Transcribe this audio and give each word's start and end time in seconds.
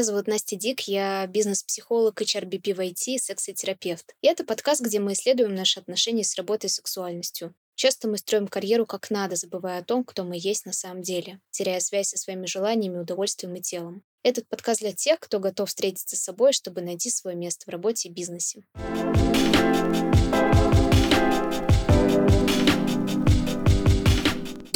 Меня 0.00 0.06
зовут 0.06 0.28
Настя 0.28 0.56
Дик, 0.56 0.80
я 0.88 1.26
бизнес-психолог, 1.26 2.22
HRBP 2.22 2.72
в 2.72 2.80
IT, 2.80 3.18
сексотерапевт. 3.18 4.14
И 4.22 4.28
это 4.28 4.44
подкаст, 4.44 4.80
где 4.80 4.98
мы 4.98 5.12
исследуем 5.12 5.54
наши 5.54 5.78
отношения 5.78 6.24
с 6.24 6.36
работой 6.36 6.68
и 6.68 6.70
сексуальностью. 6.70 7.52
Часто 7.74 8.08
мы 8.08 8.16
строим 8.16 8.48
карьеру 8.48 8.86
как 8.86 9.10
надо, 9.10 9.36
забывая 9.36 9.80
о 9.80 9.84
том, 9.84 10.02
кто 10.04 10.24
мы 10.24 10.38
есть 10.38 10.64
на 10.64 10.72
самом 10.72 11.02
деле, 11.02 11.38
теряя 11.50 11.80
связь 11.80 12.08
со 12.08 12.16
своими 12.16 12.46
желаниями, 12.46 12.96
удовольствием 12.96 13.54
и 13.56 13.60
телом. 13.60 14.02
Этот 14.22 14.48
подкаст 14.48 14.80
для 14.80 14.92
тех, 14.92 15.20
кто 15.20 15.38
готов 15.38 15.68
встретиться 15.68 16.16
с 16.16 16.22
собой, 16.22 16.54
чтобы 16.54 16.80
найти 16.80 17.10
свое 17.10 17.36
место 17.36 17.66
в 17.66 17.68
работе 17.68 18.08
и 18.08 18.10
бизнесе. 18.10 18.62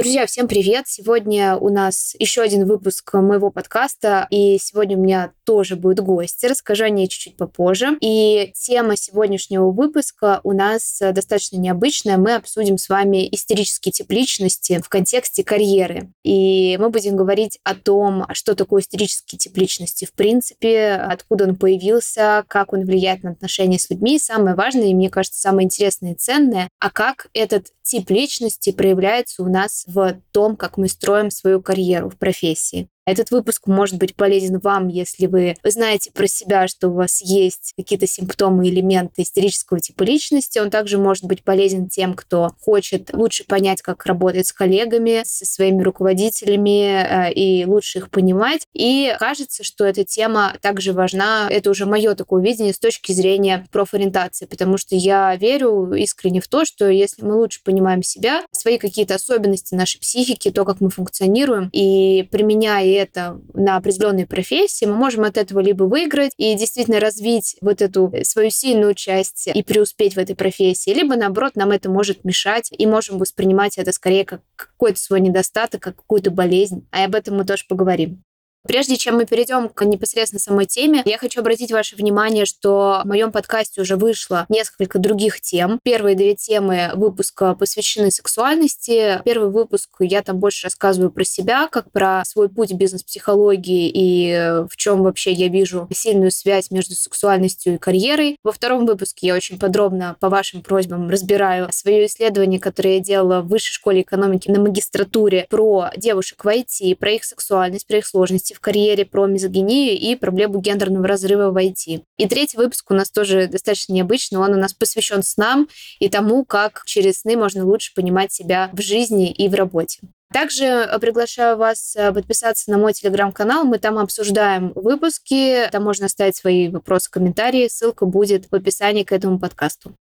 Друзья, 0.04 0.26
всем 0.26 0.48
привет! 0.48 0.84
Сегодня 0.86 1.56
у 1.56 1.70
нас 1.70 2.14
еще 2.18 2.42
один 2.42 2.66
выпуск 2.66 3.14
моего 3.14 3.50
подкаста, 3.50 4.26
и 4.28 4.58
сегодня 4.60 4.98
у 4.98 5.00
меня 5.00 5.32
тоже 5.44 5.76
будет 5.76 6.00
гость. 6.00 6.44
Расскажу 6.44 6.84
о 6.84 6.90
ней 6.90 7.08
чуть-чуть 7.08 7.38
попозже. 7.38 7.96
И 8.02 8.52
тема 8.54 8.98
сегодняшнего 8.98 9.70
выпуска 9.70 10.40
у 10.44 10.52
нас 10.52 10.98
достаточно 11.00 11.56
необычная. 11.56 12.18
Мы 12.18 12.34
обсудим 12.34 12.76
с 12.76 12.90
вами 12.90 13.26
истерический 13.32 13.92
тип 13.92 14.10
личности 14.10 14.78
в 14.84 14.90
контексте 14.90 15.42
карьеры. 15.42 16.12
И 16.22 16.76
мы 16.78 16.90
будем 16.90 17.16
говорить 17.16 17.58
о 17.64 17.74
том, 17.74 18.26
что 18.34 18.54
такое 18.54 18.82
истерический 18.82 19.38
тип 19.38 19.56
личности 19.56 20.04
в 20.04 20.12
принципе, 20.12 20.92
откуда 20.96 21.44
он 21.44 21.56
появился, 21.56 22.44
как 22.48 22.74
он 22.74 22.84
влияет 22.84 23.22
на 23.22 23.30
отношения 23.30 23.78
с 23.78 23.88
людьми. 23.88 24.18
Самое 24.18 24.54
важное, 24.54 24.88
и 24.88 24.94
мне 24.94 25.08
кажется, 25.08 25.40
самое 25.40 25.64
интересное 25.64 26.12
и 26.12 26.16
ценное, 26.16 26.68
а 26.78 26.90
как 26.90 27.28
этот 27.32 27.68
тип 27.82 28.10
личности 28.10 28.70
проявляется 28.72 29.42
у 29.42 29.48
нас 29.48 29.84
в 29.94 30.20
том, 30.32 30.56
как 30.56 30.76
мы 30.76 30.88
строим 30.88 31.30
свою 31.30 31.62
карьеру 31.62 32.10
в 32.10 32.18
профессии. 32.18 32.88
Этот 33.06 33.30
выпуск 33.30 33.66
может 33.66 33.98
быть 33.98 34.14
полезен 34.14 34.58
вам, 34.58 34.88
если 34.88 35.26
вы 35.26 35.56
знаете 35.62 36.10
про 36.10 36.26
себя, 36.26 36.66
что 36.68 36.88
у 36.88 36.94
вас 36.94 37.20
есть 37.20 37.74
какие-то 37.76 38.06
симптомы, 38.06 38.68
элементы 38.68 39.22
истерического 39.22 39.78
типа 39.78 40.04
личности. 40.04 40.58
Он 40.58 40.70
также 40.70 40.96
может 40.96 41.24
быть 41.24 41.42
полезен 41.42 41.88
тем, 41.88 42.14
кто 42.14 42.52
хочет 42.60 43.12
лучше 43.12 43.44
понять, 43.44 43.82
как 43.82 44.06
работать 44.06 44.46
с 44.46 44.52
коллегами, 44.52 45.22
со 45.24 45.44
своими 45.44 45.82
руководителями 45.82 47.28
э, 47.28 47.32
и 47.34 47.66
лучше 47.66 47.98
их 47.98 48.10
понимать. 48.10 48.66
И 48.72 49.14
кажется, 49.18 49.64
что 49.64 49.84
эта 49.84 50.04
тема 50.04 50.54
также 50.62 50.94
важна. 50.94 51.48
Это 51.50 51.70
уже 51.70 51.84
мое 51.84 52.14
такое 52.14 52.42
видение 52.42 52.72
с 52.72 52.78
точки 52.78 53.12
зрения 53.12 53.66
профориентации, 53.70 54.46
потому 54.46 54.78
что 54.78 54.96
я 54.96 55.36
верю 55.36 55.92
искренне 55.92 56.40
в 56.40 56.48
то, 56.48 56.64
что 56.64 56.88
если 56.88 57.22
мы 57.22 57.36
лучше 57.36 57.60
понимаем 57.62 58.02
себя, 58.02 58.44
свои 58.50 58.78
какие-то 58.78 59.16
особенности 59.16 59.74
нашей 59.74 60.00
психики, 60.00 60.50
то, 60.50 60.64
как 60.64 60.80
мы 60.80 60.88
функционируем, 60.88 61.68
и 61.72 62.26
применяя 62.30 62.93
это 62.94 63.40
на 63.52 63.76
определенной 63.76 64.26
профессии, 64.26 64.84
мы 64.84 64.94
можем 64.94 65.24
от 65.24 65.36
этого 65.36 65.60
либо 65.60 65.84
выиграть 65.84 66.32
и 66.36 66.54
действительно 66.54 67.00
развить 67.00 67.56
вот 67.60 67.82
эту 67.82 68.12
свою 68.22 68.50
сильную 68.50 68.94
часть 68.94 69.48
и 69.52 69.62
преуспеть 69.62 70.14
в 70.14 70.18
этой 70.18 70.36
профессии, 70.36 70.90
либо 70.90 71.16
наоборот 71.16 71.56
нам 71.56 71.70
это 71.70 71.90
может 71.90 72.24
мешать 72.24 72.70
и 72.70 72.86
можем 72.86 73.18
воспринимать 73.18 73.78
это 73.78 73.92
скорее 73.92 74.24
как 74.24 74.42
какой-то 74.56 74.98
свой 74.98 75.20
недостаток, 75.20 75.82
как 75.82 75.96
какую-то 75.96 76.30
болезнь. 76.30 76.86
А 76.90 77.04
об 77.04 77.14
этом 77.14 77.36
мы 77.36 77.44
тоже 77.44 77.64
поговорим. 77.68 78.22
Прежде 78.66 78.96
чем 78.96 79.16
мы 79.16 79.26
перейдем 79.26 79.68
к 79.68 79.84
непосредственно 79.84 80.40
самой 80.40 80.64
теме, 80.64 81.02
я 81.04 81.18
хочу 81.18 81.40
обратить 81.40 81.70
ваше 81.70 81.96
внимание, 81.96 82.46
что 82.46 83.02
в 83.04 83.06
моем 83.06 83.30
подкасте 83.30 83.82
уже 83.82 83.96
вышло 83.96 84.46
несколько 84.48 84.98
других 84.98 85.42
тем. 85.42 85.78
Первые 85.82 86.16
две 86.16 86.34
темы 86.34 86.90
выпуска 86.94 87.54
посвящены 87.54 88.10
сексуальности. 88.10 89.20
Первый 89.22 89.50
выпуск 89.50 89.90
я 89.98 90.22
там 90.22 90.38
больше 90.38 90.66
рассказываю 90.66 91.10
про 91.10 91.24
себя, 91.24 91.68
как 91.68 91.92
про 91.92 92.22
свой 92.24 92.48
путь 92.48 92.72
бизнес-психологии 92.72 93.90
и 93.94 94.64
в 94.70 94.76
чем 94.78 95.02
вообще 95.02 95.32
я 95.32 95.48
вижу 95.48 95.86
сильную 95.92 96.30
связь 96.30 96.70
между 96.70 96.94
сексуальностью 96.94 97.74
и 97.74 97.78
карьерой. 97.78 98.38
Во 98.42 98.52
втором 98.52 98.86
выпуске 98.86 99.26
я 99.26 99.34
очень 99.34 99.58
подробно 99.58 100.16
по 100.20 100.30
вашим 100.30 100.62
просьбам 100.62 101.10
разбираю 101.10 101.68
свое 101.70 102.06
исследование, 102.06 102.58
которое 102.58 102.94
я 102.94 103.00
делала 103.00 103.42
в 103.42 103.48
высшей 103.48 103.74
школе 103.74 104.00
экономики 104.00 104.50
на 104.50 104.58
магистратуре 104.58 105.46
про 105.50 105.90
девушек 105.98 106.42
в 106.42 106.48
IT, 106.48 106.96
про 106.96 107.12
их 107.12 107.24
сексуальность, 107.24 107.86
про 107.86 107.98
их 107.98 108.06
сложности 108.06 108.53
в 108.54 108.60
карьере, 108.60 109.04
про 109.04 109.26
мизогинию 109.26 109.98
и 109.98 110.14
проблему 110.14 110.60
гендерного 110.60 111.06
разрыва 111.06 111.50
в 111.50 111.56
IT. 111.56 112.02
И 112.16 112.28
третий 112.28 112.56
выпуск 112.56 112.90
у 112.90 112.94
нас 112.94 113.10
тоже 113.10 113.48
достаточно 113.48 113.92
необычный. 113.92 114.38
Он 114.38 114.52
у 114.52 114.58
нас 114.58 114.72
посвящен 114.72 115.22
снам 115.22 115.68
и 115.98 116.08
тому, 116.08 116.44
как 116.44 116.82
через 116.86 117.20
сны 117.20 117.36
можно 117.36 117.64
лучше 117.64 117.92
понимать 117.94 118.32
себя 118.32 118.70
в 118.72 118.80
жизни 118.80 119.30
и 119.30 119.48
в 119.48 119.54
работе. 119.54 119.98
Также 120.32 120.64
э, 120.64 120.98
приглашаю 120.98 121.56
вас 121.56 121.94
э, 121.94 122.12
подписаться 122.12 122.68
на 122.70 122.76
мой 122.76 122.92
телеграм-канал. 122.92 123.64
Мы 123.64 123.78
там 123.78 123.98
обсуждаем 123.98 124.72
выпуски. 124.74 125.68
Там 125.70 125.84
можно 125.84 126.06
оставить 126.06 126.34
свои 126.34 126.68
вопросы, 126.68 127.08
комментарии. 127.08 127.68
Ссылка 127.68 128.04
будет 128.04 128.46
в 128.50 128.54
описании 128.54 129.04
к 129.04 129.12
этому 129.12 129.38
подкасту. 129.38 129.94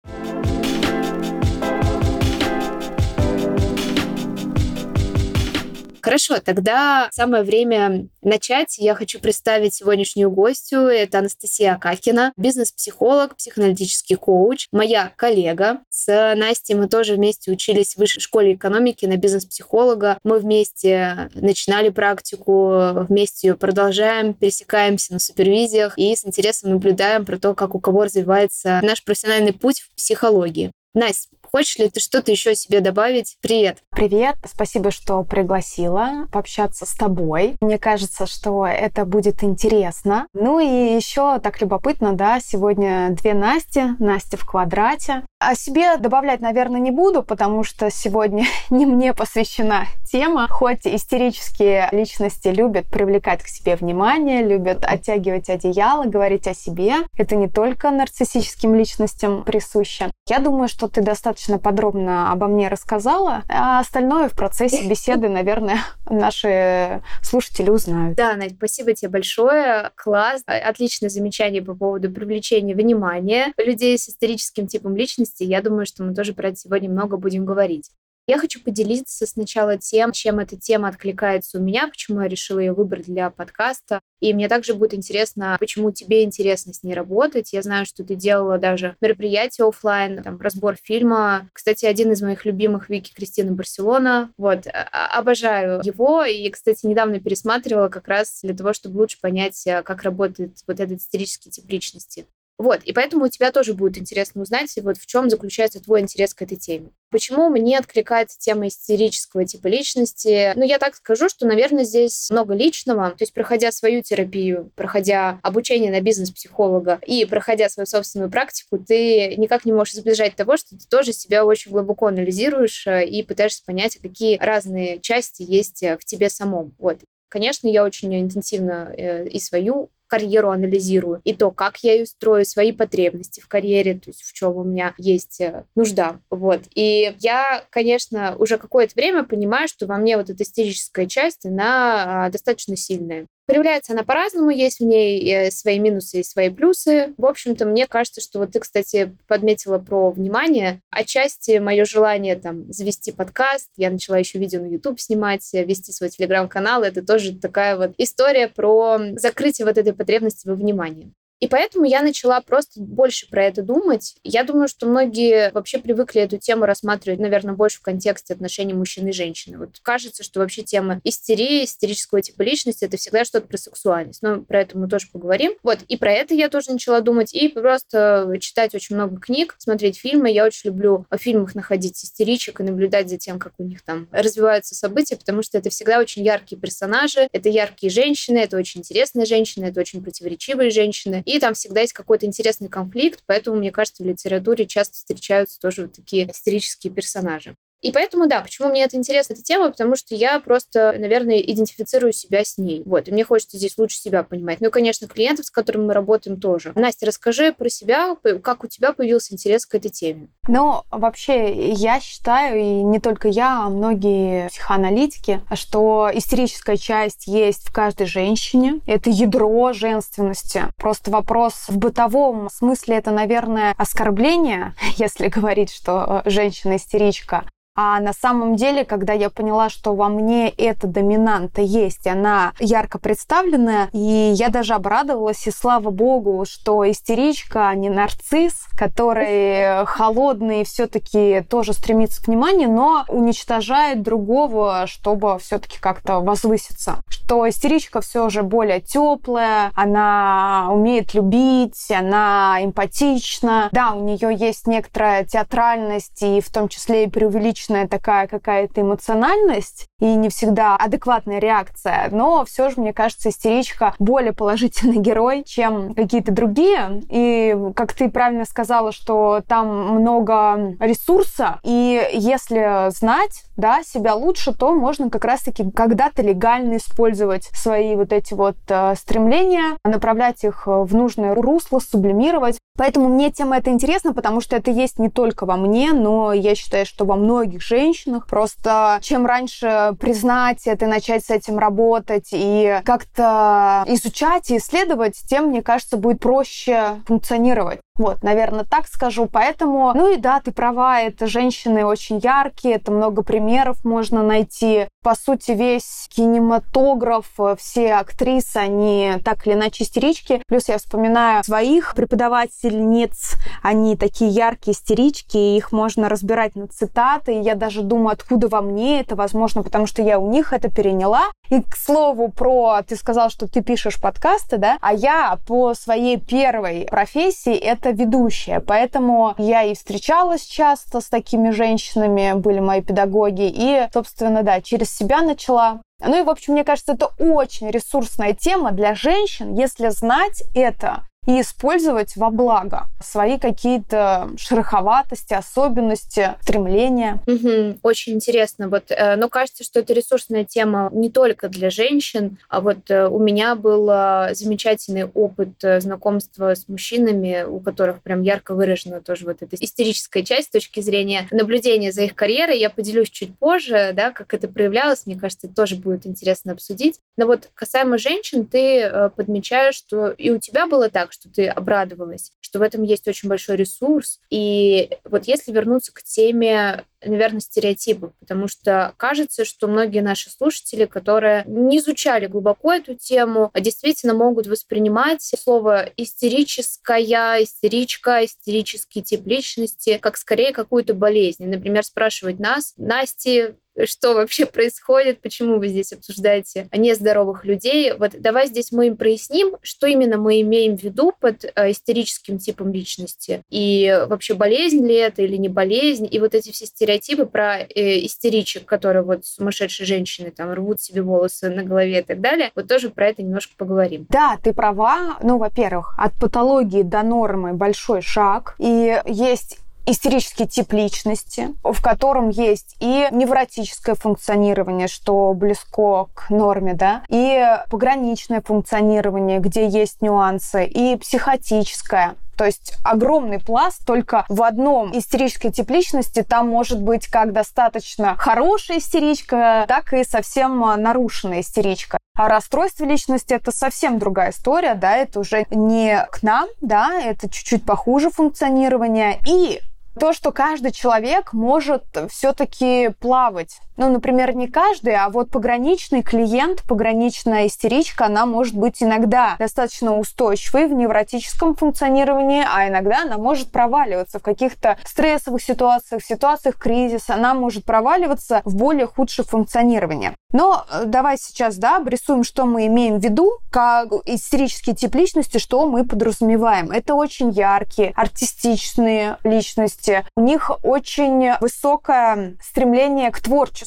Хорошо, 6.02 6.40
тогда 6.40 7.08
самое 7.12 7.44
время 7.44 8.08
начать. 8.22 8.76
Я 8.76 8.96
хочу 8.96 9.20
представить 9.20 9.74
сегодняшнюю 9.74 10.32
гостью. 10.32 10.80
Это 10.80 11.20
Анастасия 11.20 11.74
Акакина, 11.74 12.32
бизнес-психолог, 12.36 13.36
психоаналитический 13.36 14.16
коуч, 14.16 14.66
моя 14.72 15.12
коллега. 15.14 15.78
С 15.90 16.34
Настей 16.34 16.74
мы 16.74 16.88
тоже 16.88 17.14
вместе 17.14 17.52
учились 17.52 17.94
в 17.94 17.98
высшей 17.98 18.20
школе 18.20 18.54
экономики 18.54 19.06
на 19.06 19.16
бизнес-психолога. 19.16 20.18
Мы 20.24 20.40
вместе 20.40 21.30
начинали 21.36 21.90
практику, 21.90 23.04
вместе 23.08 23.48
ее 23.48 23.56
продолжаем, 23.56 24.34
пересекаемся 24.34 25.12
на 25.12 25.20
супервизиях 25.20 25.96
и 25.96 26.16
с 26.16 26.26
интересом 26.26 26.70
наблюдаем 26.70 27.24
про 27.24 27.38
то, 27.38 27.54
как 27.54 27.76
у 27.76 27.80
кого 27.80 28.04
развивается 28.04 28.80
наш 28.82 29.04
профессиональный 29.04 29.52
путь 29.52 29.80
в 29.80 29.94
психологии. 29.94 30.72
Настя, 30.94 31.28
Хочешь 31.54 31.76
ли 31.76 31.90
ты 31.90 32.00
что-то 32.00 32.30
еще 32.30 32.54
себе 32.54 32.80
добавить? 32.80 33.36
Привет. 33.42 33.76
Привет. 33.90 34.36
Спасибо, 34.46 34.90
что 34.90 35.22
пригласила 35.22 36.26
пообщаться 36.32 36.86
с 36.86 36.92
тобой. 36.92 37.56
Мне 37.60 37.78
кажется, 37.78 38.26
что 38.26 38.66
это 38.66 39.04
будет 39.04 39.44
интересно. 39.44 40.26
Ну 40.32 40.60
и 40.60 40.94
еще 40.96 41.38
так 41.40 41.60
любопытно, 41.60 42.14
да, 42.14 42.40
сегодня 42.40 43.10
две 43.10 43.34
Насти, 43.34 43.82
Настя 43.98 44.38
в 44.38 44.46
квадрате. 44.46 45.24
О 45.40 45.54
себе 45.54 45.98
добавлять, 45.98 46.40
наверное, 46.40 46.80
не 46.80 46.90
буду, 46.90 47.22
потому 47.22 47.64
что 47.64 47.90
сегодня 47.90 48.46
не 48.70 48.86
мне 48.86 49.12
посвящена 49.12 49.88
тема. 50.10 50.48
Хоть 50.48 50.86
истерические 50.86 51.90
личности 51.92 52.48
любят 52.48 52.86
привлекать 52.86 53.42
к 53.42 53.48
себе 53.48 53.76
внимание, 53.76 54.42
любят 54.42 54.86
оттягивать 54.86 55.50
одеяло, 55.50 56.04
говорить 56.04 56.46
о 56.46 56.54
себе. 56.54 56.94
Это 57.18 57.36
не 57.36 57.48
только 57.48 57.90
нарциссическим 57.90 58.74
личностям 58.74 59.42
присуще. 59.44 60.10
Я 60.28 60.38
думаю, 60.38 60.68
что 60.68 60.88
ты 60.88 61.02
достаточно 61.02 61.41
подробно 61.58 62.32
обо 62.32 62.46
мне 62.46 62.68
рассказала, 62.68 63.42
а 63.48 63.80
остальное 63.80 64.28
в 64.28 64.32
процессе 64.32 64.86
беседы, 64.88 65.28
наверное, 65.28 65.78
наши 66.08 67.02
слушатели 67.22 67.70
узнают. 67.70 68.16
Да, 68.16 68.34
Надь, 68.34 68.54
спасибо 68.54 68.92
тебе 68.94 69.10
большое. 69.10 69.90
Класс. 69.94 70.42
Отличное 70.46 71.08
замечание 71.08 71.62
по 71.62 71.74
поводу 71.74 72.10
привлечения 72.10 72.74
внимания 72.74 73.52
людей 73.56 73.98
с 73.98 74.08
историческим 74.08 74.66
типом 74.66 74.96
личности. 74.96 75.42
Я 75.44 75.62
думаю, 75.62 75.86
что 75.86 76.04
мы 76.04 76.14
тоже 76.14 76.32
про 76.34 76.48
это 76.48 76.56
сегодня 76.56 76.90
много 76.90 77.16
будем 77.16 77.44
говорить. 77.44 77.90
Я 78.28 78.38
хочу 78.38 78.62
поделиться 78.62 79.26
сначала 79.26 79.76
тем, 79.76 80.12
чем 80.12 80.38
эта 80.38 80.56
тема 80.56 80.88
откликается 80.88 81.58
у 81.58 81.62
меня, 81.62 81.88
почему 81.88 82.20
я 82.20 82.28
решила 82.28 82.60
ее 82.60 82.72
выбрать 82.72 83.06
для 83.06 83.30
подкаста. 83.30 84.00
И 84.20 84.32
мне 84.32 84.48
также 84.48 84.74
будет 84.74 84.94
интересно, 84.94 85.56
почему 85.58 85.90
тебе 85.90 86.22
интересно 86.22 86.72
с 86.72 86.84
ней 86.84 86.94
работать. 86.94 87.52
Я 87.52 87.62
знаю, 87.62 87.84
что 87.84 88.04
ты 88.04 88.14
делала 88.14 88.58
даже 88.58 88.96
мероприятие 89.00 89.66
офлайн, 89.66 90.22
там, 90.22 90.40
разбор 90.40 90.76
фильма. 90.80 91.48
Кстати, 91.52 91.84
один 91.84 92.12
из 92.12 92.22
моих 92.22 92.44
любимых 92.44 92.88
Вики 92.88 93.12
Кристины 93.12 93.50
Барселона. 93.52 94.32
Вот, 94.36 94.68
а, 94.68 94.88
а, 94.92 95.18
обожаю 95.18 95.80
его. 95.82 96.24
И, 96.24 96.48
кстати, 96.50 96.86
недавно 96.86 97.18
пересматривала 97.18 97.88
как 97.88 98.06
раз 98.06 98.40
для 98.42 98.54
того, 98.54 98.72
чтобы 98.72 98.98
лучше 98.98 99.18
понять, 99.20 99.66
э, 99.66 99.82
как 99.82 100.02
работает 100.04 100.58
вот 100.68 100.78
этот 100.78 101.00
истерический 101.00 101.50
тип 101.50 101.68
личности. 101.68 102.26
Вот, 102.58 102.80
и 102.84 102.92
поэтому 102.92 103.24
у 103.24 103.28
тебя 103.28 103.50
тоже 103.50 103.74
будет 103.74 103.98
интересно 103.98 104.42
узнать, 104.42 104.72
вот 104.82 104.96
в 104.96 105.06
чем 105.06 105.28
заключается 105.28 105.82
твой 105.82 106.00
интерес 106.00 106.34
к 106.34 106.42
этой 106.42 106.56
теме. 106.56 106.90
Почему 107.10 107.48
мне 107.50 107.78
откликается 107.78 108.38
тема 108.38 108.68
истерического 108.68 109.44
типа 109.44 109.66
личности? 109.66 110.52
Ну, 110.54 110.64
я 110.64 110.78
так 110.78 110.94
скажу, 110.94 111.28
что, 111.28 111.46
наверное, 111.46 111.84
здесь 111.84 112.30
много 112.30 112.54
личного. 112.54 113.10
То 113.10 113.22
есть, 113.22 113.34
проходя 113.34 113.70
свою 113.72 114.02
терапию, 114.02 114.70
проходя 114.76 115.38
обучение 115.42 115.90
на 115.90 116.00
бизнес-психолога 116.00 117.00
и 117.06 117.24
проходя 117.24 117.68
свою 117.68 117.86
собственную 117.86 118.30
практику, 118.30 118.78
ты 118.78 119.34
никак 119.36 119.64
не 119.64 119.72
можешь 119.72 119.94
избежать 119.94 120.36
того, 120.36 120.56
что 120.56 120.70
ты 120.70 120.86
тоже 120.88 121.12
себя 121.12 121.44
очень 121.44 121.70
глубоко 121.72 122.06
анализируешь 122.06 122.86
э, 122.86 123.06
и 123.06 123.22
пытаешься 123.22 123.62
понять, 123.66 123.98
какие 124.00 124.38
разные 124.38 125.00
части 125.00 125.42
есть 125.42 125.82
э, 125.82 125.98
в 125.98 126.04
тебе 126.04 126.30
самом. 126.30 126.74
Вот. 126.78 126.98
Конечно, 127.28 127.66
я 127.66 127.84
очень 127.84 128.14
интенсивно 128.18 128.92
э, 128.96 129.26
и 129.26 129.38
свою 129.38 129.90
карьеру 130.12 130.50
анализирую, 130.50 131.22
и 131.24 131.32
то, 131.32 131.50
как 131.50 131.78
я 131.78 131.94
ее 131.94 132.04
строю, 132.04 132.44
свои 132.44 132.70
потребности 132.70 133.40
в 133.40 133.48
карьере, 133.48 133.94
то 133.94 134.10
есть 134.10 134.20
в 134.20 134.34
чем 134.34 134.54
у 134.54 134.62
меня 134.62 134.92
есть 134.98 135.40
э, 135.40 135.64
нужда. 135.74 136.20
Вот. 136.28 136.60
И 136.74 137.16
я, 137.20 137.64
конечно, 137.70 138.36
уже 138.36 138.58
какое-то 138.58 138.92
время 138.94 139.24
понимаю, 139.24 139.68
что 139.68 139.86
во 139.86 139.96
мне 139.96 140.18
вот 140.18 140.28
эта 140.28 140.42
истерическая 140.42 141.06
часть, 141.06 141.46
она 141.46 142.26
а, 142.26 142.30
достаточно 142.30 142.76
сильная. 142.76 143.26
Проявляется 143.46 143.92
она 143.92 144.04
по-разному, 144.04 144.50
есть 144.50 144.78
в 144.78 144.84
ней 144.84 145.20
э, 145.28 145.50
свои 145.50 145.80
минусы 145.80 146.20
и 146.20 146.24
свои 146.24 146.48
плюсы. 146.48 147.12
В 147.16 147.26
общем-то, 147.26 147.66
мне 147.66 147.86
кажется, 147.88 148.20
что 148.20 148.38
вот 148.38 148.52
ты, 148.52 148.60
кстати, 148.60 149.16
подметила 149.26 149.78
про 149.78 150.12
внимание. 150.12 150.80
Отчасти 150.90 151.58
мое 151.58 151.84
желание 151.84 152.36
там 152.36 152.72
завести 152.72 153.10
подкаст, 153.10 153.68
я 153.76 153.90
начала 153.90 154.16
еще 154.18 154.38
видео 154.38 154.60
на 154.60 154.66
YouTube 154.66 155.00
снимать, 155.00 155.52
э, 155.54 155.64
вести 155.64 155.90
свой 155.90 156.10
телеграм-канал, 156.10 156.84
это 156.84 157.04
тоже 157.04 157.36
такая 157.36 157.76
вот 157.76 157.94
история 157.98 158.46
про 158.46 158.98
закрытие 159.16 159.66
вот 159.66 159.76
этой 159.76 159.92
потребности 159.92 160.46
во 160.46 160.54
внимании. 160.54 161.12
И 161.42 161.48
поэтому 161.48 161.84
я 161.84 162.02
начала 162.02 162.40
просто 162.40 162.80
больше 162.80 163.28
про 163.28 163.44
это 163.46 163.62
думать. 163.62 164.14
Я 164.22 164.44
думаю, 164.44 164.68
что 164.68 164.86
многие 164.86 165.50
вообще 165.50 165.78
привыкли 165.78 166.20
эту 166.20 166.38
тему 166.38 166.66
рассматривать, 166.66 167.18
наверное, 167.18 167.54
больше 167.54 167.78
в 167.78 167.82
контексте 167.82 168.32
отношений 168.32 168.74
мужчины 168.74 169.08
и 169.08 169.12
женщины. 169.12 169.58
Вот 169.58 169.80
кажется, 169.82 170.22
что 170.22 170.38
вообще 170.38 170.62
тема 170.62 171.00
истерии, 171.02 171.64
истерического 171.64 172.22
типа 172.22 172.42
личности— 172.42 172.84
это 172.86 172.96
всегда 172.96 173.24
что-то 173.24 173.48
про 173.48 173.56
сексуальность. 173.56 174.22
Но 174.22 174.42
про 174.42 174.60
это 174.60 174.78
мы 174.78 174.88
тоже 174.88 175.08
поговорим. 175.12 175.54
Вот, 175.64 175.80
и 175.88 175.96
про 175.96 176.12
это 176.12 176.32
я 176.32 176.48
тоже 176.48 176.70
начала 176.70 177.00
думать. 177.00 177.34
И 177.34 177.48
просто 177.48 178.32
читать 178.40 178.72
очень 178.76 178.94
много 178.94 179.20
книг, 179.20 179.56
смотреть 179.58 179.98
фильмы. 179.98 180.30
Я 180.30 180.46
очень 180.46 180.70
люблю 180.70 181.06
в 181.10 181.18
фильмах 181.18 181.56
находить 181.56 182.04
истеричек 182.04 182.60
и 182.60 182.62
наблюдать 182.62 183.08
за 183.08 183.18
тем, 183.18 183.40
как 183.40 183.54
у 183.58 183.64
них 183.64 183.82
там 183.82 184.06
развиваются 184.12 184.76
события, 184.76 185.16
потому 185.16 185.42
что 185.42 185.58
это 185.58 185.70
всегда 185.70 185.98
очень 185.98 186.22
яркие 186.22 186.60
персонажи, 186.60 187.26
это 187.32 187.48
яркие 187.48 187.90
женщины, 187.90 188.38
это 188.38 188.56
очень 188.56 188.78
интересные 188.78 189.26
женщины, 189.26 189.64
это 189.64 189.80
очень 189.80 190.04
противоречивые 190.04 190.70
женщины 190.70 191.24
и 191.36 191.40
там 191.40 191.54
всегда 191.54 191.80
есть 191.82 191.92
какой-то 191.92 192.26
интересный 192.26 192.68
конфликт, 192.68 193.22
поэтому, 193.26 193.56
мне 193.56 193.70
кажется, 193.72 194.02
в 194.02 194.06
литературе 194.06 194.66
часто 194.66 194.94
встречаются 194.94 195.58
тоже 195.60 195.82
вот 195.82 195.92
такие 195.94 196.30
исторические 196.30 196.92
персонажи. 196.92 197.56
И 197.82 197.90
поэтому, 197.90 198.28
да, 198.28 198.40
почему 198.40 198.68
мне 198.68 198.84
это 198.84 198.96
интересна 198.96 199.34
эта 199.34 199.42
тема, 199.42 199.70
потому 199.70 199.96
что 199.96 200.14
я 200.14 200.38
просто, 200.38 200.94
наверное, 200.96 201.38
идентифицирую 201.38 202.12
себя 202.12 202.44
с 202.44 202.56
ней. 202.56 202.82
Вот, 202.86 203.08
и 203.08 203.12
мне 203.12 203.24
хочется 203.24 203.58
здесь 203.58 203.76
лучше 203.76 203.96
себя 203.96 204.22
понимать. 204.22 204.60
Ну 204.60 204.68
и, 204.68 204.70
конечно, 204.70 205.08
клиентов, 205.08 205.46
с 205.46 205.50
которыми 205.50 205.86
мы 205.86 205.92
работаем, 205.92 206.40
тоже. 206.40 206.72
Настя, 206.76 207.06
расскажи 207.06 207.52
про 207.52 207.68
себя, 207.68 208.16
как 208.42 208.62
у 208.62 208.68
тебя 208.68 208.92
появился 208.92 209.34
интерес 209.34 209.66
к 209.66 209.74
этой 209.74 209.90
теме. 209.90 210.28
Ну, 210.46 210.82
вообще, 210.90 211.72
я 211.72 212.00
считаю, 212.00 212.60
и 212.60 212.64
не 212.64 213.00
только 213.00 213.28
я, 213.28 213.64
а 213.64 213.68
многие 213.68 214.48
психоаналитики, 214.48 215.40
что 215.54 216.08
истерическая 216.14 216.76
часть 216.76 217.26
есть 217.26 217.66
в 217.68 217.72
каждой 217.72 218.06
женщине. 218.06 218.80
Это 218.86 219.10
ядро 219.10 219.72
женственности. 219.72 220.64
Просто 220.76 221.10
вопрос 221.10 221.64
в 221.66 221.76
бытовом 221.78 222.48
смысле 222.48 222.96
это, 222.96 223.10
наверное, 223.10 223.74
оскорбление, 223.76 224.74
если 224.96 225.26
говорить, 225.26 225.72
что 225.72 226.22
женщина 226.26 226.76
истеричка. 226.76 227.44
А 227.74 228.00
на 228.00 228.12
самом 228.12 228.56
деле, 228.56 228.84
когда 228.84 229.14
я 229.14 229.30
поняла, 229.30 229.70
что 229.70 229.94
во 229.94 230.08
мне 230.08 230.50
эта 230.50 230.86
доминанта 230.86 231.62
есть, 231.62 232.06
она 232.06 232.52
ярко 232.58 232.98
представленная, 232.98 233.88
и 233.92 234.32
я 234.34 234.50
даже 234.50 234.74
обрадовалась, 234.74 235.46
и 235.46 235.50
слава 235.50 235.88
богу, 235.88 236.44
что 236.46 236.90
истеричка, 236.90 237.68
а 237.68 237.74
не 237.74 237.88
нарцисс, 237.88 238.66
который 238.76 239.86
холодный 239.86 240.64
все-таки 240.64 241.40
тоже 241.48 241.72
стремится 241.72 242.22
к 242.22 242.26
вниманию, 242.26 242.70
но 242.70 243.06
уничтожает 243.08 244.02
другого, 244.02 244.84
чтобы 244.86 245.38
все-таки 245.38 245.78
как-то 245.80 246.20
возвыситься. 246.20 246.96
Что 247.08 247.48
истеричка 247.48 248.02
все 248.02 248.28
же 248.28 248.42
более 248.42 248.82
теплая, 248.82 249.70
она 249.74 250.68
умеет 250.70 251.14
любить, 251.14 251.90
она 251.90 252.58
эмпатична. 252.60 253.70
Да, 253.72 253.92
у 253.92 254.04
нее 254.04 254.36
есть 254.36 254.66
некоторая 254.66 255.24
театральность 255.24 256.22
и 256.22 256.42
в 256.42 256.52
том 256.52 256.68
числе 256.68 257.04
и 257.04 257.08
преувеличенная 257.08 257.61
личная 257.62 257.86
такая 257.86 258.26
какая-то 258.26 258.80
эмоциональность 258.80 259.86
и 260.00 260.14
не 260.14 260.28
всегда 260.28 260.76
адекватная 260.76 261.38
реакция, 261.38 262.08
но 262.10 262.44
все 262.44 262.70
же, 262.70 262.80
мне 262.80 262.92
кажется, 262.92 263.28
истеричка 263.28 263.94
более 263.98 264.32
положительный 264.32 264.96
герой, 264.98 265.44
чем 265.44 265.94
какие-то 265.94 266.32
другие. 266.32 267.02
И, 267.08 267.56
как 267.76 267.92
ты 267.92 268.10
правильно 268.10 268.44
сказала, 268.44 268.92
что 268.92 269.42
там 269.46 270.00
много 270.00 270.74
ресурса, 270.80 271.60
и 271.62 272.08
если 272.12 272.90
знать 272.90 273.44
да, 273.56 273.82
себя 273.84 274.14
лучше, 274.14 274.52
то 274.52 274.74
можно 274.74 275.10
как 275.10 275.24
раз-таки 275.24 275.70
когда-то 275.70 276.22
легально 276.22 276.76
использовать 276.76 277.44
свои 277.54 277.94
вот 277.94 278.12
эти 278.12 278.34
вот 278.34 278.56
э, 278.68 278.94
стремления, 278.96 279.76
направлять 279.84 280.42
их 280.42 280.66
в 280.66 280.94
нужное 280.94 281.34
русло, 281.34 281.78
сублимировать. 281.78 282.58
Поэтому 282.78 283.08
мне 283.08 283.30
тема 283.30 283.58
эта 283.58 283.70
интересна, 283.70 284.14
потому 284.14 284.40
что 284.40 284.56
это 284.56 284.70
есть 284.70 284.98
не 284.98 285.10
только 285.10 285.44
во 285.44 285.56
мне, 285.56 285.92
но 285.92 286.32
я 286.32 286.54
считаю, 286.54 286.86
что 286.86 287.04
во 287.04 287.16
многих 287.16 287.51
женщинах. 287.60 288.26
Просто 288.26 288.98
чем 289.02 289.26
раньше 289.26 289.94
признать 290.00 290.66
это, 290.66 290.86
начать 290.86 291.24
с 291.24 291.30
этим 291.30 291.58
работать 291.58 292.28
и 292.32 292.80
как-то 292.84 293.84
изучать 293.86 294.50
и 294.50 294.56
исследовать, 294.56 295.20
тем, 295.28 295.46
мне 295.48 295.62
кажется, 295.62 295.96
будет 295.96 296.20
проще 296.20 297.00
функционировать. 297.06 297.80
Вот, 297.98 298.22
наверное, 298.22 298.64
так 298.64 298.86
скажу. 298.86 299.28
Поэтому, 299.30 299.92
ну 299.94 300.14
и 300.14 300.16
да, 300.16 300.40
ты 300.40 300.50
права, 300.50 301.00
это 301.00 301.26
женщины 301.26 301.84
очень 301.84 302.18
яркие, 302.18 302.76
это 302.76 302.90
много 302.90 303.22
примеров 303.22 303.84
можно 303.84 304.22
найти. 304.22 304.88
По 305.02 305.14
сути, 305.14 305.52
весь 305.52 306.08
кинематограф, 306.10 307.26
все 307.58 307.94
актрисы, 307.94 308.56
они 308.56 309.14
так 309.24 309.46
или 309.46 309.54
иначе 309.54 309.84
истерички. 309.84 310.42
Плюс 310.46 310.68
я 310.68 310.78
вспоминаю 310.78 311.44
своих 311.44 311.94
преподавательниц, 311.94 313.34
они 313.62 313.96
такие 313.96 314.30
яркие 314.30 314.74
истерички, 314.74 315.36
и 315.36 315.56
их 315.56 315.70
можно 315.70 316.08
разбирать 316.08 316.56
на 316.56 316.68
цитаты. 316.68 317.34
И 317.34 317.42
я 317.42 317.54
даже 317.56 317.82
думаю, 317.82 318.14
откуда 318.14 318.48
во 318.48 318.62
мне 318.62 319.00
это, 319.00 319.16
возможно, 319.16 319.62
потому 319.62 319.86
что 319.86 320.02
я 320.02 320.18
у 320.18 320.30
них 320.30 320.52
это 320.52 320.70
переняла. 320.70 321.24
И, 321.52 321.60
к 321.60 321.76
слову, 321.76 322.30
про... 322.30 322.80
Ты 322.82 322.96
сказал, 322.96 323.28
что 323.28 323.46
ты 323.46 323.62
пишешь 323.62 324.00
подкасты, 324.00 324.56
да? 324.56 324.78
А 324.80 324.94
я 324.94 325.38
по 325.46 325.74
своей 325.74 326.18
первой 326.18 326.86
профессии 326.90 327.54
это 327.54 327.90
ведущая. 327.90 328.60
Поэтому 328.60 329.34
я 329.36 329.62
и 329.62 329.74
встречалась 329.74 330.46
часто 330.46 331.02
с 331.02 331.10
такими 331.10 331.50
женщинами, 331.50 332.32
были 332.32 332.58
мои 332.60 332.80
педагоги. 332.80 333.52
И, 333.54 333.86
собственно, 333.92 334.42
да, 334.42 334.62
через 334.62 334.96
себя 334.96 335.20
начала 335.20 335.82
ну 336.04 336.18
и, 336.18 336.24
в 336.24 336.30
общем, 336.30 336.54
мне 336.54 336.64
кажется, 336.64 336.94
это 336.94 337.10
очень 337.18 337.70
ресурсная 337.70 338.32
тема 338.32 338.72
для 338.72 338.94
женщин, 338.96 339.54
если 339.54 339.88
знать 339.90 340.42
это 340.52 341.04
и 341.26 341.40
использовать 341.40 342.16
во 342.16 342.30
благо 342.30 342.86
свои 343.00 343.38
какие-то 343.38 344.30
шероховатости, 344.36 345.34
особенности, 345.34 346.34
стремления. 346.40 347.20
Угу, 347.28 347.78
очень 347.82 348.14
интересно. 348.14 348.68
Вот, 348.68 348.90
э, 348.90 349.14
но 349.14 349.28
кажется, 349.28 349.62
что 349.62 349.78
это 349.78 349.92
ресурсная 349.92 350.44
тема 350.44 350.90
не 350.92 351.10
только 351.10 351.48
для 351.48 351.70
женщин, 351.70 352.38
а 352.48 352.60
вот 352.60 352.90
э, 352.90 353.06
у 353.06 353.20
меня 353.20 353.54
был 353.54 353.88
э, 353.88 354.34
замечательный 354.34 355.04
опыт 355.04 355.50
знакомства 355.60 356.54
с 356.56 356.66
мужчинами, 356.68 357.44
у 357.44 357.60
которых 357.60 358.02
прям 358.02 358.22
ярко 358.22 358.54
выражена 358.54 359.00
тоже 359.00 359.24
вот 359.24 359.42
эта 359.42 359.54
истерическая 359.56 360.24
часть 360.24 360.48
с 360.48 360.50
точки 360.50 360.80
зрения 360.80 361.28
наблюдения 361.30 361.92
за 361.92 362.02
их 362.02 362.16
карьерой. 362.16 362.58
Я 362.58 362.68
поделюсь 362.68 363.10
чуть 363.10 363.38
позже, 363.38 363.92
да, 363.94 364.10
как 364.10 364.34
это 364.34 364.48
проявлялось. 364.48 365.06
Мне 365.06 365.16
кажется, 365.16 365.46
тоже 365.46 365.76
будет 365.76 366.04
интересно 366.04 366.52
обсудить. 366.52 366.98
Но 367.16 367.26
вот 367.26 367.48
касаемо 367.54 367.96
женщин, 367.98 368.44
ты 368.44 369.10
подмечаешь, 369.16 369.76
что 369.76 370.08
и 370.08 370.30
у 370.30 370.38
тебя 370.38 370.66
было 370.66 370.88
так, 370.88 371.11
что 371.12 371.28
ты 371.28 371.46
обрадовалась, 371.46 372.32
что 372.40 372.58
в 372.58 372.62
этом 372.62 372.82
есть 372.82 373.06
очень 373.06 373.28
большой 373.28 373.56
ресурс. 373.56 374.20
И 374.30 374.90
вот 375.04 375.24
если 375.26 375.52
вернуться 375.52 375.92
к 375.92 376.02
теме 376.02 376.84
наверное, 377.04 377.40
стереотипов, 377.40 378.12
потому 378.20 378.48
что 378.48 378.94
кажется, 378.96 379.44
что 379.44 379.66
многие 379.66 380.00
наши 380.00 380.30
слушатели, 380.30 380.84
которые 380.84 381.44
не 381.46 381.78
изучали 381.78 382.26
глубоко 382.26 382.72
эту 382.72 382.94
тему, 382.94 383.50
а 383.52 383.60
действительно 383.60 384.14
могут 384.14 384.46
воспринимать 384.46 385.22
слово 385.22 385.90
истерическая, 385.96 387.42
истеричка, 387.42 388.24
истерический 388.24 389.02
тип 389.02 389.26
личности 389.26 389.98
как 390.00 390.16
скорее 390.16 390.52
какую-то 390.52 390.94
болезнь. 390.94 391.46
Например, 391.46 391.84
спрашивать 391.84 392.38
нас, 392.38 392.74
Насти, 392.76 393.54
что 393.86 394.14
вообще 394.14 394.46
происходит, 394.46 395.20
почему 395.20 395.58
вы 395.58 395.68
здесь 395.68 395.92
обсуждаете 395.92 396.68
нездоровых 396.72 397.44
людей. 397.44 397.92
Вот 397.94 398.12
давай 398.18 398.46
здесь 398.46 398.72
мы 398.72 398.88
им 398.88 398.96
проясним, 398.96 399.56
что 399.62 399.86
именно 399.86 400.18
мы 400.18 400.40
имеем 400.42 400.76
в 400.76 400.82
виду 400.82 401.12
под 401.18 401.44
э, 401.44 401.70
истерическим 401.70 402.38
типом 402.38 402.72
личности. 402.72 403.42
И 403.50 404.04
вообще 404.08 404.34
болезнь 404.34 404.86
ли 404.86 404.94
это 404.94 405.22
или 405.22 405.36
не 405.36 405.48
болезнь. 405.48 406.08
И 406.10 406.18
вот 406.18 406.34
эти 406.34 406.50
все 406.52 406.66
стереотипы 406.66 407.26
про 407.26 407.60
э, 407.60 407.66
истеричек, 408.04 408.64
которые 408.64 409.02
вот 409.02 409.24
сумасшедшие 409.24 409.86
женщины 409.86 410.30
там 410.30 410.52
рвут 410.52 410.80
себе 410.80 411.02
волосы 411.02 411.50
на 411.50 411.62
голове 411.62 412.00
и 412.00 412.02
так 412.02 412.20
далее, 412.20 412.50
вот 412.54 412.68
тоже 412.68 412.90
про 412.90 413.08
это 413.08 413.22
немножко 413.22 413.54
поговорим. 413.56 414.06
Да, 414.10 414.38
ты 414.42 414.52
права. 414.52 415.18
Ну, 415.22 415.38
во-первых, 415.38 415.94
от 415.98 416.12
патологии 416.14 416.82
до 416.82 417.02
нормы 417.02 417.54
большой 417.54 418.02
шаг. 418.02 418.54
И 418.58 419.00
есть 419.06 419.58
истерический 419.86 420.46
тип 420.46 420.72
личности, 420.72 421.48
в 421.62 421.82
котором 421.82 422.28
есть 422.28 422.76
и 422.80 423.08
невротическое 423.10 423.94
функционирование, 423.94 424.88
что 424.88 425.32
близко 425.34 426.06
к 426.14 426.30
норме, 426.30 426.74
да, 426.74 427.02
и 427.08 427.44
пограничное 427.70 428.40
функционирование, 428.40 429.38
где 429.38 429.66
есть 429.66 430.02
нюансы, 430.02 430.64
и 430.64 430.96
психотическое. 430.96 432.14
То 432.36 432.46
есть 432.46 432.74
огромный 432.82 433.38
пласт 433.38 433.84
только 433.86 434.24
в 434.28 434.42
одном 434.42 434.96
истерической 434.98 435.50
тип 435.50 435.70
личности 435.70 436.22
там 436.22 436.48
может 436.48 436.82
быть 436.82 437.06
как 437.06 437.32
достаточно 437.32 438.16
хорошая 438.16 438.78
истеричка, 438.78 439.64
так 439.68 439.92
и 439.92 440.02
совсем 440.02 440.58
нарушенная 440.82 441.40
истеричка. 441.40 441.98
А 442.16 442.28
расстройство 442.28 442.84
личности 442.84 443.32
это 443.34 443.52
совсем 443.52 443.98
другая 443.98 444.30
история, 444.30 444.74
да, 444.74 444.96
это 444.96 445.20
уже 445.20 445.46
не 445.50 446.06
к 446.10 446.22
нам, 446.22 446.48
да, 446.60 447.00
это 447.00 447.28
чуть-чуть 447.28 447.64
похуже 447.64 448.10
функционирование. 448.10 449.18
И 449.26 449.60
то, 449.98 450.12
что 450.12 450.32
каждый 450.32 450.72
человек 450.72 451.32
может 451.32 451.84
все-таки 452.10 452.90
плавать. 453.00 453.60
Ну, 453.76 453.90
например, 453.90 454.34
не 454.34 454.48
каждый, 454.48 454.94
а 454.94 455.08
вот 455.08 455.30
пограничный 455.30 456.02
клиент, 456.02 456.62
пограничная 456.68 457.46
истеричка, 457.46 458.06
она 458.06 458.26
может 458.26 458.54
быть 458.54 458.82
иногда 458.82 459.36
достаточно 459.38 459.98
устойчивой 459.98 460.66
в 460.66 460.72
невротическом 460.72 461.54
функционировании, 461.54 462.44
а 462.46 462.68
иногда 462.68 463.02
она 463.02 463.16
может 463.16 463.50
проваливаться 463.50 464.18
в 464.18 464.22
каких-то 464.22 464.76
стрессовых 464.84 465.42
ситуациях, 465.42 466.02
в 466.02 466.06
ситуациях 466.06 466.56
кризиса, 466.56 467.14
она 467.14 467.34
может 467.34 467.64
проваливаться 467.64 468.42
в 468.44 468.56
более 468.56 468.86
худшее 468.86 469.24
функционирование. 469.24 470.14
Но 470.32 470.64
э, 470.70 470.84
давай 470.86 471.18
сейчас, 471.18 471.56
да, 471.56 471.76
обрисуем, 471.76 472.24
что 472.24 472.46
мы 472.46 472.66
имеем 472.66 472.98
в 472.98 473.04
виду, 473.04 473.38
как 473.50 473.88
истерический 474.06 474.74
тип 474.74 474.94
личности, 474.94 475.38
что 475.38 475.66
мы 475.66 475.84
подразумеваем. 475.84 476.70
Это 476.70 476.94
очень 476.94 477.30
яркие, 477.30 477.92
артистичные 477.94 479.18
личности. 479.24 480.04
У 480.16 480.22
них 480.22 480.50
очень 480.62 481.32
высокое 481.40 482.36
стремление 482.42 483.10
к 483.10 483.20
творчеству. 483.20 483.61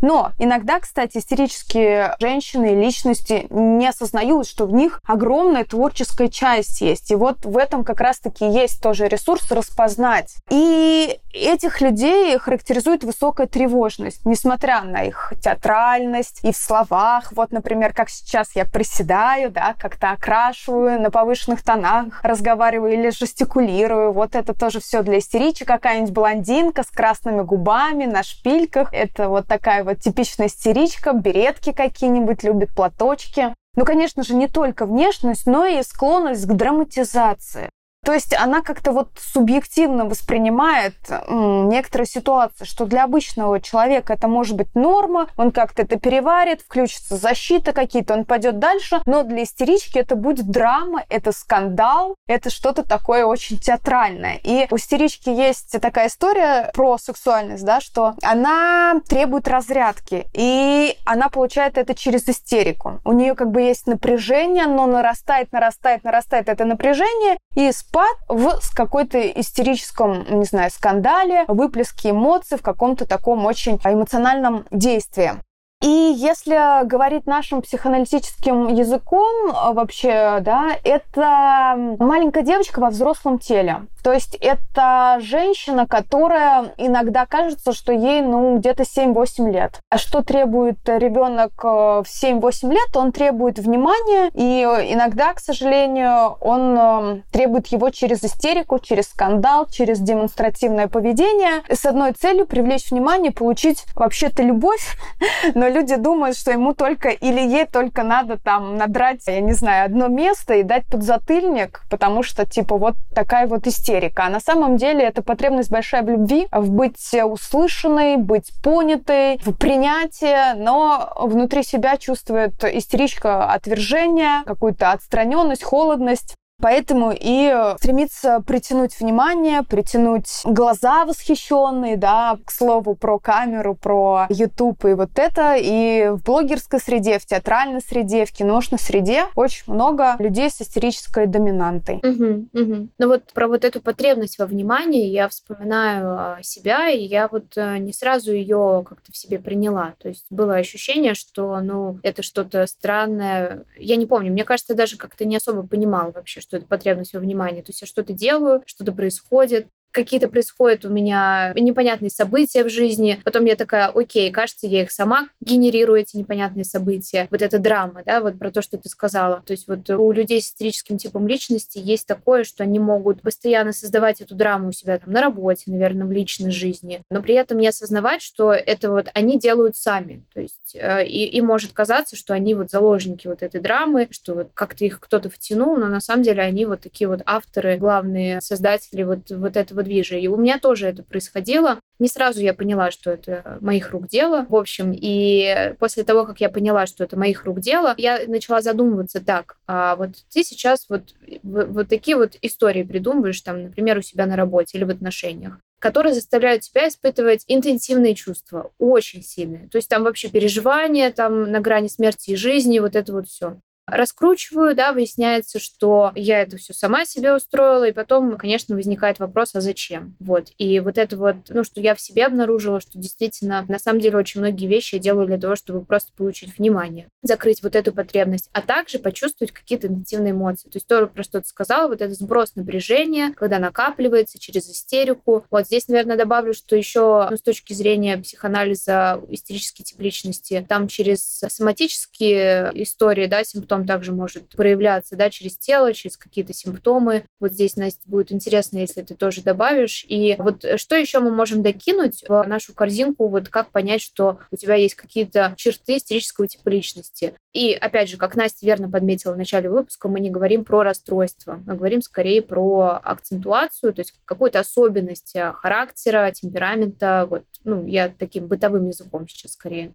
Но 0.00 0.30
иногда, 0.38 0.78
кстати, 0.78 1.18
истерические 1.18 2.14
женщины 2.20 2.80
личности 2.80 3.46
не 3.50 3.88
осознают, 3.88 4.46
что 4.46 4.66
в 4.66 4.72
них 4.72 5.00
огромная 5.04 5.64
творческая 5.64 6.28
часть 6.28 6.80
есть. 6.80 7.10
И 7.10 7.16
вот 7.16 7.44
в 7.44 7.56
этом 7.56 7.82
как 7.82 8.00
раз-таки 8.00 8.48
есть 8.48 8.80
тоже 8.80 9.08
ресурс 9.08 9.50
распознать. 9.50 10.36
И 10.50 11.18
этих 11.32 11.80
людей 11.80 12.38
характеризует 12.38 13.02
высокая 13.02 13.46
тревожность, 13.46 14.24
несмотря 14.24 14.82
на 14.82 15.02
их 15.02 15.32
театральность 15.42 16.40
и 16.44 16.52
в 16.52 16.56
словах. 16.56 17.32
Вот, 17.32 17.50
например, 17.50 17.92
как 17.92 18.08
сейчас 18.08 18.54
я 18.54 18.64
приседаю, 18.64 19.50
да, 19.50 19.74
как-то 19.78 20.12
окрашиваю 20.12 21.00
на 21.00 21.10
повышенных 21.10 21.62
тонах, 21.64 22.22
разговариваю 22.22 22.92
или 22.92 23.10
жестикулирую. 23.10 24.12
Вот 24.12 24.36
это 24.36 24.54
тоже 24.54 24.80
все 24.80 25.02
для 25.02 25.18
истеричек. 25.18 25.66
Какая-нибудь 25.66 26.12
блондинка 26.12 26.82
с 26.84 26.90
красными 26.90 27.42
губами 27.42 28.04
на 28.04 28.22
шпильках. 28.22 28.92
Это 28.92 29.28
вот 29.28 29.37
такая 29.46 29.84
вот 29.84 30.00
типичная 30.00 30.48
истеричка, 30.48 31.12
беретки 31.12 31.72
какие-нибудь, 31.72 32.42
любит 32.42 32.74
платочки. 32.74 33.54
Ну, 33.76 33.84
конечно 33.84 34.24
же, 34.24 34.34
не 34.34 34.48
только 34.48 34.86
внешность, 34.86 35.46
но 35.46 35.64
и 35.64 35.82
склонность 35.82 36.46
к 36.46 36.52
драматизации. 36.52 37.70
То 38.08 38.14
есть 38.14 38.34
она 38.34 38.62
как-то 38.62 38.92
вот 38.92 39.10
субъективно 39.18 40.06
воспринимает 40.06 40.94
некоторые 41.28 42.06
ситуации, 42.06 42.64
что 42.64 42.86
для 42.86 43.04
обычного 43.04 43.60
человека 43.60 44.14
это 44.14 44.28
может 44.28 44.56
быть 44.56 44.74
норма, 44.74 45.28
он 45.36 45.52
как-то 45.52 45.82
это 45.82 45.98
переварит, 45.98 46.62
включится 46.62 47.18
защита 47.18 47.74
какие-то, 47.74 48.14
он 48.14 48.24
пойдет 48.24 48.58
дальше, 48.58 49.02
но 49.04 49.24
для 49.24 49.42
истерички 49.42 49.98
это 49.98 50.16
будет 50.16 50.50
драма, 50.50 51.04
это 51.10 51.32
скандал, 51.32 52.16
это 52.26 52.48
что-то 52.48 52.82
такое 52.82 53.26
очень 53.26 53.58
театральное. 53.58 54.40
И 54.42 54.66
у 54.70 54.76
истерички 54.76 55.28
есть 55.28 55.78
такая 55.78 56.08
история 56.08 56.70
про 56.72 56.96
сексуальность, 56.96 57.66
да, 57.66 57.82
что 57.82 58.14
она 58.22 59.02
требует 59.06 59.46
разрядки, 59.48 60.28
и 60.32 60.96
она 61.04 61.28
получает 61.28 61.76
это 61.76 61.94
через 61.94 62.26
истерику. 62.26 63.00
У 63.04 63.12
нее 63.12 63.34
как 63.34 63.50
бы 63.50 63.60
есть 63.60 63.86
напряжение, 63.86 64.66
но 64.66 64.86
нарастает, 64.86 65.52
нарастает, 65.52 66.04
нарастает 66.04 66.48
это 66.48 66.64
напряжение, 66.64 67.36
и 67.58 67.72
спад 67.72 68.16
в 68.28 68.60
какой-то 68.72 69.20
истерическом, 69.20 70.24
не 70.38 70.44
знаю, 70.44 70.70
скандале, 70.70 71.44
выплеске 71.48 72.10
эмоций 72.10 72.56
в 72.56 72.62
каком-то 72.62 73.04
таком 73.04 73.44
очень 73.46 73.80
эмоциональном 73.82 74.64
действии. 74.70 75.32
И 75.80 75.86
если 76.16 76.84
говорить 76.86 77.26
нашим 77.26 77.62
психоаналитическим 77.62 78.66
языком 78.74 79.52
вообще, 79.52 80.38
да, 80.40 80.72
это 80.82 81.96
маленькая 82.00 82.42
девочка 82.42 82.80
во 82.80 82.90
взрослом 82.90 83.38
теле. 83.38 83.86
То 84.02 84.12
есть 84.12 84.36
это 84.40 85.18
женщина, 85.20 85.86
которая 85.86 86.72
иногда 86.78 87.26
кажется, 87.26 87.72
что 87.72 87.92
ей, 87.92 88.22
ну, 88.22 88.58
где-то 88.58 88.84
7-8 88.84 89.50
лет. 89.50 89.80
А 89.90 89.98
что 89.98 90.22
требует 90.22 90.78
ребенок 90.86 91.52
э, 91.62 91.66
в 91.66 92.04
7-8 92.06 92.72
лет? 92.72 92.96
Он 92.96 93.12
требует 93.12 93.58
внимания, 93.58 94.30
и 94.34 94.62
иногда, 94.62 95.34
к 95.34 95.40
сожалению, 95.40 96.36
он 96.40 96.78
э, 96.78 97.22
требует 97.32 97.66
его 97.68 97.90
через 97.90 98.24
истерику, 98.24 98.78
через 98.78 99.08
скандал, 99.08 99.66
через 99.66 99.98
демонстративное 99.98 100.88
поведение, 100.88 101.62
с 101.68 101.84
одной 101.84 102.12
целью 102.12 102.46
привлечь 102.46 102.90
внимание, 102.90 103.30
получить 103.30 103.84
вообще-то 103.94 104.42
любовь, 104.42 104.96
но 105.54 105.67
люди 105.68 105.96
думают, 105.96 106.36
что 106.36 106.50
ему 106.50 106.74
только 106.74 107.10
или 107.10 107.40
ей 107.40 107.66
только 107.66 108.02
надо 108.02 108.38
там 108.38 108.76
надрать, 108.76 109.26
я 109.26 109.40
не 109.40 109.52
знаю, 109.52 109.86
одно 109.86 110.08
место 110.08 110.54
и 110.54 110.62
дать 110.62 110.86
подзатыльник, 110.86 111.82
потому 111.90 112.22
что, 112.22 112.46
типа, 112.46 112.76
вот 112.76 112.94
такая 113.14 113.46
вот 113.46 113.66
истерика. 113.66 114.24
А 114.24 114.30
на 114.30 114.40
самом 114.40 114.76
деле 114.76 115.04
это 115.04 115.22
потребность 115.22 115.70
большая 115.70 116.02
в 116.02 116.08
любви, 116.08 116.48
в 116.52 116.70
быть 116.70 116.96
услышанной, 117.14 118.16
быть 118.16 118.52
понятой, 118.62 119.38
в 119.44 119.52
принятии, 119.52 120.54
но 120.56 121.12
внутри 121.16 121.62
себя 121.62 121.96
чувствует 121.96 122.62
истеричка 122.64 123.50
отвержения, 123.50 124.42
какую-то 124.44 124.92
отстраненность, 124.92 125.64
холодность. 125.64 126.34
Поэтому 126.60 127.14
и 127.14 127.54
стремится 127.78 128.40
притянуть 128.44 128.98
внимание, 128.98 129.62
притянуть 129.62 130.42
глаза 130.44 131.04
восхищенные, 131.04 131.96
да, 131.96 132.36
к 132.44 132.50
слову, 132.50 132.96
про 132.96 133.18
камеру, 133.18 133.76
про 133.76 134.26
YouTube 134.28 134.84
и 134.84 134.94
вот 134.94 135.10
это. 135.16 135.54
И 135.56 136.08
в 136.08 136.24
блогерской 136.24 136.80
среде, 136.80 137.18
в 137.18 137.26
театральной 137.26 137.80
среде, 137.80 138.24
в 138.24 138.32
киношной 138.32 138.80
среде 138.80 139.26
очень 139.36 139.72
много 139.72 140.16
людей 140.18 140.50
с 140.50 140.60
истерической 140.60 141.26
доминантой. 141.26 141.96
Угу, 141.96 142.48
угу. 142.52 142.88
Ну 142.98 143.08
вот 143.08 143.24
про 143.32 143.46
вот 143.46 143.64
эту 143.64 143.80
потребность 143.80 144.38
во 144.38 144.46
внимании 144.46 145.06
я 145.06 145.28
вспоминаю 145.28 146.18
а, 146.18 146.38
себя, 146.42 146.90
и 146.90 147.04
я 147.04 147.28
вот 147.28 147.56
э, 147.56 147.78
не 147.78 147.92
сразу 147.92 148.32
ее 148.32 148.84
как-то 148.88 149.12
в 149.12 149.16
себе 149.16 149.38
приняла. 149.38 149.94
То 149.98 150.08
есть 150.08 150.26
было 150.30 150.56
ощущение, 150.56 151.14
что, 151.14 151.60
ну, 151.60 152.00
это 152.02 152.22
что-то 152.22 152.66
странное. 152.66 153.64
Я 153.78 153.96
не 153.96 154.06
помню, 154.06 154.32
мне 154.32 154.44
кажется, 154.44 154.74
даже 154.74 154.96
как-то 154.96 155.24
не 155.24 155.36
особо 155.36 155.66
понимала 155.66 156.10
вообще, 156.10 156.40
что 156.48 156.56
это 156.56 156.66
потребность 156.66 157.12
во 157.12 157.20
внимании. 157.20 157.60
То 157.60 157.70
есть 157.70 157.82
я 157.82 157.86
что-то 157.86 158.12
делаю, 158.12 158.62
что-то 158.66 158.92
происходит, 158.92 159.68
какие-то 159.90 160.28
происходят 160.28 160.84
у 160.84 160.90
меня 160.90 161.52
непонятные 161.54 162.10
события 162.10 162.64
в 162.64 162.68
жизни. 162.68 163.20
Потом 163.24 163.44
я 163.44 163.56
такая, 163.56 163.88
окей, 163.88 164.30
кажется, 164.30 164.66
я 164.66 164.82
их 164.82 164.90
сама 164.90 165.28
генерирую, 165.40 166.00
эти 166.00 166.16
непонятные 166.16 166.64
события. 166.64 167.28
Вот 167.30 167.42
эта 167.42 167.58
драма, 167.58 168.02
да, 168.04 168.20
вот 168.20 168.38
про 168.38 168.50
то, 168.50 168.62
что 168.62 168.78
ты 168.78 168.88
сказала. 168.88 169.42
То 169.44 169.52
есть 169.52 169.66
вот 169.68 169.88
у 169.90 170.12
людей 170.12 170.40
с 170.40 170.46
истерическим 170.46 170.98
типом 170.98 171.26
личности 171.26 171.78
есть 171.78 172.06
такое, 172.06 172.44
что 172.44 172.62
они 172.62 172.78
могут 172.78 173.22
постоянно 173.22 173.72
создавать 173.72 174.20
эту 174.20 174.34
драму 174.34 174.68
у 174.68 174.72
себя 174.72 174.98
там 174.98 175.12
на 175.12 175.20
работе, 175.20 175.64
наверное, 175.66 176.06
в 176.06 176.12
личной 176.12 176.50
жизни, 176.50 177.02
но 177.10 177.22
при 177.22 177.34
этом 177.34 177.58
не 177.58 177.68
осознавать, 177.68 178.22
что 178.22 178.52
это 178.52 178.90
вот 178.90 179.08
они 179.14 179.38
делают 179.38 179.76
сами. 179.76 180.24
То 180.32 180.40
есть 180.40 180.74
э, 180.74 181.06
и, 181.06 181.26
и 181.26 181.40
может 181.40 181.72
казаться, 181.72 182.16
что 182.16 182.34
они 182.34 182.54
вот 182.54 182.70
заложники 182.70 183.26
вот 183.26 183.42
этой 183.42 183.60
драмы, 183.60 184.08
что 184.10 184.34
вот 184.34 184.50
как-то 184.54 184.84
их 184.84 185.00
кто-то 185.00 185.30
втянул, 185.30 185.76
но 185.76 185.88
на 185.88 186.00
самом 186.00 186.22
деле 186.22 186.42
они 186.42 186.66
вот 186.66 186.80
такие 186.80 187.08
вот 187.08 187.22
авторы, 187.24 187.76
главные 187.76 188.40
создатели 188.40 189.02
вот, 189.02 189.30
вот 189.30 189.56
этого 189.56 189.82
этого 189.88 189.98
движа. 189.98 190.16
И 190.16 190.28
у 190.28 190.36
меня 190.36 190.58
тоже 190.58 190.86
это 190.86 191.02
происходило. 191.02 191.80
Не 191.98 192.08
сразу 192.08 192.40
я 192.40 192.54
поняла, 192.54 192.90
что 192.90 193.10
это 193.10 193.58
моих 193.60 193.90
рук 193.90 194.08
дело. 194.08 194.46
В 194.48 194.54
общем, 194.54 194.92
и 194.94 195.74
после 195.78 196.04
того, 196.04 196.24
как 196.24 196.40
я 196.40 196.48
поняла, 196.48 196.86
что 196.86 197.04
это 197.04 197.18
моих 197.18 197.44
рук 197.44 197.60
дело, 197.60 197.94
я 197.96 198.20
начала 198.26 198.60
задумываться 198.60 199.24
так. 199.24 199.56
А 199.66 199.96
вот 199.96 200.10
ты 200.32 200.44
сейчас 200.44 200.86
вот, 200.88 201.14
вот 201.42 201.88
такие 201.88 202.16
вот 202.16 202.36
истории 202.42 202.82
придумываешь, 202.82 203.40
там, 203.40 203.64
например, 203.64 203.98
у 203.98 204.02
себя 204.02 204.26
на 204.26 204.36
работе 204.36 204.78
или 204.78 204.84
в 204.84 204.90
отношениях 204.90 205.58
которые 205.80 206.12
заставляют 206.12 206.62
тебя 206.62 206.88
испытывать 206.88 207.44
интенсивные 207.46 208.16
чувства, 208.16 208.72
очень 208.78 209.22
сильные. 209.22 209.68
То 209.68 209.78
есть 209.78 209.88
там 209.88 210.02
вообще 210.02 210.28
переживания, 210.28 211.12
там 211.12 211.52
на 211.52 211.60
грани 211.60 211.86
смерти 211.86 212.30
и 212.30 212.34
жизни, 212.34 212.80
вот 212.80 212.96
это 212.96 213.12
вот 213.12 213.28
все 213.28 213.58
раскручиваю, 213.90 214.74
да, 214.74 214.92
выясняется, 214.92 215.58
что 215.58 216.12
я 216.14 216.42
это 216.42 216.56
все 216.56 216.72
сама 216.72 217.04
себе 217.04 217.34
устроила, 217.34 217.88
и 217.88 217.92
потом, 217.92 218.36
конечно, 218.36 218.76
возникает 218.76 219.18
вопрос, 219.18 219.54
а 219.54 219.60
зачем? 219.60 220.16
Вот. 220.20 220.48
И 220.58 220.80
вот 220.80 220.98
это 220.98 221.16
вот, 221.16 221.36
ну, 221.48 221.64
что 221.64 221.80
я 221.80 221.94
в 221.94 222.00
себе 222.00 222.26
обнаружила, 222.26 222.80
что 222.80 222.98
действительно, 222.98 223.64
на 223.68 223.78
самом 223.78 224.00
деле, 224.00 224.16
очень 224.16 224.40
многие 224.40 224.66
вещи 224.66 224.96
я 224.96 225.00
делаю 225.00 225.26
для 225.26 225.38
того, 225.38 225.56
чтобы 225.56 225.84
просто 225.84 226.12
получить 226.16 226.56
внимание, 226.58 227.08
закрыть 227.22 227.62
вот 227.62 227.74
эту 227.74 227.92
потребность, 227.92 228.50
а 228.52 228.62
также 228.62 228.98
почувствовать 228.98 229.52
какие-то 229.52 229.88
интенсивные 229.88 230.32
эмоции. 230.32 230.68
То 230.68 230.76
есть 230.76 230.86
тоже 230.86 231.06
про 231.06 231.22
что 231.22 231.40
ты 231.40 231.48
сказала, 231.48 231.88
вот 231.88 232.02
этот 232.02 232.16
сброс 232.16 232.54
напряжения, 232.56 233.32
когда 233.32 233.58
накапливается 233.58 234.38
через 234.38 234.68
истерику. 234.68 235.44
Вот 235.50 235.66
здесь, 235.66 235.88
наверное, 235.88 236.16
добавлю, 236.16 236.54
что 236.54 236.76
еще 236.76 237.28
ну, 237.30 237.36
с 237.36 237.42
точки 237.42 237.72
зрения 237.72 238.18
психоанализа 238.18 239.20
истерической 239.28 239.82
тип 239.82 240.00
личности, 240.00 240.64
там 240.68 240.88
через 240.88 241.22
соматические 241.22 242.70
истории, 242.74 243.26
да, 243.26 243.44
симптомы 243.44 243.77
потом 243.78 243.86
также 243.86 244.12
может 244.12 244.48
проявляться, 244.50 245.16
да, 245.16 245.30
через 245.30 245.56
тело, 245.56 245.92
через 245.92 246.16
какие-то 246.16 246.52
симптомы. 246.52 247.24
Вот 247.40 247.52
здесь, 247.52 247.76
Настя, 247.76 248.02
будет 248.06 248.32
интересно, 248.32 248.78
если 248.78 249.02
ты 249.02 249.14
тоже 249.14 249.42
добавишь. 249.42 250.04
И 250.08 250.36
вот 250.38 250.64
что 250.76 250.96
еще 250.96 251.20
мы 251.20 251.30
можем 251.30 251.62
докинуть 251.62 252.24
в 252.28 252.42
нашу 252.44 252.74
корзинку, 252.74 253.28
вот 253.28 253.48
как 253.48 253.70
понять, 253.70 254.02
что 254.02 254.38
у 254.50 254.56
тебя 254.56 254.74
есть 254.74 254.94
какие-то 254.94 255.54
черты 255.56 255.96
истерического 255.96 256.48
типа 256.48 256.68
личности. 256.68 257.34
И, 257.52 257.72
опять 257.72 258.08
же, 258.08 258.16
как 258.16 258.36
Настя 258.36 258.66
верно 258.66 258.90
подметила 258.90 259.32
в 259.32 259.38
начале 259.38 259.70
выпуска, 259.70 260.08
мы 260.08 260.20
не 260.20 260.30
говорим 260.30 260.64
про 260.64 260.82
расстройство, 260.82 261.60
мы 261.66 261.76
говорим 261.76 262.02
скорее 262.02 262.42
про 262.42 263.00
акцентуацию, 263.02 263.92
то 263.92 264.00
есть 264.00 264.14
какую-то 264.24 264.60
особенность 264.60 265.34
характера, 265.54 266.30
темперамента. 266.32 267.26
Вот, 267.28 267.44
ну, 267.64 267.86
я 267.86 268.08
таким 268.08 268.46
бытовым 268.46 268.88
языком 268.88 269.26
сейчас 269.28 269.52
скорее. 269.52 269.92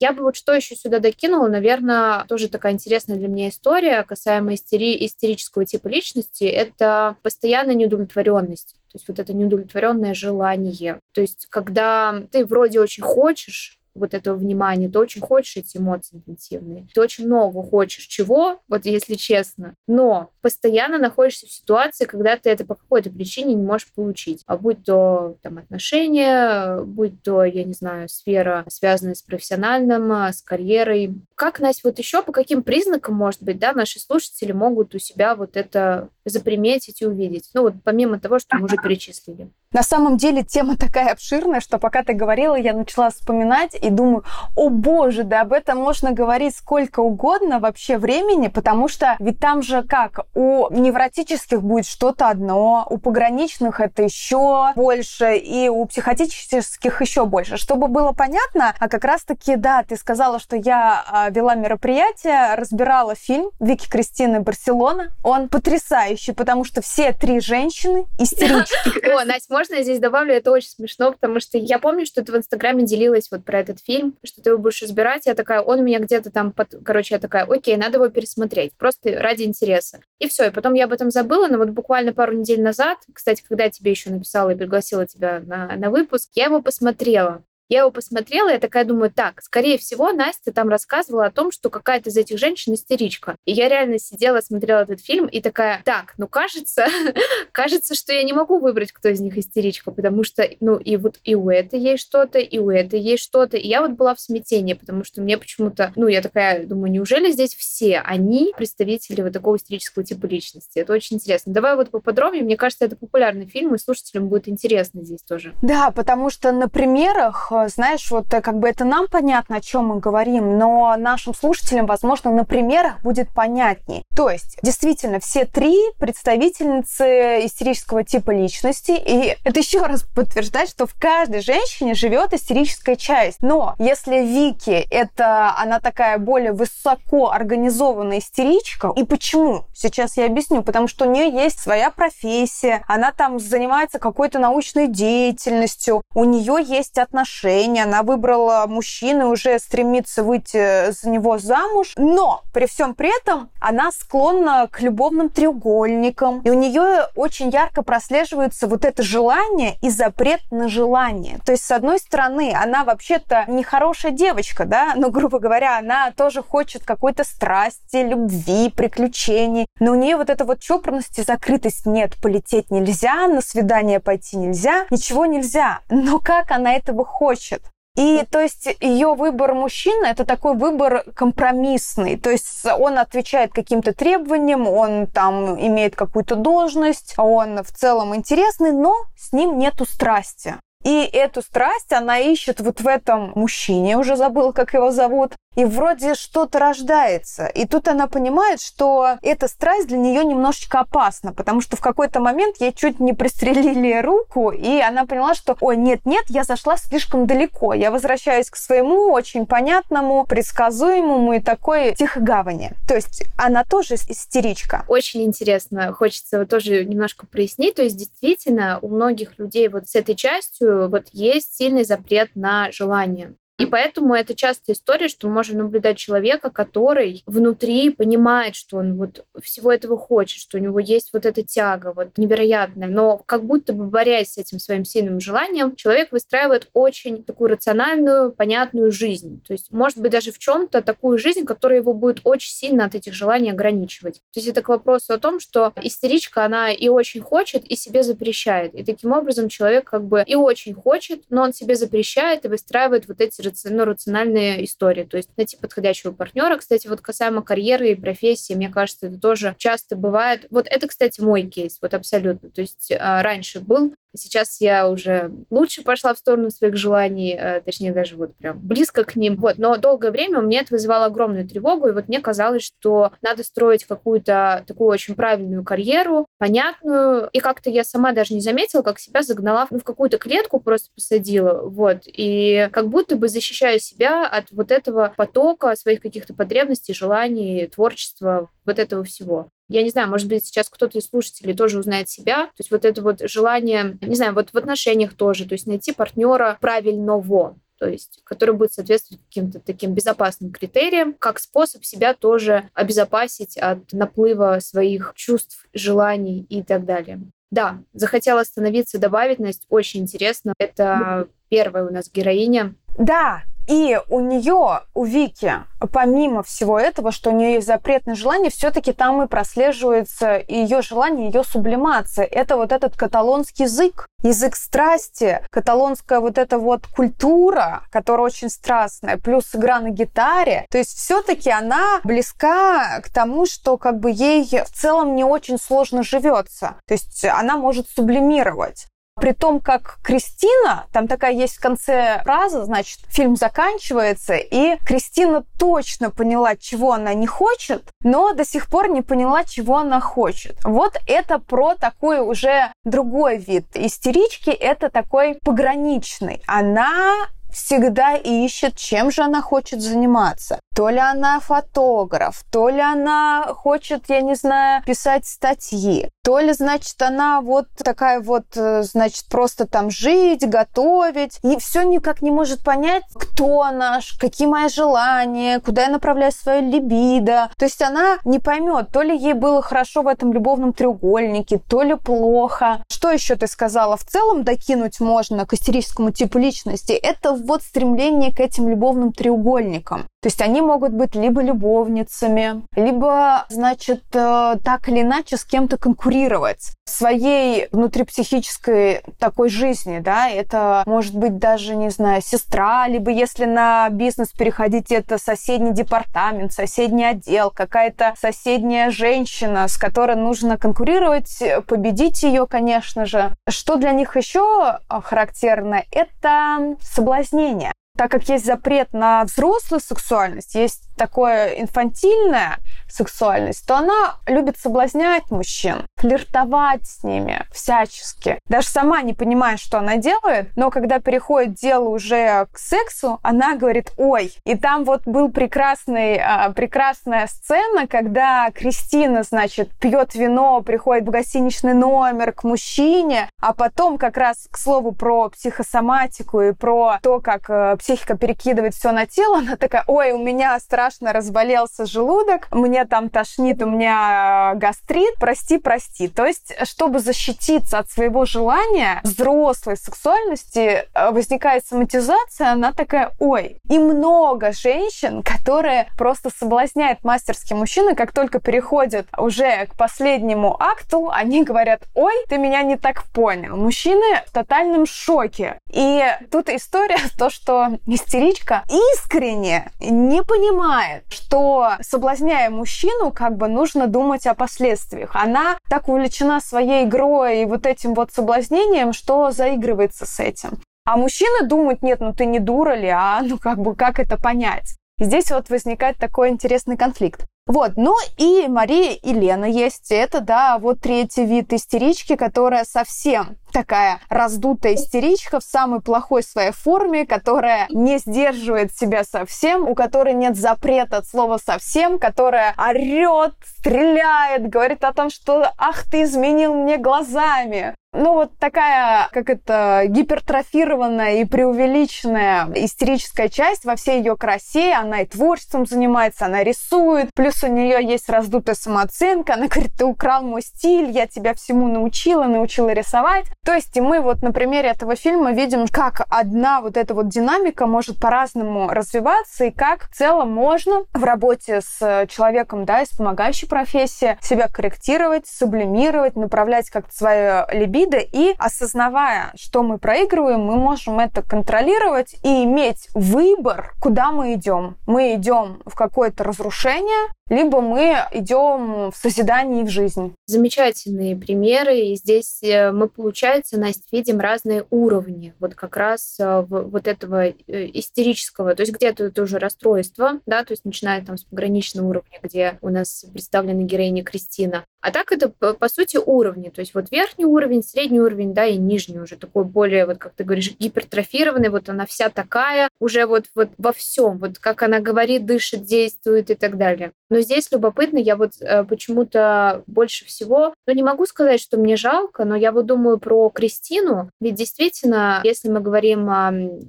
Я 0.00 0.12
бы 0.12 0.22
вот 0.22 0.36
что 0.36 0.52
еще 0.52 0.74
сюда 0.74 0.98
докинула, 0.98 1.48
наверное, 1.48 2.24
тоже 2.28 2.48
такая 2.48 2.72
интересная 2.72 3.16
для 3.16 3.28
меня 3.28 3.48
история 3.48 4.02
касаемо 4.02 4.54
истери 4.54 5.04
истерического 5.06 5.64
типа 5.64 5.88
личности, 5.88 6.44
это 6.44 7.16
постоянная 7.22 7.74
неудовлетворенность. 7.74 8.74
То 8.92 8.96
есть 8.96 9.08
вот 9.08 9.18
это 9.18 9.32
неудовлетворенное 9.32 10.14
желание. 10.14 11.00
То 11.12 11.20
есть 11.20 11.46
когда 11.48 12.22
ты 12.30 12.44
вроде 12.44 12.80
очень 12.80 13.02
хочешь, 13.02 13.78
вот 13.94 14.12
этого 14.12 14.36
внимания, 14.36 14.88
ты 14.88 14.98
очень 14.98 15.20
хочешь 15.20 15.56
эти 15.56 15.76
эмоции 15.76 16.16
интенсивные, 16.16 16.86
ты 16.92 17.00
очень 17.00 17.26
много 17.26 17.62
хочешь 17.62 18.06
чего, 18.06 18.60
вот 18.68 18.86
если 18.86 19.14
честно, 19.14 19.74
но 19.86 20.30
постоянно 20.44 20.98
находишься 20.98 21.46
в 21.46 21.50
ситуации, 21.50 22.04
когда 22.04 22.36
ты 22.36 22.50
это 22.50 22.66
по 22.66 22.74
какой-то 22.74 23.08
причине 23.08 23.54
не 23.54 23.62
можешь 23.62 23.90
получить. 23.94 24.42
А 24.46 24.58
будь 24.58 24.84
то 24.84 25.36
там 25.40 25.56
отношения, 25.56 26.82
будь 26.82 27.22
то, 27.22 27.44
я 27.44 27.64
не 27.64 27.72
знаю, 27.72 28.10
сфера, 28.10 28.66
связанная 28.68 29.14
с 29.14 29.22
профессиональным, 29.22 30.12
с 30.12 30.42
карьерой. 30.42 31.14
Как, 31.34 31.60
Настя, 31.60 31.88
вот 31.88 31.98
еще 31.98 32.22
по 32.22 32.32
каким 32.32 32.62
признакам, 32.62 33.14
может 33.14 33.42
быть, 33.42 33.58
да, 33.58 33.72
наши 33.72 33.98
слушатели 33.98 34.52
могут 34.52 34.94
у 34.94 34.98
себя 34.98 35.34
вот 35.34 35.56
это 35.56 36.10
заприметить 36.26 37.00
и 37.00 37.06
увидеть? 37.06 37.48
Ну 37.54 37.62
вот 37.62 37.76
помимо 37.82 38.20
того, 38.20 38.38
что 38.38 38.58
мы 38.58 38.66
уже 38.66 38.76
перечислили. 38.76 39.48
На 39.72 39.82
самом 39.82 40.18
деле 40.18 40.44
тема 40.44 40.76
такая 40.76 41.10
обширная, 41.10 41.60
что 41.60 41.78
пока 41.78 42.04
ты 42.04 42.12
говорила, 42.12 42.54
я 42.54 42.74
начала 42.74 43.10
вспоминать 43.10 43.74
и 43.74 43.90
думаю, 43.90 44.22
о 44.54 44.68
боже, 44.68 45.24
да 45.24 45.40
об 45.40 45.52
этом 45.52 45.78
можно 45.78 46.12
говорить 46.12 46.54
сколько 46.54 47.00
угодно 47.00 47.58
вообще 47.58 47.98
времени, 47.98 48.46
потому 48.46 48.86
что 48.86 49.16
ведь 49.18 49.40
там 49.40 49.62
же 49.62 49.82
как, 49.82 50.26
у 50.34 50.68
невротических 50.70 51.62
будет 51.62 51.86
что-то 51.86 52.28
одно, 52.28 52.86
у 52.90 52.98
пограничных 52.98 53.80
это 53.80 54.02
еще 54.02 54.72
больше, 54.74 55.36
и 55.36 55.68
у 55.68 55.84
психотических 55.86 57.00
еще 57.00 57.24
больше. 57.26 57.56
Чтобы 57.56 57.88
было 57.88 58.12
понятно, 58.12 58.74
а 58.78 58.88
как 58.88 59.04
раз-таки, 59.04 59.56
да, 59.56 59.82
ты 59.82 59.96
сказала, 59.96 60.38
что 60.38 60.56
я 60.56 61.04
а, 61.06 61.30
вела 61.30 61.54
мероприятие, 61.54 62.54
разбирала 62.56 63.14
фильм 63.14 63.50
Вики 63.60 63.88
Кристины 63.88 64.40
Барселона. 64.40 65.12
Он 65.22 65.48
потрясающий, 65.48 66.32
потому 66.32 66.64
что 66.64 66.82
все 66.82 67.12
три 67.12 67.40
женщины 67.40 68.06
истерички. 68.18 69.08
О, 69.10 69.24
Настя, 69.24 69.52
можно 69.52 69.74
я 69.74 69.82
здесь 69.82 70.00
добавлю? 70.00 70.34
Это 70.34 70.50
очень 70.50 70.70
смешно, 70.70 71.12
потому 71.12 71.40
что 71.40 71.58
я 71.58 71.78
помню, 71.78 72.06
что 72.06 72.24
ты 72.24 72.32
в 72.32 72.36
Инстаграме 72.36 72.84
делилась 72.84 73.28
вот 73.30 73.44
про 73.44 73.60
этот 73.60 73.80
фильм, 73.80 74.14
что 74.24 74.42
ты 74.42 74.50
его 74.50 74.58
будешь 74.58 74.82
разбирать. 74.82 75.26
Я 75.26 75.34
такая, 75.34 75.60
он 75.60 75.80
у 75.80 75.82
меня 75.82 76.00
где-то 76.00 76.30
там, 76.30 76.52
под... 76.52 76.74
короче, 76.84 77.14
я 77.14 77.20
такая, 77.20 77.44
окей, 77.44 77.76
надо 77.76 77.98
его 77.98 78.08
пересмотреть, 78.08 78.72
просто 78.76 79.20
ради 79.20 79.44
интереса. 79.44 80.00
И 80.24 80.28
все, 80.28 80.46
и 80.46 80.50
потом 80.50 80.72
я 80.72 80.84
об 80.84 80.92
этом 80.94 81.10
забыла, 81.10 81.48
но 81.48 81.58
вот 81.58 81.68
буквально 81.68 82.14
пару 82.14 82.32
недель 82.32 82.62
назад, 82.62 82.96
кстати, 83.12 83.44
когда 83.46 83.64
я 83.64 83.70
тебе 83.70 83.90
еще 83.90 84.08
написала 84.08 84.48
и 84.48 84.56
пригласила 84.56 85.06
тебя 85.06 85.42
на, 85.44 85.76
на 85.76 85.90
выпуск, 85.90 86.30
я 86.34 86.46
его 86.46 86.62
посмотрела. 86.62 87.44
Я 87.68 87.80
его 87.80 87.90
посмотрела, 87.90 88.50
я 88.50 88.58
такая 88.58 88.84
думаю, 88.84 89.10
так, 89.10 89.42
скорее 89.42 89.78
всего, 89.78 90.12
Настя 90.12 90.52
там 90.52 90.68
рассказывала 90.68 91.26
о 91.26 91.30
том, 91.30 91.50
что 91.50 91.70
какая-то 91.70 92.10
из 92.10 92.16
этих 92.16 92.38
женщин 92.38 92.74
истеричка. 92.74 93.36
И 93.46 93.52
я 93.52 93.68
реально 93.68 93.98
сидела, 93.98 94.40
смотрела 94.40 94.80
этот 94.80 95.00
фильм 95.00 95.26
и 95.26 95.40
такая, 95.40 95.80
так, 95.84 96.14
ну 96.18 96.28
кажется, 96.28 96.86
кажется, 97.52 97.94
что 97.94 98.12
я 98.12 98.22
не 98.22 98.34
могу 98.34 98.58
выбрать, 98.58 98.92
кто 98.92 99.08
из 99.08 99.20
них 99.20 99.38
истеричка, 99.38 99.92
потому 99.92 100.24
что, 100.24 100.48
ну, 100.60 100.76
и 100.76 100.96
вот 100.96 101.18
и 101.24 101.34
у 101.34 101.48
этой 101.48 101.80
есть 101.80 102.02
что-то, 102.02 102.38
и 102.38 102.58
у 102.58 102.70
этой 102.70 103.00
есть 103.00 103.22
что-то. 103.22 103.56
И 103.56 103.66
я 103.66 103.80
вот 103.80 103.92
была 103.92 104.14
в 104.14 104.20
смятении, 104.20 104.74
потому 104.74 105.04
что 105.04 105.22
мне 105.22 105.38
почему-то, 105.38 105.92
ну, 105.96 106.06
я 106.06 106.20
такая 106.20 106.66
думаю, 106.66 106.92
неужели 106.92 107.30
здесь 107.30 107.54
все 107.54 108.00
они 108.00 108.52
представители 108.56 109.22
вот 109.22 109.32
такого 109.32 109.56
истерического 109.56 110.04
типа 110.04 110.26
личности? 110.26 110.78
Это 110.78 110.92
очень 110.92 111.16
интересно. 111.16 111.52
Давай 111.52 111.76
вот 111.76 111.90
поподробнее, 111.90 112.44
мне 112.44 112.56
кажется, 112.56 112.84
это 112.84 112.96
популярный 112.96 113.46
фильм, 113.46 113.74
и 113.74 113.78
слушателям 113.78 114.28
будет 114.28 114.48
интересно 114.48 115.02
здесь 115.02 115.22
тоже. 115.22 115.54
Да, 115.62 115.90
потому 115.90 116.28
что 116.28 116.52
на 116.52 116.68
примерах 116.68 117.53
знаешь, 117.68 118.10
вот 118.10 118.32
э, 118.32 118.40
как 118.40 118.58
бы 118.58 118.68
это 118.68 118.84
нам 118.84 119.06
понятно, 119.08 119.56
о 119.56 119.60
чем 119.60 119.88
мы 119.88 119.98
говорим, 119.98 120.58
но 120.58 120.94
нашим 120.96 121.34
слушателям, 121.34 121.86
возможно, 121.86 122.30
на 122.30 122.44
примерах 122.44 123.00
будет 123.02 123.28
понятнее. 123.30 124.04
То 124.16 124.30
есть, 124.30 124.58
действительно, 124.62 125.20
все 125.20 125.44
три 125.44 125.76
представительницы 125.98 127.44
истерического 127.44 128.04
типа 128.04 128.30
личности, 128.30 128.92
и 128.92 129.36
это 129.44 129.60
еще 129.64 129.84
раз 129.84 130.02
подтверждает, 130.02 130.68
что 130.68 130.86
в 130.86 130.94
каждой 130.94 131.40
женщине 131.40 131.94
живет 131.94 132.32
истерическая 132.32 132.96
часть. 132.96 133.42
Но 133.42 133.74
если 133.78 134.16
Вики 134.16 134.86
это 134.90 135.54
она 135.56 135.80
такая 135.80 136.18
более 136.18 136.52
высоко 136.52 137.30
организованная 137.30 138.18
истеричка, 138.18 138.92
и 138.96 139.04
почему? 139.04 139.64
Сейчас 139.74 140.16
я 140.16 140.26
объясню. 140.26 140.62
Потому 140.62 140.88
что 140.88 141.06
у 141.06 141.10
нее 141.10 141.30
есть 141.30 141.60
своя 141.60 141.90
профессия, 141.90 142.84
она 142.88 143.12
там 143.12 143.38
занимается 143.38 143.98
какой-то 143.98 144.38
научной 144.38 144.88
деятельностью, 144.88 146.02
у 146.14 146.24
нее 146.24 146.58
есть 146.64 146.98
отношения 146.98 147.43
отношения, 147.44 147.82
она 147.82 148.02
выбрала 148.02 148.64
мужчину, 148.66 149.30
уже 149.30 149.58
стремится 149.58 150.22
выйти 150.22 150.90
за 150.90 151.08
него 151.08 151.38
замуж, 151.38 151.92
но 151.96 152.42
при 152.52 152.66
всем 152.66 152.94
при 152.94 153.16
этом 153.16 153.50
она 153.60 153.92
склонна 153.92 154.68
к 154.70 154.80
любовным 154.80 155.28
треугольникам, 155.28 156.40
и 156.40 156.50
у 156.50 156.54
нее 156.54 157.06
очень 157.14 157.50
ярко 157.50 157.82
прослеживается 157.82 158.66
вот 158.66 158.84
это 158.84 159.02
желание 159.02 159.76
и 159.82 159.90
запрет 159.90 160.40
на 160.50 160.68
желание. 160.68 161.38
То 161.44 161.52
есть, 161.52 161.64
с 161.64 161.70
одной 161.70 161.98
стороны, 161.98 162.54
она 162.54 162.84
вообще-то 162.84 163.44
не 163.48 163.62
хорошая 163.62 164.12
девочка, 164.12 164.64
да, 164.64 164.92
но, 164.96 165.10
грубо 165.10 165.38
говоря, 165.38 165.78
она 165.78 166.10
тоже 166.12 166.42
хочет 166.42 166.84
какой-то 166.84 167.24
страсти, 167.24 167.96
любви, 167.96 168.70
приключений, 168.70 169.66
но 169.80 169.92
у 169.92 169.94
нее 169.94 170.16
вот 170.16 170.30
эта 170.30 170.44
вот 170.44 170.60
чопорность 170.60 171.18
и 171.18 171.22
закрытость 171.22 171.86
нет, 171.86 172.14
полететь 172.22 172.70
нельзя, 172.70 173.26
на 173.26 173.40
свидание 173.40 174.00
пойти 174.00 174.36
нельзя, 174.36 174.86
ничего 174.90 175.26
нельзя. 175.26 175.80
Но 175.90 176.18
как 176.18 176.50
она 176.50 176.74
этого 176.74 177.04
хочет? 177.04 177.33
Хочет. 177.34 177.62
И 177.96 178.24
то 178.28 178.40
есть 178.40 178.68
ее 178.80 179.14
выбор 179.14 179.54
мужчины 179.54 180.06
это 180.06 180.24
такой 180.24 180.56
выбор 180.56 181.04
компромиссный. 181.14 182.16
То 182.16 182.30
есть 182.30 182.64
он 182.66 182.98
отвечает 182.98 183.52
каким-то 183.52 183.92
требованиям, 183.92 184.66
он 184.68 185.06
там 185.06 185.54
имеет 185.60 185.94
какую-то 185.94 186.34
должность, 186.34 187.14
он 187.18 187.62
в 187.62 187.70
целом 187.70 188.14
интересный, 188.16 188.72
но 188.72 188.94
с 189.16 189.32
ним 189.32 189.58
нету 189.58 189.84
страсти. 189.84 190.56
И 190.82 191.08
эту 191.12 191.40
страсть 191.40 191.92
она 191.92 192.18
ищет 192.18 192.60
вот 192.60 192.80
в 192.80 192.86
этом 192.86 193.32
мужчине, 193.36 193.96
уже 193.96 194.16
забыла, 194.16 194.52
как 194.52 194.74
его 194.74 194.90
зовут, 194.90 195.34
и 195.56 195.64
вроде 195.64 196.14
что-то 196.14 196.58
рождается. 196.58 197.46
И 197.46 197.66
тут 197.66 197.88
она 197.88 198.06
понимает, 198.06 198.60
что 198.60 199.18
эта 199.22 199.48
страсть 199.48 199.88
для 199.88 199.98
нее 199.98 200.24
немножечко 200.24 200.80
опасна, 200.80 201.32
потому 201.32 201.60
что 201.60 201.76
в 201.76 201.80
какой-то 201.80 202.20
момент 202.20 202.56
ей 202.60 202.72
чуть 202.72 203.00
не 203.00 203.12
пристрелили 203.12 204.00
руку, 204.00 204.50
и 204.50 204.80
она 204.80 205.06
поняла, 205.06 205.34
что, 205.34 205.56
ой, 205.60 205.76
нет-нет, 205.76 206.24
я 206.28 206.44
зашла 206.44 206.76
слишком 206.76 207.26
далеко, 207.26 207.74
я 207.74 207.90
возвращаюсь 207.90 208.50
к 208.50 208.56
своему 208.56 209.12
очень 209.12 209.46
понятному, 209.46 210.24
предсказуемому 210.24 211.34
и 211.34 211.40
такой 211.40 211.94
тихой 211.94 212.22
гавани. 212.22 212.72
То 212.88 212.94
есть 212.94 213.24
она 213.36 213.64
тоже 213.64 213.94
истеричка. 213.94 214.84
Очень 214.88 215.22
интересно, 215.24 215.92
хочется 215.92 216.46
тоже 216.46 216.84
немножко 216.84 217.26
прояснить, 217.26 217.76
то 217.76 217.82
есть 217.82 217.96
действительно 217.96 218.78
у 218.82 218.88
многих 218.88 219.38
людей 219.38 219.68
вот 219.68 219.88
с 219.88 219.94
этой 219.94 220.14
частью 220.14 220.88
вот 220.88 221.08
есть 221.12 221.56
сильный 221.56 221.84
запрет 221.84 222.30
на 222.34 222.70
желание. 222.72 223.34
И 223.58 223.66
поэтому 223.66 224.14
это 224.14 224.34
частая 224.34 224.74
история, 224.74 225.08
что 225.08 225.28
мы 225.28 225.34
можем 225.34 225.58
наблюдать 225.58 225.96
человека, 225.96 226.50
который 226.50 227.22
внутри 227.24 227.90
понимает, 227.90 228.56
что 228.56 228.78
он 228.78 228.96
вот 228.96 229.24
всего 229.40 229.72
этого 229.72 229.96
хочет, 229.96 230.40
что 230.40 230.58
у 230.58 230.60
него 230.60 230.80
есть 230.80 231.10
вот 231.12 231.24
эта 231.24 231.44
тяга 231.44 231.92
вот 231.94 232.18
невероятная, 232.18 232.88
но 232.88 233.18
как 233.18 233.44
будто 233.44 233.72
бы 233.72 233.84
борясь 233.84 234.32
с 234.32 234.38
этим 234.38 234.58
своим 234.58 234.84
сильным 234.84 235.20
желанием, 235.20 235.76
человек 235.76 236.10
выстраивает 236.10 236.68
очень 236.72 237.22
такую 237.22 237.50
рациональную, 237.50 238.32
понятную 238.32 238.90
жизнь. 238.90 239.40
То 239.46 239.52
есть, 239.52 239.70
может 239.70 239.98
быть, 239.98 240.10
даже 240.10 240.32
в 240.32 240.38
чем-то 240.38 240.82
такую 240.82 241.18
жизнь, 241.18 241.44
которая 241.44 241.78
его 241.78 241.94
будет 241.94 242.22
очень 242.24 242.52
сильно 242.52 242.86
от 242.86 242.96
этих 242.96 243.14
желаний 243.14 243.52
ограничивать. 243.52 244.16
То 244.32 244.40
есть 244.40 244.48
это 244.48 244.62
к 244.62 244.68
вопросу 244.68 245.12
о 245.12 245.18
том, 245.18 245.38
что 245.38 245.72
истеричка, 245.80 246.44
она 246.44 246.72
и 246.72 246.88
очень 246.88 247.20
хочет, 247.20 247.64
и 247.64 247.76
себе 247.76 248.02
запрещает. 248.02 248.74
И 248.74 248.82
таким 248.82 249.12
образом 249.12 249.48
человек 249.48 249.88
как 249.88 250.04
бы 250.04 250.24
и 250.26 250.34
очень 250.34 250.74
хочет, 250.74 251.22
но 251.30 251.42
он 251.42 251.52
себе 251.52 251.76
запрещает 251.76 252.44
и 252.44 252.48
выстраивает 252.48 253.06
вот 253.06 253.20
эти 253.20 253.43
ну, 253.64 253.84
рациональные 253.84 254.64
истории. 254.64 255.04
То 255.04 255.16
есть 255.16 255.30
найти 255.36 255.56
подходящего 255.56 256.12
партнера. 256.12 256.56
Кстати, 256.56 256.86
вот 256.86 257.00
касаемо 257.00 257.42
карьеры 257.42 257.90
и 257.90 257.94
профессии, 257.94 258.54
мне 258.54 258.68
кажется, 258.68 259.06
это 259.06 259.18
тоже 259.18 259.54
часто 259.58 259.96
бывает. 259.96 260.46
Вот 260.50 260.66
это, 260.68 260.86
кстати, 260.88 261.20
мой 261.20 261.42
кейс, 261.42 261.78
вот 261.80 261.94
абсолютно. 261.94 262.50
То 262.50 262.60
есть 262.60 262.92
а, 262.92 263.22
раньше 263.22 263.60
был 263.60 263.94
Сейчас 264.14 264.60
я 264.60 264.88
уже 264.88 265.30
лучше 265.50 265.82
пошла 265.82 266.14
в 266.14 266.18
сторону 266.18 266.50
своих 266.50 266.76
желаний, 266.76 267.36
э, 267.38 267.60
точнее, 267.60 267.92
даже 267.92 268.16
вот 268.16 268.34
прям 268.36 268.58
близко 268.58 269.04
к 269.04 269.16
ним. 269.16 269.36
Вот. 269.36 269.58
Но 269.58 269.76
долгое 269.76 270.10
время 270.10 270.38
у 270.38 270.42
меня 270.42 270.60
это 270.60 270.74
вызывало 270.74 271.06
огромную 271.06 271.48
тревогу, 271.48 271.88
и 271.88 271.92
вот 271.92 272.08
мне 272.08 272.20
казалось, 272.20 272.62
что 272.62 273.12
надо 273.22 273.42
строить 273.42 273.84
какую-то 273.84 274.64
такую 274.66 274.88
очень 274.88 275.14
правильную 275.14 275.64
карьеру, 275.64 276.26
понятную. 276.38 277.28
И 277.32 277.40
как-то 277.40 277.70
я 277.70 277.84
сама 277.84 278.12
даже 278.12 278.34
не 278.34 278.40
заметила, 278.40 278.82
как 278.82 278.98
себя 278.98 279.22
загнала 279.22 279.66
ну, 279.70 279.78
в 279.78 279.84
какую-то 279.84 280.18
клетку, 280.18 280.60
просто 280.60 280.90
посадила. 280.94 281.62
Вот. 281.62 282.02
И 282.06 282.68
как 282.72 282.88
будто 282.88 283.16
бы 283.16 283.28
защищаю 283.28 283.80
себя 283.80 284.26
от 284.26 284.50
вот 284.50 284.70
этого 284.70 285.12
потока 285.16 285.74
своих 285.76 286.00
каких-то 286.00 286.34
потребностей, 286.34 286.94
желаний, 286.94 287.66
творчества, 287.66 288.50
вот 288.64 288.78
этого 288.78 289.04
всего. 289.04 289.50
Я 289.68 289.82
не 289.82 289.90
знаю, 289.90 290.08
может 290.08 290.28
быть, 290.28 290.44
сейчас 290.44 290.68
кто-то 290.68 290.98
из 290.98 291.08
слушателей 291.08 291.54
тоже 291.54 291.78
узнает 291.78 292.08
себя. 292.08 292.46
То 292.46 292.60
есть 292.60 292.70
вот 292.70 292.84
это 292.84 293.02
вот 293.02 293.20
желание, 293.28 293.98
не 294.00 294.14
знаю, 294.14 294.34
вот 294.34 294.50
в 294.52 294.56
отношениях 294.56 295.14
тоже, 295.14 295.46
то 295.46 295.54
есть 295.54 295.66
найти 295.66 295.92
партнера 295.92 296.58
правильного, 296.60 297.56
то 297.78 297.88
есть 297.88 298.20
который 298.24 298.54
будет 298.54 298.72
соответствовать 298.72 299.22
каким-то 299.24 299.60
таким 299.60 299.94
безопасным 299.94 300.52
критериям, 300.52 301.14
как 301.14 301.38
способ 301.38 301.84
себя 301.84 302.14
тоже 302.14 302.68
обезопасить 302.74 303.56
от 303.56 303.92
наплыва 303.92 304.58
своих 304.60 305.12
чувств, 305.16 305.66
желаний 305.72 306.46
и 306.48 306.62
так 306.62 306.84
далее. 306.84 307.20
Да, 307.50 307.78
захотела 307.92 308.40
остановиться, 308.40 308.98
добавить, 308.98 309.38
Настя, 309.38 309.64
очень 309.68 310.00
интересно. 310.00 310.54
Это 310.58 311.28
первая 311.48 311.86
у 311.86 311.92
нас 311.92 312.10
героиня. 312.10 312.74
Да, 312.98 313.44
и 313.66 313.98
у 314.08 314.20
нее, 314.20 314.80
у 314.94 315.04
Вики, 315.04 315.64
помимо 315.92 316.42
всего 316.42 316.78
этого, 316.78 317.12
что 317.12 317.30
у 317.30 317.32
нее 317.32 317.54
есть 317.54 317.66
запрет 317.66 318.06
на 318.06 318.14
желание, 318.14 318.50
все-таки 318.50 318.92
там 318.92 319.22
и 319.22 319.26
прослеживается 319.26 320.42
ее 320.46 320.82
желание, 320.82 321.30
ее 321.30 321.44
сублимация. 321.44 322.24
Это 322.24 322.56
вот 322.56 322.72
этот 322.72 322.96
каталонский 322.96 323.64
язык, 323.64 324.06
язык 324.22 324.56
страсти, 324.56 325.40
каталонская 325.50 326.20
вот 326.20 326.38
эта 326.38 326.58
вот 326.58 326.86
культура, 326.86 327.82
которая 327.90 328.26
очень 328.26 328.50
страстная, 328.50 329.16
плюс 329.18 329.54
игра 329.54 329.80
на 329.80 329.90
гитаре. 329.90 330.66
То 330.70 330.78
есть 330.78 330.96
все-таки 330.96 331.50
она 331.50 332.00
близка 332.04 333.00
к 333.00 333.12
тому, 333.12 333.46
что 333.46 333.76
как 333.76 333.98
бы 334.00 334.10
ей 334.10 334.44
в 334.44 334.72
целом 334.72 335.14
не 335.14 335.24
очень 335.24 335.58
сложно 335.58 336.02
живется. 336.02 336.76
То 336.86 336.94
есть 336.94 337.24
она 337.24 337.56
может 337.56 337.88
сублимировать. 337.88 338.86
При 339.16 339.32
том, 339.32 339.60
как 339.60 339.98
Кристина, 340.02 340.86
там 340.92 341.06
такая 341.06 341.32
есть 341.32 341.56
в 341.56 341.60
конце 341.60 342.20
фраза, 342.24 342.64
значит, 342.64 342.98
фильм 343.08 343.36
заканчивается, 343.36 344.34
и 344.34 344.76
Кристина 344.84 345.44
точно 345.56 346.10
поняла, 346.10 346.56
чего 346.56 346.92
она 346.92 347.14
не 347.14 347.26
хочет, 347.26 347.90
но 348.02 348.32
до 348.32 348.44
сих 348.44 348.66
пор 348.68 348.88
не 348.88 349.02
поняла, 349.02 349.44
чего 349.44 349.78
она 349.78 350.00
хочет. 350.00 350.56
Вот 350.64 350.96
это 351.06 351.38
про 351.38 351.76
такой 351.76 352.20
уже 352.20 352.72
другой 352.84 353.38
вид 353.38 353.66
истерички, 353.74 354.50
это 354.50 354.90
такой 354.90 355.38
пограничный. 355.42 356.42
Она 356.46 357.28
всегда 357.54 358.16
ищет, 358.16 358.76
чем 358.76 359.12
же 359.12 359.22
она 359.22 359.40
хочет 359.40 359.80
заниматься. 359.80 360.58
То 360.74 360.88
ли 360.88 360.98
она 360.98 361.38
фотограф, 361.38 362.44
то 362.50 362.68
ли 362.68 362.80
она 362.80 363.44
хочет, 363.54 364.04
я 364.08 364.20
не 364.22 364.34
знаю, 364.34 364.82
писать 364.84 365.24
статьи, 365.24 366.10
то 366.24 366.40
ли, 366.40 366.52
значит, 366.52 367.00
она 367.00 367.40
вот 367.40 367.66
такая 367.76 368.20
вот, 368.20 368.44
э, 368.56 368.82
значит, 368.82 369.26
просто 369.28 369.66
там 369.66 369.90
жить, 369.90 370.48
готовить, 370.48 371.38
и 371.42 371.56
все 371.58 371.82
никак 371.82 372.22
не 372.22 372.30
может 372.30 372.64
понять, 372.64 373.04
кто 373.14 373.62
она, 373.62 374.00
какие 374.18 374.48
мои 374.48 374.68
желания, 374.68 375.60
куда 375.60 375.82
я 375.82 375.88
направляю 375.90 376.32
свою 376.32 376.68
либидо. 376.70 377.50
То 377.56 377.66
есть 377.66 377.80
она 377.82 378.16
не 378.24 378.38
поймет, 378.38 378.88
то 378.92 379.02
ли 379.02 379.16
ей 379.16 379.34
было 379.34 379.62
хорошо 379.62 380.02
в 380.02 380.08
этом 380.08 380.32
любовном 380.32 380.72
треугольнике, 380.72 381.58
то 381.58 381.82
ли 381.82 381.94
плохо. 381.94 382.82
Что 382.90 383.10
еще 383.10 383.36
ты 383.36 383.46
сказала? 383.46 383.96
В 383.96 384.04
целом 384.04 384.42
докинуть 384.42 384.98
можно 384.98 385.46
к 385.46 385.52
истерическому 385.52 386.10
типу 386.10 386.38
личности. 386.38 386.92
Это 386.92 387.34
вот 387.34 387.62
стремление 387.62 388.34
к 388.34 388.40
этим 388.40 388.68
любовным 388.68 389.12
треугольникам. 389.12 390.06
То 390.24 390.28
есть 390.28 390.40
они 390.40 390.62
могут 390.62 390.94
быть 390.94 391.14
либо 391.14 391.42
любовницами, 391.42 392.62
либо, 392.76 393.44
значит, 393.50 394.04
э, 394.14 394.54
так 394.64 394.88
или 394.88 395.02
иначе 395.02 395.36
с 395.36 395.44
кем-то 395.44 395.76
конкурировать 395.76 396.70
своей 396.86 397.68
внутрипсихической 397.72 399.02
такой 399.18 399.50
жизни, 399.50 399.98
да, 399.98 400.30
это 400.30 400.82
может 400.86 401.14
быть 401.14 401.36
даже, 401.36 401.76
не 401.76 401.90
знаю, 401.90 402.22
сестра, 402.22 402.88
либо 402.88 403.10
если 403.10 403.44
на 403.44 403.90
бизнес 403.90 404.30
переходить, 404.30 404.90
это 404.92 405.18
соседний 405.18 405.74
департамент, 405.74 406.54
соседний 406.54 407.04
отдел, 407.04 407.50
какая-то 407.50 408.14
соседняя 408.18 408.90
женщина, 408.90 409.68
с 409.68 409.76
которой 409.76 410.16
нужно 410.16 410.56
конкурировать, 410.56 411.42
победить 411.66 412.22
ее, 412.22 412.46
конечно 412.46 413.04
же. 413.04 413.36
Что 413.46 413.76
для 413.76 413.92
них 413.92 414.16
еще 414.16 414.78
характерно, 414.88 415.82
это 415.90 416.76
соблазнение. 416.80 417.74
Так 417.96 418.10
как 418.10 418.28
есть 418.28 418.44
запрет 418.44 418.92
на 418.92 419.22
взрослую 419.24 419.80
сексуальность, 419.80 420.56
есть 420.56 420.82
такое 420.96 421.60
инфантильное, 421.60 422.58
сексуальность, 422.88 423.66
то 423.66 423.76
она 423.76 424.16
любит 424.26 424.58
соблазнять 424.58 425.30
мужчин, 425.30 425.86
флиртовать 425.96 426.86
с 426.86 427.02
ними 427.02 427.42
всячески. 427.52 428.38
Даже 428.48 428.68
сама 428.68 429.02
не 429.02 429.14
понимая, 429.14 429.56
что 429.56 429.78
она 429.78 429.96
делает, 429.96 430.50
но 430.56 430.70
когда 430.70 431.00
переходит 431.00 431.54
дело 431.54 431.88
уже 431.88 432.46
к 432.52 432.58
сексу, 432.58 433.18
она 433.22 433.56
говорит, 433.56 433.92
ой, 433.96 434.32
и 434.44 434.56
там 434.56 434.84
вот 434.84 435.02
был 435.06 435.30
прекрасный, 435.30 436.18
а, 436.18 436.50
прекрасная 436.52 437.26
сцена, 437.26 437.86
когда 437.86 438.50
Кристина, 438.52 439.22
значит, 439.22 439.70
пьет 439.78 440.14
вино, 440.14 440.60
приходит 440.62 441.06
в 441.06 441.10
гостиничный 441.10 441.74
номер 441.74 442.32
к 442.32 442.44
мужчине, 442.44 443.28
а 443.40 443.52
потом 443.54 443.98
как 443.98 444.16
раз, 444.16 444.46
к 444.50 444.56
слову, 444.56 444.92
про 444.92 445.28
психосоматику 445.30 446.40
и 446.40 446.52
про 446.52 446.98
то, 447.02 447.20
как 447.20 447.48
э, 447.48 447.76
психика 447.78 448.16
перекидывает 448.16 448.74
все 448.74 448.92
на 448.92 449.06
тело, 449.06 449.38
она 449.44 449.56
такая, 449.56 449.84
ой, 449.86 450.12
у 450.12 450.18
меня 450.18 450.58
страшно 450.84 451.14
разболелся 451.14 451.86
желудок, 451.86 452.48
мне 452.50 452.84
там 452.84 453.08
тошнит, 453.08 453.62
у 453.62 453.66
меня 453.66 454.52
э, 454.52 454.58
гастрит, 454.58 455.14
прости, 455.18 455.56
прости. 455.56 456.08
То 456.08 456.26
есть, 456.26 456.54
чтобы 456.64 456.98
защититься 456.98 457.78
от 457.78 457.90
своего 457.90 458.26
желания 458.26 459.00
взрослой 459.02 459.78
сексуальности, 459.78 460.84
э, 460.94 461.10
возникает 461.10 461.64
соматизация, 461.66 462.52
она 462.52 462.72
такая, 462.72 463.12
ой. 463.18 463.56
И 463.70 463.78
много 463.78 464.52
женщин, 464.52 465.22
которые 465.22 465.88
просто 465.96 466.30
соблазняют 466.36 467.02
мастерские 467.02 467.56
мужчины, 467.58 467.94
как 467.94 468.12
только 468.12 468.38
переходят 468.38 469.06
уже 469.16 469.66
к 469.66 469.78
последнему 469.78 470.54
акту, 470.60 471.08
они 471.10 471.44
говорят, 471.44 471.80
ой, 471.94 472.12
ты 472.28 472.36
меня 472.36 472.62
не 472.62 472.76
так 472.76 473.04
понял. 473.04 473.56
Мужчины 473.56 474.22
в 474.26 474.32
тотальном 474.32 474.84
шоке. 474.84 475.60
И 475.72 476.02
тут 476.30 476.50
история 476.50 476.98
то, 477.18 477.30
что 477.30 477.78
истеричка 477.86 478.64
искренне 478.68 479.70
не 479.80 480.22
понимает, 480.22 480.73
что 481.08 481.72
соблазняя 481.80 482.50
мужчину, 482.50 483.12
как 483.12 483.36
бы 483.36 483.48
нужно 483.48 483.86
думать 483.86 484.26
о 484.26 484.34
последствиях. 484.34 485.10
Она 485.14 485.58
так 485.68 485.88
увлечена 485.88 486.40
своей 486.40 486.84
игрой 486.84 487.42
и 487.42 487.44
вот 487.44 487.66
этим 487.66 487.94
вот 487.94 488.12
соблазнением, 488.12 488.92
что 488.92 489.30
заигрывается 489.30 490.06
с 490.06 490.20
этим. 490.20 490.58
А 490.86 490.96
мужчина 490.96 491.46
думает, 491.46 491.82
нет, 491.82 492.00
ну 492.00 492.12
ты 492.12 492.26
не 492.26 492.38
дура 492.38 492.74
ли, 492.74 492.88
а 492.88 493.20
ну 493.24 493.38
как 493.38 493.58
бы 493.58 493.74
как 493.74 493.98
это 493.98 494.16
понять? 494.16 494.76
Здесь 494.98 495.30
вот 495.30 495.50
возникает 495.50 495.98
такой 495.98 496.28
интересный 496.28 496.76
конфликт. 496.76 497.26
Вот, 497.46 497.72
ну 497.76 497.94
и 498.16 498.46
Мария 498.48 498.92
и 498.92 499.12
Лена 499.12 499.44
есть. 499.44 499.90
Это, 499.90 500.20
да, 500.20 500.58
вот 500.58 500.80
третий 500.80 501.26
вид 501.26 501.52
истерички, 501.52 502.16
которая 502.16 502.64
совсем 502.64 503.36
такая 503.54 504.00
раздутая 504.10 504.74
истеричка 504.74 505.38
в 505.38 505.44
самой 505.44 505.80
плохой 505.80 506.24
своей 506.24 506.50
форме, 506.50 507.06
которая 507.06 507.66
не 507.70 507.98
сдерживает 507.98 508.76
себя 508.76 509.04
совсем, 509.04 509.68
у 509.68 509.74
которой 509.74 510.12
нет 510.12 510.36
запрета 510.36 510.98
от 510.98 511.06
слова 511.06 511.38
совсем, 511.38 511.98
которая 511.98 512.54
орет, 512.58 513.34
стреляет, 513.58 514.48
говорит 514.48 514.82
о 514.84 514.92
том, 514.92 515.08
что 515.08 515.52
«ах, 515.56 515.84
ты 515.90 516.02
изменил 516.02 516.54
мне 516.54 516.76
глазами», 516.76 517.74
ну, 517.94 518.14
вот 518.14 518.36
такая, 518.38 519.08
как 519.12 519.30
это, 519.30 519.84
гипертрофированная 519.86 521.20
и 521.20 521.24
преувеличенная 521.24 522.48
истерическая 522.56 523.28
часть 523.28 523.64
во 523.64 523.76
всей 523.76 523.98
ее 523.98 524.16
красе. 524.16 524.74
Она 524.74 525.02
и 525.02 525.06
творчеством 525.06 525.64
занимается, 525.64 526.26
она 526.26 526.42
рисует. 526.42 527.10
Плюс 527.14 527.44
у 527.44 527.46
нее 527.46 527.78
есть 527.86 528.08
раздутая 528.08 528.56
самооценка. 528.56 529.34
Она 529.34 529.46
говорит, 529.46 529.74
ты 529.78 529.84
украл 529.84 530.24
мой 530.24 530.42
стиль, 530.42 530.90
я 530.90 531.06
тебя 531.06 531.34
всему 531.34 531.68
научила, 531.68 532.24
научила 532.24 532.70
рисовать. 532.70 533.26
То 533.44 533.52
есть 533.52 533.78
мы 533.78 534.00
вот 534.00 534.22
на 534.22 534.32
примере 534.32 534.70
этого 534.70 534.96
фильма 534.96 535.32
видим, 535.32 535.66
как 535.68 536.06
одна 536.08 536.62
вот 536.62 536.76
эта 536.76 536.94
вот 536.94 537.08
динамика 537.08 537.66
может 537.66 538.00
по-разному 538.00 538.68
развиваться 538.68 539.44
и 539.44 539.50
как 539.50 539.90
в 539.90 539.94
целом 539.94 540.32
можно 540.32 540.84
в 540.94 541.04
работе 541.04 541.60
с 541.60 542.06
человеком, 542.08 542.64
да, 542.64 542.80
из 542.82 542.88
помогающей 542.88 543.46
профессии 543.46 544.16
себя 544.22 544.48
корректировать, 544.48 545.26
сублимировать, 545.26 546.16
направлять 546.16 546.70
как-то 546.70 546.94
свое 546.94 547.46
либидо 547.52 547.98
и 547.98 548.34
осознавая, 548.38 549.32
что 549.34 549.62
мы 549.62 549.78
проигрываем, 549.78 550.40
мы 550.40 550.56
можем 550.56 550.98
это 550.98 551.22
контролировать 551.22 552.14
и 552.22 552.44
иметь 552.44 552.88
выбор, 552.94 553.74
куда 553.80 554.10
мы 554.10 554.34
идем. 554.34 554.76
Мы 554.86 555.14
идем 555.14 555.60
в 555.66 555.74
какое-то 555.74 556.24
разрушение, 556.24 557.12
либо 557.28 557.60
мы 557.60 557.96
идем 558.12 558.90
в 558.90 558.96
созидание 558.96 559.62
и 559.62 559.66
в 559.66 559.70
жизнь. 559.70 560.14
Замечательные 560.26 561.16
примеры. 561.16 561.78
И 561.78 561.96
здесь 561.96 562.42
э, 562.42 562.70
мы, 562.72 562.88
получается, 562.88 563.58
Настя, 563.58 563.84
видим 563.92 564.20
разные 564.20 564.66
уровни 564.70 565.34
вот 565.40 565.54
как 565.54 565.76
раз 565.76 566.16
э, 566.20 566.44
вот 566.48 566.86
этого 566.86 567.26
э, 567.26 567.32
истерического. 567.46 568.54
То 568.54 568.62
есть 568.62 568.72
где-то 568.72 569.04
это 569.04 569.22
уже 569.22 569.38
расстройство, 569.38 570.20
да, 570.26 570.44
то 570.44 570.52
есть 570.52 570.64
начиная 570.64 571.04
там 571.04 571.16
с 571.16 571.24
пограничного 571.24 571.88
уровня, 571.88 572.18
где 572.22 572.58
у 572.60 572.68
нас 572.68 573.04
представлена 573.12 573.62
героиня 573.62 574.04
Кристина. 574.04 574.64
А 574.84 574.90
так 574.90 575.12
это, 575.12 575.30
по 575.30 575.68
сути, 575.70 575.96
уровни. 575.96 576.50
То 576.50 576.60
есть 576.60 576.74
вот 576.74 576.90
верхний 576.90 577.24
уровень, 577.24 577.62
средний 577.62 578.00
уровень, 578.00 578.34
да, 578.34 578.44
и 578.44 578.58
нижний 578.58 579.00
уже 579.00 579.16
такой 579.16 579.44
более, 579.44 579.86
вот 579.86 579.96
как 579.96 580.12
ты 580.12 580.24
говоришь, 580.24 580.54
гипертрофированный. 580.58 581.48
Вот 581.48 581.70
она 581.70 581.86
вся 581.86 582.10
такая, 582.10 582.68
уже 582.80 583.06
вот, 583.06 583.24
вот 583.34 583.48
во 583.56 583.72
всем. 583.72 584.18
Вот 584.18 584.38
как 584.38 584.62
она 584.62 584.80
говорит, 584.80 585.24
дышит, 585.24 585.64
действует 585.64 586.28
и 586.28 586.34
так 586.34 586.58
далее. 586.58 586.92
Но 587.14 587.20
здесь 587.20 587.46
любопытно, 587.52 587.98
я 587.98 588.16
вот 588.16 588.32
э, 588.40 588.64
почему-то 588.64 589.62
больше 589.68 590.04
всего, 590.04 590.52
ну 590.66 590.74
не 590.74 590.82
могу 590.82 591.06
сказать, 591.06 591.40
что 591.40 591.56
мне 591.56 591.76
жалко, 591.76 592.24
но 592.24 592.34
я 592.34 592.50
вот 592.50 592.66
думаю 592.66 592.98
про 592.98 593.30
Кристину, 593.30 594.10
ведь 594.20 594.34
действительно, 594.34 595.20
если 595.22 595.48
мы 595.48 595.60
говорим, 595.60 596.08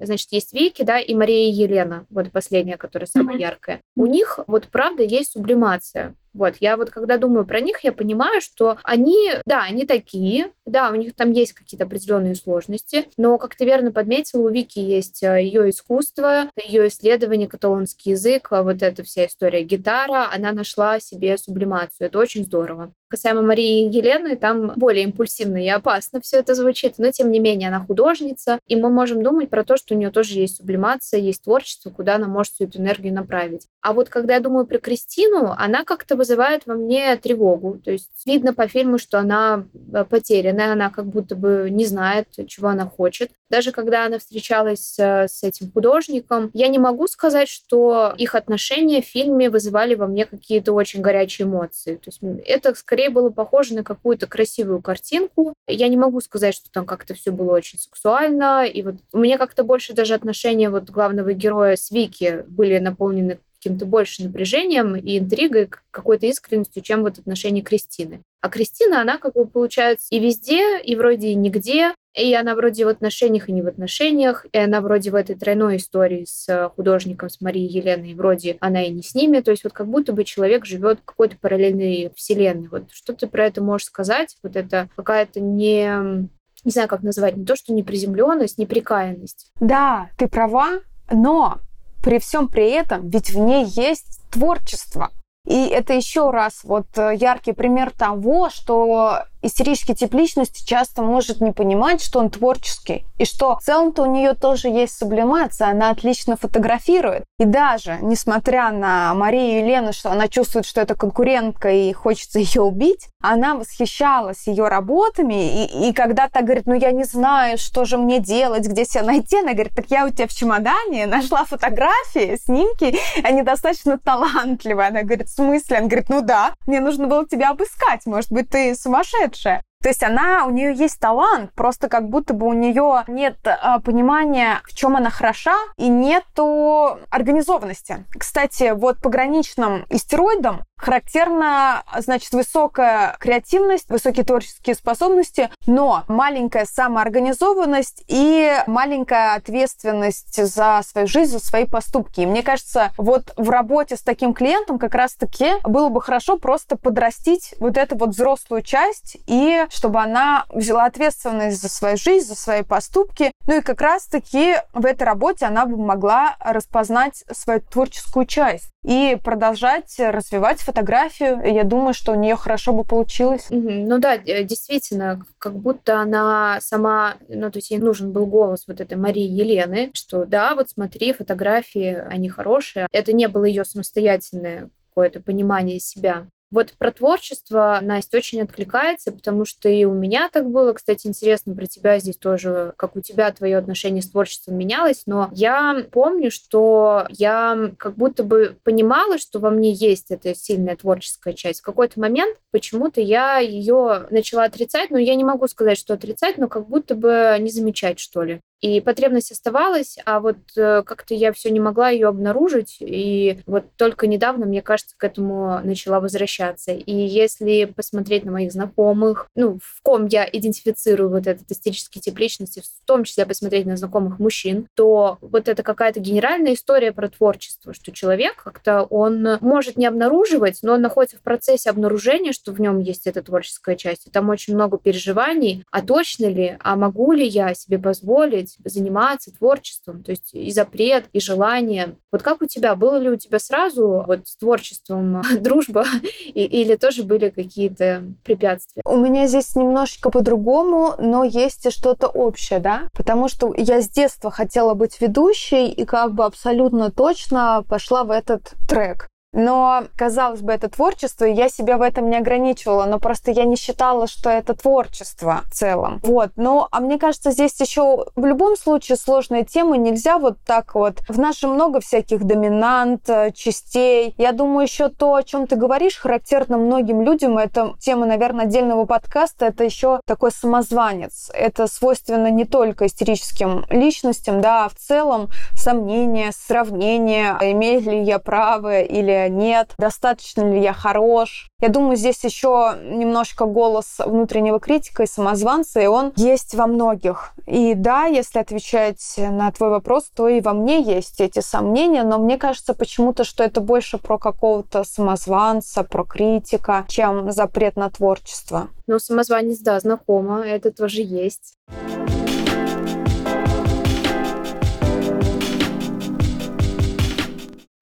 значит, 0.03 0.27
есть 0.31 0.53
Вики, 0.53 0.83
да, 0.83 0.99
и 0.99 1.15
Мария 1.15 1.49
и 1.49 1.51
Елена, 1.51 2.05
вот 2.11 2.31
последняя, 2.31 2.77
которая 2.77 3.07
самая 3.07 3.39
яркая, 3.39 3.81
у 3.95 4.05
них 4.05 4.39
вот 4.45 4.67
правда 4.67 5.01
есть 5.01 5.31
сублимация. 5.31 6.13
Вот, 6.35 6.55
я 6.59 6.75
вот 6.75 6.89
когда 6.89 7.17
думаю 7.17 7.45
про 7.45 7.61
них, 7.61 7.79
я 7.83 7.93
понимаю, 7.93 8.41
что 8.41 8.77
они, 8.83 9.31
да, 9.45 9.63
они 9.63 9.85
такие, 9.85 10.51
да, 10.65 10.91
у 10.91 10.95
них 10.95 11.15
там 11.15 11.31
есть 11.31 11.53
какие-то 11.53 11.85
определенные 11.85 12.35
сложности, 12.35 13.05
но, 13.15 13.37
как 13.37 13.55
ты 13.55 13.63
верно 13.63 13.93
подметила, 13.93 14.41
у 14.41 14.49
Вики 14.49 14.79
есть 14.79 15.23
э, 15.23 15.41
ее 15.41 15.69
искусство, 15.69 16.49
ее 16.61 16.89
исследование, 16.89 17.47
каталонский 17.47 18.11
язык, 18.11 18.49
а 18.51 18.63
вот 18.63 18.83
эта 18.83 19.03
вся 19.03 19.27
история 19.27 19.63
гитара, 19.63 20.29
она 20.29 20.51
нашла 20.51 20.99
себе 20.99 21.37
сублимацию. 21.37 22.07
Это 22.07 22.19
очень 22.19 22.43
здорово. 22.43 22.91
Касаемо 23.15 23.41
Марии 23.41 23.85
и 23.85 23.89
Елены, 23.89 24.35
там 24.35 24.73
более 24.75 25.05
импульсивно 25.05 25.63
и 25.63 25.69
опасно 25.69 26.19
все 26.19 26.39
это 26.39 26.53
звучит, 26.53 26.95
но 26.97 27.11
тем 27.11 27.31
не 27.31 27.39
менее 27.39 27.69
она 27.69 27.79
художница, 27.79 28.59
и 28.67 28.75
мы 28.75 28.89
можем 28.89 29.23
думать 29.23 29.49
про 29.49 29.63
то, 29.63 29.77
что 29.77 29.95
у 29.95 29.97
нее 29.97 30.11
тоже 30.11 30.37
есть 30.37 30.57
сублимация, 30.57 31.21
есть 31.21 31.43
творчество, 31.43 31.91
куда 31.91 32.15
она 32.15 32.27
может 32.27 32.51
всю 32.51 32.65
эту 32.65 32.79
энергию 32.79 33.13
направить. 33.13 33.67
А 33.81 33.93
вот 33.93 34.09
когда 34.09 34.33
я 34.33 34.41
думаю 34.41 34.65
про 34.65 34.79
Кристину, 34.79 35.53
она 35.57 35.85
как-то 35.85 36.17
вызывает 36.17 36.63
во 36.65 36.73
мне 36.73 37.15
тревогу. 37.15 37.79
То 37.83 37.91
есть 37.91 38.09
видно 38.25 38.53
по 38.53 38.67
фильму, 38.67 38.97
что 38.97 39.17
она 39.17 39.65
э, 39.93 40.03
потерянная, 40.03 40.73
она 40.73 40.89
как 40.89 41.05
будто 41.05 41.37
бы 41.37 41.69
не 41.71 41.85
знает, 41.85 42.27
чего 42.47 42.67
она 42.67 42.85
хочет. 42.85 43.31
Даже 43.49 43.71
когда 43.71 44.05
она 44.05 44.19
встречалась 44.19 44.95
э, 44.97 45.27
с 45.27 45.43
этим 45.43 45.71
художником, 45.71 46.49
я 46.53 46.67
не 46.67 46.79
могу 46.79 47.07
сказать, 47.07 47.47
что 47.47 48.13
их 48.17 48.35
отношения 48.35 49.01
в 49.01 49.05
фильме 49.05 49.49
вызывали 49.49 49.95
во 49.95 50.07
мне 50.07 50.25
какие-то 50.25 50.73
очень 50.73 51.01
горячие 51.01 51.47
эмоции. 51.47 51.95
То 51.95 52.09
есть 52.09 52.19
это 52.45 52.73
скорее 52.75 53.09
было 53.09 53.29
похоже 53.29 53.75
на 53.75 53.83
какую-то 53.83 54.27
красивую 54.27 54.81
картинку. 54.81 55.53
Я 55.67 55.87
не 55.87 55.97
могу 55.97 56.21
сказать, 56.21 56.55
что 56.55 56.71
там 56.71 56.85
как-то 56.85 57.13
все 57.13 57.31
было 57.31 57.53
очень 57.53 57.77
сексуально. 57.79 58.65
И 58.65 58.81
вот 58.81 58.95
у 59.13 59.19
меня 59.19 59.37
как-то 59.37 59.63
больше 59.63 59.93
даже 59.93 60.13
отношения 60.13 60.69
вот 60.69 60.89
главного 60.89 61.33
героя 61.33 61.75
с 61.75 61.91
Вики 61.91 62.43
были 62.47 62.79
наполнены 62.79 63.39
каким-то 63.65 63.85
больше 63.85 64.23
напряжением 64.23 64.95
и 64.95 65.17
интригой, 65.17 65.69
какой-то 65.89 66.27
искренностью, 66.27 66.83
чем 66.83 67.01
вот 67.01 67.17
отношения 67.17 67.61
Кристины. 67.61 68.21
А 68.41 68.49
Кристина, 68.49 69.01
она 69.01 69.17
как 69.17 69.33
бы 69.33 69.47
получается 69.47 70.07
и 70.11 70.19
везде, 70.19 70.79
и 70.79 70.95
вроде 70.95 71.29
и 71.29 71.35
нигде, 71.35 71.95
и 72.15 72.33
она 72.33 72.55
вроде 72.55 72.85
в 72.85 72.87
отношениях 72.87 73.49
и 73.49 73.51
не 73.51 73.61
в 73.61 73.67
отношениях, 73.67 74.45
и 74.51 74.57
она 74.57 74.81
вроде 74.81 75.11
в 75.11 75.15
этой 75.15 75.35
тройной 75.35 75.77
истории 75.77 76.25
с 76.27 76.69
художником, 76.75 77.29
с 77.29 77.41
Марией 77.41 77.67
Еленой, 77.67 78.13
вроде 78.13 78.57
она 78.61 78.83
и 78.83 78.91
не 78.91 79.03
с 79.03 79.15
ними. 79.15 79.41
То 79.41 79.51
есть 79.51 79.63
вот 79.63 79.73
как 79.73 79.87
будто 79.87 80.13
бы 80.13 80.23
человек 80.23 80.65
живет 80.65 80.99
в 80.99 81.05
какой-то 81.05 81.37
параллельной 81.37 82.11
вселенной. 82.15 82.69
Вот 82.69 82.91
что 82.91 83.13
ты 83.13 83.27
про 83.27 83.45
это 83.45 83.61
можешь 83.61 83.87
сказать? 83.87 84.37
Вот 84.43 84.55
это 84.55 84.89
какая-то 84.95 85.39
не 85.39 86.27
не 86.63 86.71
знаю, 86.71 86.87
как 86.87 87.03
назвать, 87.03 87.37
не 87.37 87.45
то, 87.45 87.55
что 87.55 87.73
неприземленность, 87.73 88.57
неприкаянность. 88.57 89.51
Да, 89.59 90.09
ты 90.17 90.27
права, 90.27 90.79
но 91.11 91.59
при 92.03 92.17
всем 92.17 92.47
при 92.47 92.71
этом 92.71 93.07
ведь 93.09 93.29
в 93.29 93.37
ней 93.37 93.65
есть 93.65 94.21
творчество. 94.31 95.11
И 95.45 95.67
это 95.67 95.93
еще 95.93 96.31
раз 96.31 96.63
вот 96.63 96.87
э, 96.97 97.15
яркий 97.15 97.53
пример 97.53 97.91
того, 97.91 98.49
что 98.49 99.25
истерический 99.45 99.95
тип 99.95 100.13
личности 100.13 100.65
часто 100.65 101.01
может 101.01 101.41
не 101.41 101.51
понимать, 101.51 102.01
что 102.01 102.19
он 102.19 102.29
творческий, 102.29 103.05
и 103.17 103.25
что 103.25 103.57
в 103.57 103.63
целом-то 103.63 104.03
у 104.03 104.05
нее 104.05 104.33
тоже 104.33 104.67
есть 104.67 104.97
сублимация, 104.97 105.69
она 105.69 105.89
отлично 105.89 106.37
фотографирует. 106.37 107.23
И 107.39 107.45
даже, 107.45 107.97
несмотря 108.01 108.71
на 108.71 109.13
Марию 109.13 109.59
и 109.59 109.67
Лену, 109.67 109.93
что 109.93 110.11
она 110.11 110.27
чувствует, 110.27 110.65
что 110.65 110.81
это 110.81 110.95
конкурентка 110.95 111.69
и 111.69 111.93
хочется 111.93 112.39
ее 112.39 112.61
убить, 112.61 113.09
она 113.21 113.55
восхищалась 113.55 114.47
ее 114.47 114.67
работами, 114.67 115.65
и, 115.65 115.89
и 115.89 115.93
когда 115.93 116.27
то 116.29 116.41
говорит, 116.41 116.65
ну 116.65 116.73
я 116.73 116.91
не 116.91 117.03
знаю, 117.03 117.57
что 117.57 117.85
же 117.85 117.97
мне 117.97 118.19
делать, 118.19 118.67
где 118.67 118.85
себя 118.85 119.03
найти, 119.03 119.39
она 119.39 119.53
говорит, 119.53 119.73
так 119.75 119.85
я 119.89 120.05
у 120.05 120.09
тебя 120.09 120.27
в 120.27 120.33
чемодане 120.33 121.05
нашла 121.07 121.45
фотографии, 121.45 122.39
снимки, 122.43 122.97
они 123.23 123.41
достаточно 123.41 123.97
талантливые. 123.97 124.87
Она 124.87 125.03
говорит, 125.03 125.27
в 125.27 125.35
смысле? 125.35 125.77
Она 125.77 125.87
говорит, 125.87 126.09
ну 126.09 126.21
да, 126.21 126.53
мне 126.67 126.79
нужно 126.79 127.07
было 127.07 127.27
тебя 127.27 127.51
обыскать, 127.51 128.05
может 128.05 128.31
быть, 128.31 128.49
ты 128.49 128.75
сумасшедшая 128.75 129.34
лучше. 129.35 129.61
То 129.83 129.89
есть 129.89 130.01
она, 130.01 130.45
у 130.45 130.49
нее 130.49 130.73
есть 130.73 130.99
талант, 130.99 131.51
просто 131.53 131.89
как 131.89 132.09
будто 132.09 132.33
бы 132.33 132.47
у 132.47 132.53
нее 132.53 133.03
нет 133.07 133.37
э, 133.45 133.79
понимания, 133.83 134.61
в 134.63 134.73
чем 134.73 134.97
она 134.97 135.11
хороша, 135.11 135.55
и 135.77 135.87
нету 135.87 136.97
организованности. 137.11 138.03
Кстати, 138.17 138.73
вот 138.73 138.99
пограничным 138.99 139.85
истероидам 139.89 140.63
характерна, 140.77 141.83
значит, 141.97 142.31
высокая 142.33 143.15
креативность, 143.19 143.89
высокие 143.89 144.25
творческие 144.25 144.75
способности, 144.75 145.49
но 145.65 146.03
маленькая 146.07 146.65
самоорганизованность 146.65 148.03
и 148.07 148.53
маленькая 148.67 149.35
ответственность 149.35 150.35
за 150.35 150.81
свою 150.85 151.07
жизнь, 151.07 151.31
за 151.31 151.39
свои 151.39 151.65
поступки. 151.65 152.21
И 152.21 152.25
мне 152.25 152.43
кажется, 152.43 152.91
вот 152.97 153.33
в 153.37 153.49
работе 153.49 153.95
с 153.95 154.01
таким 154.01 154.33
клиентом 154.33 154.79
как 154.79 154.95
раз-таки 154.95 155.53
было 155.63 155.89
бы 155.89 156.01
хорошо 156.01 156.37
просто 156.37 156.77
подрастить 156.77 157.55
вот 157.59 157.77
эту 157.77 157.97
вот 157.97 158.09
взрослую 158.09 158.61
часть 158.61 159.17
и 159.27 159.65
чтобы 159.69 160.01
она 160.01 160.45
взяла 160.49 160.85
ответственность 160.85 161.61
за 161.61 161.69
свою 161.69 161.97
жизнь, 161.97 162.27
за 162.27 162.35
свои 162.35 162.63
поступки. 162.63 163.31
Ну 163.47 163.57
и 163.57 163.61
как 163.61 163.81
раз-таки 163.81 164.55
в 164.73 164.85
этой 164.85 165.03
работе 165.03 165.45
она 165.45 165.65
бы 165.65 165.77
могла 165.77 166.35
распознать 166.39 167.23
свою 167.31 167.61
творческую 167.61 168.25
часть 168.25 168.74
и 168.85 169.17
продолжать 169.23 169.95
развивать 169.97 170.61
фотографию. 170.61 171.41
Я 171.43 171.63
думаю, 171.63 171.93
что 171.93 172.11
у 172.11 172.15
нее 172.15 172.35
хорошо 172.35 172.71
бы 172.71 172.83
получилось. 172.83 173.47
Ну 173.49 173.97
да, 173.97 174.17
действительно, 174.17 175.25
как 175.39 175.55
будто 175.55 175.99
она 175.99 176.59
сама, 176.61 177.15
ну 177.27 177.49
то 177.49 177.57
есть 177.57 177.71
ей 177.71 177.79
нужен 177.79 178.11
был 178.11 178.27
голос 178.27 178.65
вот 178.67 178.79
этой 178.79 178.95
Марии 178.95 179.27
Елены, 179.27 179.89
что 179.93 180.25
да, 180.25 180.53
вот 180.55 180.69
смотри, 180.69 181.13
фотографии, 181.13 181.95
они 182.09 182.29
хорошие. 182.29 182.87
Это 182.91 183.11
не 183.11 183.27
было 183.27 183.45
ее 183.45 183.65
самостоятельное 183.65 184.69
какое-то 184.89 185.19
понимание 185.19 185.79
себя. 185.79 186.27
Вот 186.51 186.73
про 186.77 186.91
творчество 186.91 187.79
Настя 187.81 188.17
очень 188.17 188.41
откликается, 188.41 189.11
потому 189.11 189.45
что 189.45 189.67
и 189.67 189.83
у 189.85 189.93
меня 189.93 190.29
так 190.31 190.49
было. 190.49 190.73
Кстати, 190.73 191.07
интересно 191.07 191.55
про 191.55 191.65
тебя 191.65 191.99
здесь 191.99 192.17
тоже, 192.17 192.73
как 192.77 192.95
у 192.95 193.01
тебя 193.01 193.31
твое 193.31 193.57
отношение 193.57 194.01
с 194.01 194.09
творчеством 194.09 194.57
менялось. 194.57 195.03
Но 195.05 195.29
я 195.33 195.85
помню, 195.91 196.29
что 196.29 197.07
я 197.09 197.71
как 197.77 197.95
будто 197.95 198.23
бы 198.23 198.57
понимала, 198.63 199.17
что 199.17 199.39
во 199.39 199.49
мне 199.49 199.71
есть 199.71 200.11
эта 200.11 200.35
сильная 200.35 200.75
творческая 200.75 201.33
часть. 201.33 201.61
В 201.61 201.63
какой-то 201.63 201.99
момент 201.99 202.37
почему-то 202.51 203.01
я 203.01 203.39
ее 203.39 204.07
начала 204.11 204.43
отрицать, 204.43 204.91
но 204.91 204.97
я 204.97 205.15
не 205.15 205.23
могу 205.23 205.47
сказать, 205.47 205.77
что 205.77 205.95
отрицать, 205.95 206.37
но 206.37 206.47
как 206.47 206.67
будто 206.67 206.95
бы 206.95 207.37
не 207.39 207.49
замечать, 207.49 207.99
что 207.99 208.21
ли. 208.23 208.41
И 208.65 208.81
потребность 208.81 209.31
оставалась, 209.31 209.99
а 210.05 210.19
вот 210.19 210.37
э, 210.57 210.81
как-то 210.81 211.13
я 211.13 211.31
все 211.33 211.51
не 211.51 211.59
могла 211.59 211.91
ее 211.91 212.07
обнаружить. 212.07 212.77
И 212.79 213.37
вот 213.45 213.65
только 213.77 214.07
недавно, 214.07 214.47
мне 214.47 214.63
кажется, 214.63 214.95
к 214.97 215.03
этому 215.03 215.61
начала 215.63 215.99
возвращаться. 215.99 216.71
И 216.71 216.91
если 216.91 217.65
посмотреть 217.65 218.25
на 218.25 218.31
моих 218.31 218.51
знакомых, 218.51 219.27
ну, 219.35 219.59
в 219.63 219.83
ком 219.83 220.07
я 220.07 220.27
идентифицирую 220.27 221.11
вот 221.11 221.27
этот 221.27 221.51
эстетический 221.51 222.01
тип 222.01 222.17
личности, 222.17 222.61
в 222.61 222.87
том 222.87 223.03
числе 223.03 223.27
посмотреть 223.27 223.67
на 223.67 223.77
знакомых 223.77 224.17
мужчин, 224.17 224.67
то 224.73 225.19
вот 225.21 225.47
это 225.47 225.61
какая-то 225.61 225.99
генеральная 225.99 226.55
история 226.55 226.91
про 226.91 227.07
творчество, 227.07 227.71
что 227.71 227.91
человек 227.91 228.41
как-то 228.43 228.81
он 228.81 229.37
может 229.41 229.77
не 229.77 229.85
обнаруживать, 229.85 230.61
но 230.63 230.73
он 230.73 230.81
находится 230.81 231.17
в 231.17 231.21
процессе 231.21 231.69
обнаружения, 231.69 232.33
что 232.33 232.51
в 232.51 232.59
нем 232.59 232.79
есть 232.79 233.05
эта 233.05 233.21
творческая 233.21 233.75
часть. 233.75 234.07
И 234.07 234.09
там 234.09 234.29
очень 234.29 234.55
много 234.55 234.79
переживаний, 234.79 235.63
а 235.69 235.83
точно 235.83 236.25
ли, 236.25 236.57
а 236.61 236.75
могу 236.75 237.11
ли 237.11 237.27
я 237.27 237.53
себе 237.53 237.77
позволить 237.77 238.54
заниматься 238.63 239.31
творчеством, 239.31 240.03
то 240.03 240.11
есть 240.11 240.33
и 240.33 240.51
запрет, 240.51 241.05
и 241.13 241.19
желание. 241.19 241.95
Вот 242.11 242.23
как 242.23 242.41
у 242.41 242.45
тебя? 242.45 242.75
Было 242.75 242.97
ли 242.97 243.09
у 243.09 243.15
тебя 243.15 243.39
сразу 243.39 244.03
вот 244.07 244.27
с 244.27 244.37
творчеством 244.37 245.21
дружба 245.39 245.85
или 246.33 246.75
тоже 246.75 247.03
были 247.03 247.29
какие-то 247.29 248.03
препятствия? 248.23 248.81
У 248.85 248.97
меня 248.97 249.27
здесь 249.27 249.55
немножечко 249.55 250.09
по-другому, 250.09 250.95
но 250.97 251.23
есть 251.23 251.65
и 251.65 251.71
что-то 251.71 252.07
общее, 252.07 252.59
да? 252.59 252.89
Потому 252.93 253.27
что 253.27 253.53
я 253.55 253.81
с 253.81 253.89
детства 253.89 254.31
хотела 254.31 254.73
быть 254.73 254.99
ведущей 255.01 255.67
и 255.67 255.85
как 255.85 256.13
бы 256.13 256.25
абсолютно 256.25 256.91
точно 256.91 257.63
пошла 257.67 258.03
в 258.03 258.11
этот 258.11 258.53
трек. 258.67 259.09
Но, 259.35 259.83
казалось 259.97 260.39
бы, 260.39 260.53
это 260.53 260.69
творчество, 260.69 261.25
и 261.25 261.33
я 261.33 261.49
себя 261.49 261.77
в 261.77 261.81
этом 261.81 262.09
не 262.09 262.15
ограничивала, 262.15 262.85
но 262.85 262.99
просто 262.99 263.31
я 263.31 263.43
не 263.43 263.57
считала, 263.57 264.07
что 264.07 264.29
это 264.29 264.55
творчество 264.55 265.41
в 265.51 265.53
целом. 265.53 265.99
Вот. 266.03 266.31
Ну, 266.37 266.67
а 266.71 266.79
мне 266.79 266.97
кажется, 266.97 267.31
здесь 267.31 267.59
еще 267.59 268.05
в 268.15 268.25
любом 268.25 268.55
случае 268.55 268.95
сложные 268.95 269.43
темы 269.43 269.77
нельзя 269.77 270.19
вот 270.19 270.37
так 270.45 270.73
вот. 270.73 271.01
В 271.09 271.19
нашем 271.19 271.51
много 271.51 271.81
всяких 271.81 272.23
доминант, 272.23 273.09
э, 273.09 273.31
частей. 273.33 274.15
Я 274.17 274.31
думаю, 274.31 274.63
еще 274.63 274.87
то, 274.87 275.15
о 275.15 275.23
чем 275.23 275.47
ты 275.47 275.57
говоришь, 275.57 275.97
характерно 275.97 276.57
многим 276.57 277.01
людям. 277.01 277.37
Это 277.37 277.73
тема, 277.77 278.05
наверное, 278.05 278.45
отдельного 278.45 278.85
подкаста. 278.85 279.47
Это 279.47 279.65
еще 279.65 279.99
такой 280.05 280.31
самозванец. 280.31 281.29
Это 281.33 281.67
свойственно 281.67 282.31
не 282.31 282.45
только 282.45 282.85
истерическим 282.85 283.65
личностям, 283.69 284.39
да, 284.39 284.65
а 284.65 284.69
в 284.69 284.75
целом 284.75 285.27
сомнения, 285.53 286.31
сравнения, 286.31 287.37
имею 287.41 287.81
ли 287.81 288.01
я 288.01 288.19
право 288.19 288.79
или 288.79 289.24
нет, 289.29 289.73
достаточно 289.77 290.41
ли 290.51 290.61
я 290.61 290.73
хорош. 290.73 291.49
Я 291.61 291.69
думаю, 291.69 291.95
здесь 291.95 292.23
еще 292.23 292.75
немножко 292.83 293.45
голос 293.45 293.97
внутреннего 293.99 294.59
критика 294.59 295.03
и 295.03 295.07
самозванца, 295.07 295.79
и 295.79 295.87
он 295.87 296.13
есть 296.15 296.53
во 296.53 296.67
многих. 296.67 297.33
И 297.45 297.73
да, 297.73 298.05
если 298.05 298.39
отвечать 298.39 299.15
на 299.17 299.51
твой 299.51 299.69
вопрос, 299.69 300.11
то 300.15 300.27
и 300.27 300.41
во 300.41 300.53
мне 300.53 300.81
есть 300.81 301.21
эти 301.21 301.39
сомнения, 301.39 302.03
но 302.03 302.17
мне 302.17 302.37
кажется 302.37 302.73
почему-то, 302.73 303.23
что 303.23 303.43
это 303.43 303.61
больше 303.61 303.97
про 303.97 304.17
какого-то 304.17 304.83
самозванца, 304.83 305.83
про 305.83 306.03
критика, 306.03 306.85
чем 306.87 307.31
запрет 307.31 307.75
на 307.75 307.89
творчество. 307.89 308.69
Ну, 308.87 308.99
самозванец, 308.99 309.59
да, 309.59 309.79
знакомо, 309.79 310.41
это 310.41 310.71
тоже 310.71 311.01
есть. 311.01 311.55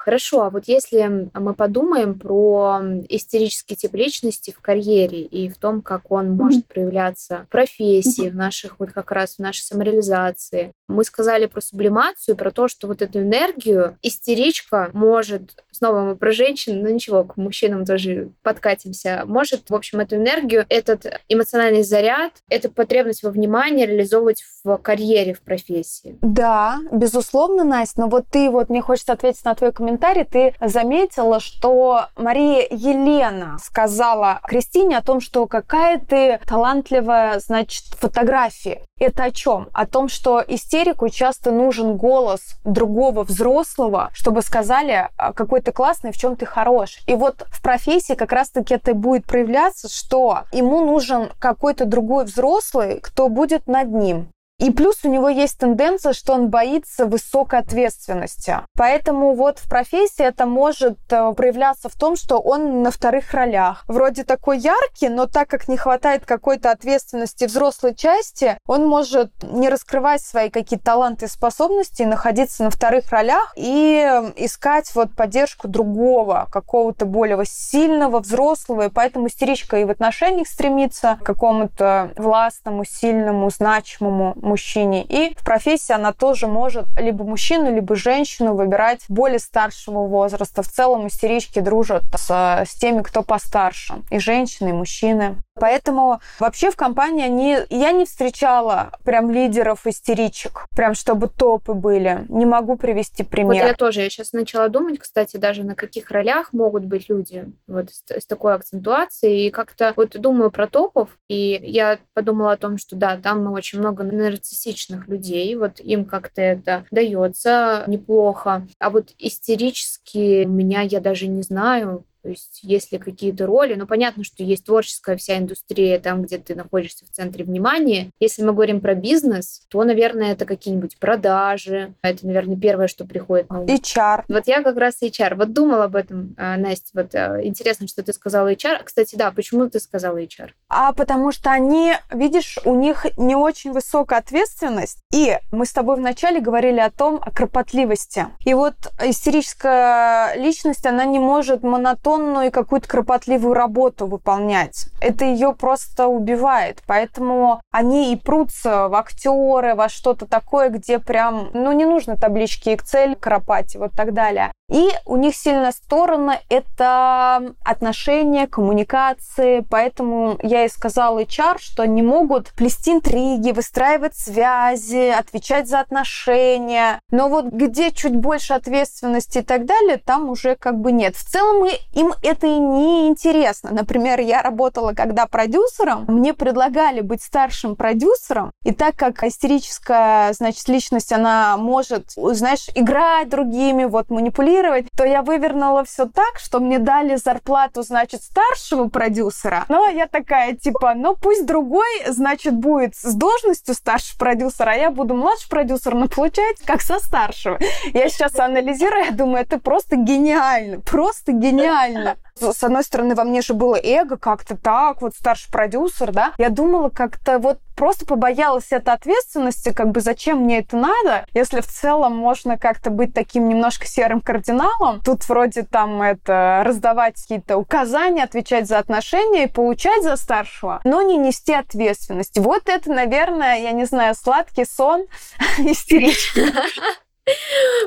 Хорошо, 0.03 0.41
а 0.41 0.49
вот 0.49 0.65
если 0.67 1.29
мы 1.33 1.53
подумаем 1.53 2.19
про 2.19 2.81
истерический 3.07 3.77
тип 3.77 3.93
личности 3.93 4.51
в 4.51 4.59
карьере 4.59 5.21
и 5.21 5.47
в 5.47 5.57
том, 5.57 5.81
как 5.81 6.11
он 6.11 6.31
может 6.31 6.67
проявляться 6.67 7.45
в 7.47 7.49
профессии, 7.49 8.29
в 8.29 8.35
наших 8.35 8.79
вот 8.79 8.91
как 8.91 9.11
раз 9.11 9.35
в 9.35 9.39
нашей 9.39 9.61
самореализации, 9.61 10.73
мы 10.93 11.03
сказали 11.03 11.47
про 11.47 11.61
сублимацию, 11.61 12.37
про 12.37 12.51
то, 12.51 12.67
что 12.67 12.87
вот 12.87 13.01
эту 13.01 13.19
энергию 13.19 13.97
истеричка 14.01 14.89
может, 14.93 15.63
снова 15.71 16.01
мы 16.01 16.15
про 16.15 16.31
женщин, 16.31 16.81
но 16.81 16.89
ничего, 16.89 17.23
к 17.23 17.37
мужчинам 17.37 17.85
тоже 17.85 18.29
подкатимся, 18.41 19.23
может, 19.25 19.69
в 19.69 19.75
общем, 19.75 19.99
эту 19.99 20.15
энергию, 20.15 20.65
этот 20.69 21.05
эмоциональный 21.27 21.83
заряд, 21.83 22.31
эту 22.49 22.71
потребность 22.71 23.23
во 23.23 23.31
внимании 23.31 23.85
реализовывать 23.85 24.43
в 24.63 24.77
карьере, 24.77 25.33
в 25.33 25.41
профессии. 25.41 26.17
Да, 26.21 26.79
безусловно, 26.91 27.63
Настя, 27.63 28.01
но 28.01 28.07
вот 28.07 28.25
ты, 28.31 28.49
вот 28.49 28.69
мне 28.69 28.81
хочется 28.81 29.13
ответить 29.13 29.43
на 29.45 29.55
твой 29.55 29.71
комментарий, 29.71 30.23
ты 30.23 30.53
заметила, 30.61 31.39
что 31.39 32.05
Мария 32.15 32.67
Елена 32.69 33.57
сказала 33.61 34.39
Кристине 34.43 34.97
о 34.97 35.03
том, 35.03 35.19
что 35.19 35.47
какая 35.47 35.99
ты 35.99 36.39
талантливая, 36.47 37.39
значит, 37.39 37.85
фотографии. 37.99 38.81
Это 38.99 39.25
о 39.25 39.31
чем? 39.31 39.69
О 39.73 39.85
том, 39.85 40.07
что 40.07 40.43
истерику 40.83 41.09
часто 41.09 41.51
нужен 41.51 41.95
голос 41.95 42.55
другого 42.65 43.23
взрослого, 43.23 44.09
чтобы 44.13 44.41
сказали, 44.41 45.09
«А, 45.17 45.31
какой 45.31 45.61
ты 45.61 45.71
классный, 45.71 46.11
в 46.11 46.17
чем 46.17 46.35
ты 46.35 46.45
хорош. 46.45 46.99
И 47.07 47.15
вот 47.15 47.45
в 47.49 47.61
профессии 47.61 48.13
как 48.13 48.31
раз-таки 48.31 48.73
это 48.73 48.93
будет 48.93 49.25
проявляться, 49.25 49.87
что 49.87 50.41
ему 50.51 50.85
нужен 50.85 51.31
какой-то 51.39 51.85
другой 51.85 52.25
взрослый, 52.25 52.99
кто 52.99 53.29
будет 53.29 53.67
над 53.67 53.91
ним. 53.93 54.27
И 54.63 54.71
плюс 54.71 54.99
у 55.03 55.09
него 55.09 55.27
есть 55.27 55.57
тенденция, 55.57 56.13
что 56.13 56.31
он 56.31 56.47
боится 56.47 57.05
высокой 57.05 57.59
ответственности. 57.59 58.59
Поэтому 58.77 59.35
вот 59.35 59.59
в 59.59 59.69
профессии 59.69 60.23
это 60.23 60.45
может 60.45 60.97
э, 61.11 61.33
проявляться 61.35 61.89
в 61.89 61.95
том, 61.95 62.15
что 62.15 62.37
он 62.39 62.81
на 62.81 62.89
вторых 62.89 63.33
ролях. 63.33 63.83
Вроде 63.89 64.23
такой 64.23 64.59
яркий, 64.59 65.09
но 65.09 65.25
так 65.25 65.49
как 65.49 65.67
не 65.67 65.75
хватает 65.75 66.25
какой-то 66.25 66.71
ответственности 66.71 67.43
взрослой 67.43 67.93
части, 67.93 68.57
он 68.65 68.87
может 68.87 69.31
не 69.43 69.67
раскрывать 69.67 70.21
свои 70.21 70.49
какие-то 70.49 70.85
таланты 70.85 71.25
и 71.25 71.27
способности, 71.27 72.03
находиться 72.03 72.63
на 72.63 72.69
вторых 72.69 73.09
ролях 73.09 73.51
и 73.57 73.99
искать 74.37 74.95
вот 74.95 75.13
поддержку 75.13 75.67
другого, 75.67 76.47
какого-то 76.49 77.05
более 77.05 77.43
сильного, 77.45 78.21
взрослого. 78.21 78.85
И 78.85 78.89
поэтому 78.89 79.27
истеричка 79.27 79.79
и 79.79 79.83
в 79.83 79.89
отношениях 79.89 80.47
стремится 80.47 81.17
к 81.21 81.25
какому-то 81.25 82.13
властному, 82.15 82.85
сильному, 82.85 83.49
значимому 83.49 84.52
мужчине. 84.53 85.03
И 85.03 85.33
в 85.35 85.43
профессии 85.43 85.93
она 85.93 86.13
тоже 86.13 86.45
может 86.45 86.85
либо 86.97 87.23
мужчину, 87.23 87.73
либо 87.73 87.95
женщину 87.95 88.53
выбирать 88.53 89.01
более 89.09 89.39
старшего 89.39 90.05
возраста. 90.05 90.61
В 90.61 90.67
целом 90.67 91.07
истерички 91.07 91.59
дружат 91.59 92.03
с, 92.15 92.29
с 92.29 92.75
теми, 92.75 93.01
кто 93.01 93.23
постарше. 93.23 93.95
И 94.11 94.19
женщины, 94.19 94.69
и 94.69 94.73
мужчины. 94.73 95.37
Поэтому 95.55 96.19
вообще 96.39 96.71
в 96.71 96.75
компании 96.75 97.25
они... 97.25 97.57
Я 97.69 97.91
не 97.91 98.05
встречала 98.05 98.91
прям 99.03 99.31
лидеров 99.31 99.85
истеричек, 99.85 100.67
прям 100.75 100.93
чтобы 100.95 101.27
топы 101.27 101.73
были. 101.73 102.25
Не 102.29 102.45
могу 102.45 102.75
привести 102.75 103.23
пример. 103.23 103.61
Вот 103.61 103.67
я 103.67 103.73
тоже. 103.73 104.01
Я 104.01 104.09
сейчас 104.09 104.33
начала 104.33 104.67
думать, 104.67 104.99
кстати, 104.99 105.37
даже 105.37 105.63
на 105.63 105.75
каких 105.75 106.09
ролях 106.11 106.53
могут 106.53 106.85
быть 106.85 107.07
люди 107.07 107.45
вот 107.67 107.91
с, 107.91 108.03
с 108.09 108.25
такой 108.25 108.55
акцентуацией. 108.55 109.47
И 109.47 109.51
как-то 109.51 109.93
вот 109.95 110.19
думаю 110.19 110.51
про 110.51 110.67
топов, 110.67 111.09
и 111.27 111.59
я 111.63 111.99
подумала 112.13 112.53
о 112.53 112.57
том, 112.57 112.77
что 112.77 112.95
да, 112.95 113.17
там 113.17 113.51
очень 113.51 113.79
много 113.79 114.03
нарциссичных 114.03 115.07
людей, 115.07 115.55
вот 115.55 115.79
им 115.79 116.05
как-то 116.05 116.41
это 116.41 116.85
дается 116.91 117.83
неплохо. 117.87 118.67
А 118.79 118.89
вот 118.89 119.11
истерически 119.19 120.45
меня 120.45 120.81
я 120.81 120.99
даже 120.99 121.27
не 121.27 121.43
знаю, 121.43 122.05
то 122.23 122.29
есть 122.29 122.61
есть 122.63 122.93
ли 122.93 122.99
какие-то 122.99 123.45
роли, 123.45 123.75
ну 123.75 123.85
понятно, 123.85 124.23
что 124.23 124.43
есть 124.43 124.65
творческая 124.65 125.17
вся 125.17 125.37
индустрия, 125.37 125.99
там, 125.99 126.21
где 126.21 126.37
ты 126.37 126.55
находишься 126.55 127.05
в 127.05 127.09
центре 127.09 127.43
внимания. 127.43 128.11
Если 128.21 128.43
мы 128.43 128.53
говорим 128.53 128.79
про 128.79 128.95
бизнес, 128.95 129.63
то, 129.67 129.83
наверное, 129.83 130.31
это 130.31 130.45
какие-нибудь 130.45 130.97
продажи. 130.99 131.93
Это, 132.01 132.25
наверное, 132.25 132.55
первое, 132.55 132.87
что 132.87 133.03
приходит 133.03 133.49
на 133.49 133.59
ум. 133.59 133.67
HR. 133.67 134.23
Вот 134.29 134.47
я 134.47 134.63
как 134.63 134.77
раз 134.77 135.01
HR. 135.01 135.35
Вот 135.35 135.51
думала 135.51 135.83
об 135.83 135.97
этом, 135.97 136.33
а, 136.37 136.55
Настя. 136.55 136.91
Вот 136.93 137.13
а, 137.13 137.43
интересно, 137.43 137.89
что 137.89 138.03
ты 138.03 138.13
сказала 138.13 138.49
HR. 138.53 138.83
Кстати, 138.85 139.17
да, 139.17 139.29
почему 139.31 139.69
ты 139.69 139.81
сказала 139.81 140.17
HR? 140.17 140.51
А 140.69 140.93
потому 140.93 141.33
что 141.33 141.51
они, 141.51 141.93
видишь, 142.09 142.57
у 142.63 142.73
них 142.73 143.05
не 143.17 143.35
очень 143.35 143.73
высокая 143.73 144.19
ответственность. 144.19 144.99
И 145.13 145.37
мы 145.51 145.65
с 145.65 145.73
тобой 145.73 145.97
вначале 145.97 146.39
говорили 146.39 146.79
о 146.79 146.89
том, 146.89 147.19
о 147.21 147.31
кропотливости. 147.31 148.27
И 148.45 148.53
вот 148.53 148.75
истерическая 149.01 150.35
личность, 150.37 150.85
она 150.85 151.03
не 151.03 151.19
может 151.19 151.63
монотонно 151.63 152.12
монотонную 152.13 152.47
и 152.47 152.51
какую-то 152.51 152.87
кропотливую 152.87 153.53
работу 153.53 154.07
выполнять. 154.07 154.87
Это 155.01 155.25
ее 155.25 155.53
просто 155.53 156.07
убивает. 156.07 156.81
Поэтому 156.87 157.61
они 157.71 158.13
и 158.13 158.15
прутся 158.15 158.87
в 158.89 158.95
актеры, 158.95 159.75
во 159.75 159.89
что-то 159.89 160.25
такое, 160.25 160.69
где 160.69 160.99
прям, 160.99 161.49
ну, 161.53 161.71
не 161.71 161.85
нужно 161.85 162.15
таблички 162.15 162.69
Excel 162.69 163.15
кропать 163.15 163.75
и 163.75 163.77
вот 163.77 163.91
так 163.93 164.13
далее. 164.13 164.51
И 164.71 164.89
у 165.05 165.17
них 165.17 165.35
сильная 165.35 165.71
сторона– 165.71 166.39
это 166.49 167.53
отношения, 167.65 168.47
коммуникации. 168.47 169.65
Поэтому 169.69 170.37
я 170.41 170.65
и 170.65 170.69
сказала 170.69 171.19
HR, 171.19 171.57
что 171.59 171.83
они 171.83 172.01
могут 172.01 172.49
плести 172.53 172.93
интриги, 172.93 173.51
выстраивать 173.51 174.15
связи, 174.15 175.09
отвечать 175.09 175.67
за 175.67 175.81
отношения. 175.81 176.99
Но 177.11 177.27
вот 177.27 177.47
где 177.47 177.91
чуть 177.91 178.15
больше 178.15 178.53
ответственности 178.53 179.39
и 179.39 179.41
так 179.41 179.65
далее, 179.65 179.97
там 179.97 180.29
уже 180.29 180.55
как 180.55 180.79
бы 180.79 180.91
нет. 180.91 181.15
В 181.15 181.29
целом 181.29 181.67
им 181.93 182.13
это 182.23 182.47
и 182.47 182.57
не 182.57 183.07
интересно. 183.09 183.71
Например, 183.71 184.19
я 184.21 184.41
работала 184.41 184.93
когда 184.93 185.27
продюсером, 185.27 186.05
мне 186.07 186.33
предлагали 186.33 187.01
быть 187.01 187.21
старшим 187.21 187.75
продюсером, 187.75 188.51
и 188.63 188.71
так 188.71 188.95
как 188.95 189.23
истерическая, 189.23 190.31
значит, 190.33 190.67
личность, 190.69 191.11
она 191.11 191.57
может, 191.57 192.11
знаешь, 192.15 192.69
играть 192.75 193.29
другими, 193.29 193.83
вот 193.83 194.09
манипулировать, 194.09 194.52
контролировать, 194.53 194.87
то 194.95 195.05
я 195.05 195.21
вывернула 195.21 195.83
все 195.83 196.05
так, 196.05 196.37
что 196.37 196.59
мне 196.59 196.79
дали 196.79 197.15
зарплату, 197.15 197.83
значит, 197.83 198.21
старшего 198.21 198.87
продюсера. 198.87 199.65
Но 199.69 199.87
я 199.87 200.07
такая, 200.07 200.55
типа, 200.55 200.93
ну 200.95 201.15
пусть 201.15 201.45
другой, 201.45 201.85
значит, 202.07 202.53
будет 202.53 202.95
с 202.95 203.13
должностью 203.13 203.73
старшего 203.73 204.17
продюсера, 204.17 204.71
а 204.71 204.75
я 204.75 204.91
буду 204.91 205.15
младший 205.15 205.49
продюсер, 205.49 205.95
но 205.95 206.07
получать 206.07 206.57
как 206.65 206.81
со 206.81 206.99
старшего. 206.99 207.59
Я 207.93 208.09
сейчас 208.09 208.37
анализирую, 208.39 209.05
я 209.05 209.11
думаю, 209.11 209.41
это 209.41 209.59
просто 209.59 209.95
гениально, 209.95 210.81
просто 210.81 211.31
гениально 211.31 212.17
с 212.39 212.63
одной 212.63 212.83
стороны, 212.83 213.15
во 213.15 213.23
мне 213.23 213.41
же 213.41 213.53
было 213.53 213.75
эго 213.81 214.17
как-то 214.17 214.57
так, 214.57 215.01
вот 215.01 215.15
старший 215.15 215.51
продюсер, 215.51 216.11
да. 216.11 216.33
Я 216.37 216.49
думала 216.49 216.89
как-то 216.89 217.39
вот 217.39 217.59
просто 217.75 218.05
побоялась 218.05 218.71
этой 218.71 218.93
ответственности, 218.93 219.73
как 219.73 219.91
бы 219.91 220.01
зачем 220.01 220.39
мне 220.39 220.59
это 220.59 220.77
надо, 220.77 221.25
если 221.33 221.61
в 221.61 221.67
целом 221.67 222.15
можно 222.15 222.57
как-то 222.57 222.89
быть 222.89 223.13
таким 223.13 223.49
немножко 223.49 223.87
серым 223.87 224.21
кардиналом. 224.21 225.01
Тут 225.03 225.27
вроде 225.27 225.63
там 225.63 226.01
это 226.01 226.61
раздавать 226.65 227.21
какие-то 227.21 227.57
указания, 227.57 228.23
отвечать 228.23 228.67
за 228.67 228.77
отношения 228.77 229.45
и 229.45 229.51
получать 229.51 230.03
за 230.03 230.15
старшего, 230.15 230.81
но 230.83 231.01
не 231.01 231.17
нести 231.17 231.53
ответственность. 231.53 232.37
Вот 232.37 232.63
это, 232.69 232.91
наверное, 232.91 233.59
я 233.59 233.71
не 233.71 233.85
знаю, 233.85 234.15
сладкий 234.15 234.65
сон 234.65 235.05
истерички. 235.57 236.53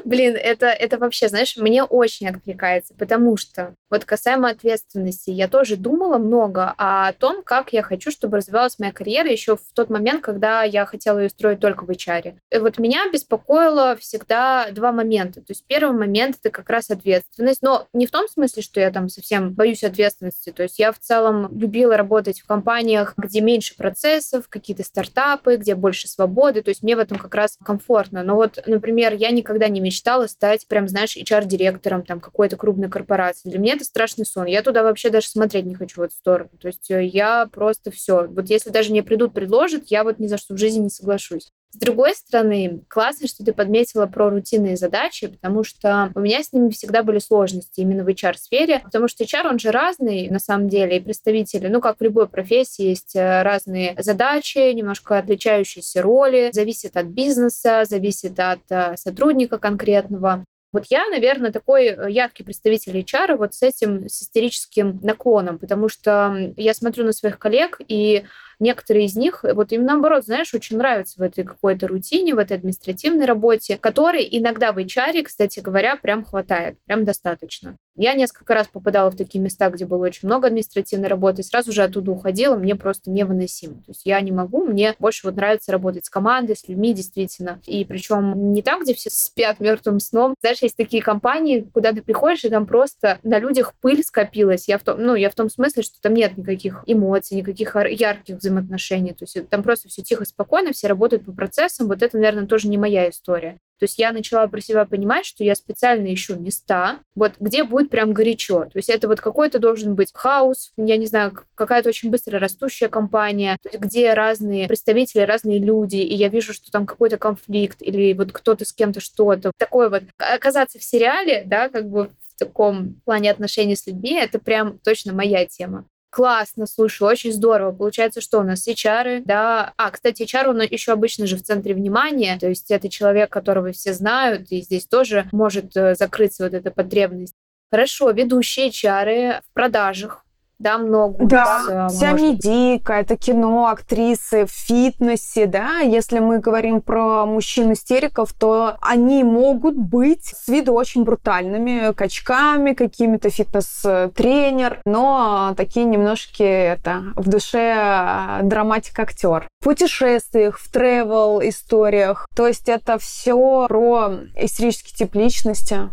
Блин, 0.04 0.36
это, 0.36 0.66
это 0.66 0.98
вообще, 0.98 1.28
знаешь, 1.28 1.56
мне 1.56 1.82
очень 1.82 2.28
откликается, 2.28 2.94
потому 2.94 3.36
что 3.36 3.74
вот 3.90 4.04
касаемо 4.04 4.50
ответственности, 4.50 5.30
я 5.30 5.48
тоже 5.48 5.76
думала 5.76 6.18
много 6.18 6.74
о 6.76 7.12
том, 7.12 7.42
как 7.42 7.72
я 7.72 7.82
хочу, 7.82 8.10
чтобы 8.10 8.38
развивалась 8.38 8.78
моя 8.78 8.92
карьера 8.92 9.30
еще 9.30 9.56
в 9.56 9.72
тот 9.74 9.90
момент, 9.90 10.22
когда 10.22 10.62
я 10.62 10.86
хотела 10.86 11.18
ее 11.18 11.28
строить 11.28 11.60
только 11.60 11.84
в 11.84 11.90
HR. 11.90 12.34
И 12.50 12.58
вот 12.58 12.78
меня 12.78 13.10
беспокоило 13.12 13.96
всегда 13.96 14.70
два 14.70 14.92
момента. 14.92 15.40
То 15.40 15.50
есть 15.50 15.64
первый 15.66 15.96
момент— 15.96 16.36
это 16.40 16.50
как 16.50 16.68
раз 16.70 16.90
ответственность, 16.90 17.62
но 17.62 17.86
не 17.92 18.06
в 18.06 18.10
том 18.10 18.28
смысле, 18.28 18.62
что 18.62 18.80
я 18.80 18.90
там 18.90 19.08
совсем 19.08 19.52
боюсь 19.52 19.84
ответственности. 19.84 20.50
То 20.50 20.64
есть 20.64 20.78
я 20.78 20.92
в 20.92 20.98
целом 20.98 21.48
любила 21.56 21.96
работать 21.96 22.40
в 22.40 22.46
компаниях, 22.46 23.14
где 23.16 23.40
меньше 23.40 23.76
процессов, 23.76 24.48
какие-то 24.48 24.82
стартапы, 24.82 25.56
где 25.56 25.74
больше 25.74 26.08
свободы. 26.08 26.62
То 26.62 26.70
есть 26.70 26.82
мне 26.82 26.96
в 26.96 27.00
этом 27.00 27.18
как 27.18 27.34
раз 27.34 27.56
комфортно. 27.64 28.22
Но 28.22 28.34
вот, 28.36 28.58
например, 28.66 29.14
я 29.14 29.25
никогда 29.30 29.68
не 29.68 29.80
мечтала 29.80 30.26
стать 30.26 30.66
прям, 30.66 30.88
знаешь, 30.88 31.16
HR-директором 31.16 32.02
там 32.02 32.20
какой-то 32.20 32.56
крупной 32.56 32.88
корпорации. 32.88 33.48
Для 33.48 33.58
меня 33.58 33.74
это 33.74 33.84
страшный 33.84 34.26
сон. 34.26 34.46
Я 34.46 34.62
туда 34.62 34.82
вообще 34.82 35.10
даже 35.10 35.28
смотреть 35.28 35.66
не 35.66 35.74
хочу 35.74 36.00
в 36.00 36.04
эту 36.04 36.14
сторону. 36.14 36.50
То 36.60 36.68
есть 36.68 36.90
э, 36.90 37.04
я 37.04 37.46
просто 37.46 37.90
все. 37.90 38.26
Вот 38.26 38.48
если 38.50 38.70
даже 38.70 38.90
мне 38.90 39.02
придут, 39.02 39.32
предложат, 39.32 39.84
я 39.86 40.04
вот 40.04 40.18
ни 40.18 40.26
за 40.26 40.38
что 40.38 40.54
в 40.54 40.58
жизни 40.58 40.84
не 40.84 40.90
соглашусь. 40.90 41.52
С 41.76 41.78
другой 41.78 42.14
стороны, 42.14 42.80
классно, 42.88 43.28
что 43.28 43.44
ты 43.44 43.52
подметила 43.52 44.06
про 44.06 44.30
рутинные 44.30 44.78
задачи, 44.78 45.26
потому 45.26 45.62
что 45.62 46.10
у 46.14 46.20
меня 46.20 46.42
с 46.42 46.50
ними 46.54 46.70
всегда 46.70 47.02
были 47.02 47.18
сложности 47.18 47.80
именно 47.80 48.02
в 48.02 48.08
HR-сфере, 48.08 48.80
потому 48.82 49.08
что 49.08 49.24
HR, 49.24 49.46
он 49.46 49.58
же 49.58 49.70
разный 49.72 50.30
на 50.30 50.38
самом 50.38 50.70
деле, 50.70 50.96
и 50.96 51.00
представители, 51.00 51.68
ну, 51.68 51.82
как 51.82 51.98
в 51.98 52.02
любой 52.02 52.28
профессии, 52.28 52.86
есть 52.86 53.14
э, 53.14 53.42
разные 53.42 53.94
задачи, 53.98 54.72
немножко 54.72 55.18
отличающиеся 55.18 56.00
роли, 56.00 56.48
зависит 56.50 56.96
от 56.96 57.08
бизнеса, 57.08 57.84
зависит 57.86 58.40
от 58.40 58.60
э, 58.70 58.96
сотрудника 58.96 59.58
конкретного. 59.58 60.46
Вот 60.72 60.86
я, 60.88 61.06
наверное, 61.08 61.52
такой 61.52 61.88
э, 61.88 62.10
яркий 62.10 62.42
представитель 62.42 62.98
HR 63.00 63.36
вот 63.36 63.52
с 63.52 63.62
этим 63.62 64.08
с 64.08 64.22
истерическим 64.22 64.98
наклоном, 65.02 65.58
потому 65.58 65.90
что 65.90 66.54
я 66.56 66.72
смотрю 66.72 67.04
на 67.04 67.12
своих 67.12 67.38
коллег, 67.38 67.82
и 67.86 68.24
некоторые 68.58 69.06
из 69.06 69.16
них, 69.16 69.44
вот 69.44 69.72
им 69.72 69.84
наоборот, 69.84 70.24
знаешь, 70.24 70.54
очень 70.54 70.76
нравится 70.76 71.18
в 71.18 71.22
этой 71.22 71.44
какой-то 71.44 71.88
рутине, 71.88 72.34
в 72.34 72.38
этой 72.38 72.56
административной 72.56 73.26
работе, 73.26 73.76
которой 73.76 74.26
иногда 74.30 74.72
в 74.72 74.78
HR, 74.78 75.22
кстати 75.22 75.60
говоря, 75.60 75.96
прям 75.96 76.24
хватает, 76.24 76.78
прям 76.86 77.04
достаточно. 77.04 77.76
Я 77.98 78.12
несколько 78.12 78.52
раз 78.52 78.68
попадала 78.68 79.10
в 79.10 79.16
такие 79.16 79.42
места, 79.42 79.70
где 79.70 79.86
было 79.86 80.04
очень 80.04 80.28
много 80.28 80.48
административной 80.48 81.08
работы, 81.08 81.40
и 81.40 81.44
сразу 81.44 81.72
же 81.72 81.82
оттуда 81.82 82.10
уходила, 82.10 82.54
мне 82.56 82.76
просто 82.76 83.10
невыносимо. 83.10 83.76
То 83.76 83.88
есть 83.88 84.02
я 84.04 84.20
не 84.20 84.32
могу, 84.32 84.66
мне 84.66 84.94
больше 84.98 85.26
вот 85.26 85.36
нравится 85.36 85.72
работать 85.72 86.04
с 86.04 86.10
командой, 86.10 86.56
с 86.56 86.68
людьми, 86.68 86.92
действительно. 86.92 87.60
И 87.64 87.86
причем 87.86 88.52
не 88.52 88.60
там, 88.60 88.82
где 88.82 88.94
все 88.94 89.08
спят 89.10 89.60
мертвым 89.60 90.00
сном. 90.00 90.34
Знаешь, 90.40 90.58
есть 90.60 90.76
такие 90.76 91.02
компании, 91.02 91.66
куда 91.72 91.92
ты 91.92 92.02
приходишь, 92.02 92.44
и 92.44 92.50
там 92.50 92.66
просто 92.66 93.18
на 93.22 93.38
людях 93.38 93.72
пыль 93.80 94.04
скопилась. 94.04 94.68
Я 94.68 94.76
в 94.76 94.82
том, 94.82 95.00
ну, 95.00 95.14
я 95.14 95.30
в 95.30 95.34
том 95.34 95.48
смысле, 95.48 95.82
что 95.82 95.98
там 96.00 96.12
нет 96.12 96.36
никаких 96.36 96.82
эмоций, 96.86 97.38
никаких 97.38 97.74
ярких 97.76 98.36
взаимоотношений. 98.46 99.12
То 99.12 99.24
есть 99.24 99.48
там 99.48 99.62
просто 99.62 99.88
все 99.88 100.02
тихо, 100.02 100.24
спокойно, 100.24 100.72
все 100.72 100.88
работают 100.88 101.24
по 101.24 101.32
процессам. 101.32 101.88
Вот 101.88 102.02
это, 102.02 102.16
наверное, 102.16 102.46
тоже 102.46 102.68
не 102.68 102.78
моя 102.78 103.08
история. 103.10 103.58
То 103.78 103.84
есть 103.84 103.98
я 103.98 104.12
начала 104.12 104.46
про 104.46 104.60
себя 104.60 104.86
понимать, 104.86 105.26
что 105.26 105.44
я 105.44 105.54
специально 105.54 106.12
ищу 106.12 106.36
места, 106.36 107.00
вот 107.14 107.32
где 107.38 107.62
будет 107.62 107.90
прям 107.90 108.14
горячо. 108.14 108.64
То 108.64 108.76
есть 108.76 108.88
это 108.88 109.06
вот 109.06 109.20
какой-то 109.20 109.58
должен 109.58 109.94
быть 109.94 110.12
хаос, 110.14 110.72
я 110.78 110.96
не 110.96 111.06
знаю, 111.06 111.38
какая-то 111.54 111.90
очень 111.90 112.10
быстро 112.10 112.38
растущая 112.38 112.88
компания, 112.88 113.58
где 113.74 114.14
разные 114.14 114.66
представители, 114.66 115.22
разные 115.22 115.58
люди, 115.58 115.96
и 115.96 116.14
я 116.14 116.28
вижу, 116.28 116.54
что 116.54 116.70
там 116.70 116.86
какой-то 116.86 117.18
конфликт 117.18 117.82
или 117.82 118.14
вот 118.14 118.32
кто-то 118.32 118.64
с 118.64 118.72
кем-то 118.72 119.00
что-то. 119.00 119.52
Такое 119.58 119.90
вот 119.90 120.04
оказаться 120.16 120.78
в 120.78 120.84
сериале, 120.84 121.42
да, 121.44 121.68
как 121.68 121.90
бы 121.90 122.10
в 122.34 122.38
таком 122.38 123.00
плане 123.04 123.30
отношений 123.30 123.76
с 123.76 123.86
людьми, 123.86 124.14
это 124.14 124.38
прям 124.38 124.78
точно 124.78 125.12
моя 125.12 125.44
тема. 125.44 125.86
Классно, 126.16 126.64
слушай, 126.64 127.02
очень 127.02 127.30
здорово. 127.30 127.72
Получается, 127.72 128.22
что 128.22 128.38
у 128.38 128.42
нас 128.42 128.66
HR, 128.66 129.20
да. 129.26 129.74
А, 129.76 129.90
кстати, 129.90 130.22
HR, 130.22 130.48
он 130.48 130.62
еще 130.62 130.92
обычно 130.92 131.26
же 131.26 131.36
в 131.36 131.42
центре 131.42 131.74
внимания, 131.74 132.38
то 132.38 132.48
есть 132.48 132.70
это 132.70 132.88
человек, 132.88 133.28
которого 133.28 133.70
все 133.72 133.92
знают, 133.92 134.50
и 134.50 134.62
здесь 134.62 134.86
тоже 134.86 135.28
может 135.30 135.76
э, 135.76 135.94
закрыться 135.94 136.44
вот 136.44 136.54
эта 136.54 136.70
потребность. 136.70 137.34
Хорошо, 137.70 138.12
ведущие 138.12 138.70
HR 138.70 139.42
в 139.42 139.52
продажах, 139.52 140.24
да, 140.58 140.78
много. 140.78 141.26
Да, 141.26 141.62
нас, 141.68 141.94
вся 141.94 142.12
может... 142.12 142.26
медийка, 142.26 142.94
это 142.94 143.16
кино, 143.16 143.66
актрисы 143.66 144.46
в 144.46 144.50
фитнесе, 144.50 145.46
да. 145.46 145.80
Если 145.80 146.18
мы 146.18 146.38
говорим 146.38 146.80
про 146.80 147.26
мужчин-истериков, 147.26 148.32
то 148.32 148.76
они 148.80 149.22
могут 149.22 149.76
быть 149.76 150.24
с 150.24 150.48
виду 150.48 150.72
очень 150.72 151.04
брутальными, 151.04 151.92
качками, 151.92 152.72
какими-то 152.72 153.28
фитнес-тренер, 153.28 154.80
но 154.86 155.52
такие 155.56 155.84
немножко 155.84 156.42
это 156.44 157.02
в 157.16 157.28
душе 157.28 157.74
а, 157.76 158.40
драматик-актер. 158.42 159.48
В 159.60 159.64
путешествиях, 159.64 160.58
в 160.58 160.74
travel 160.74 161.46
историях. 161.46 162.26
То 162.34 162.46
есть 162.46 162.68
это 162.68 162.98
все 162.98 163.66
про 163.68 164.12
истерический 164.36 164.94
тип 164.94 165.14
личности. 165.14 165.90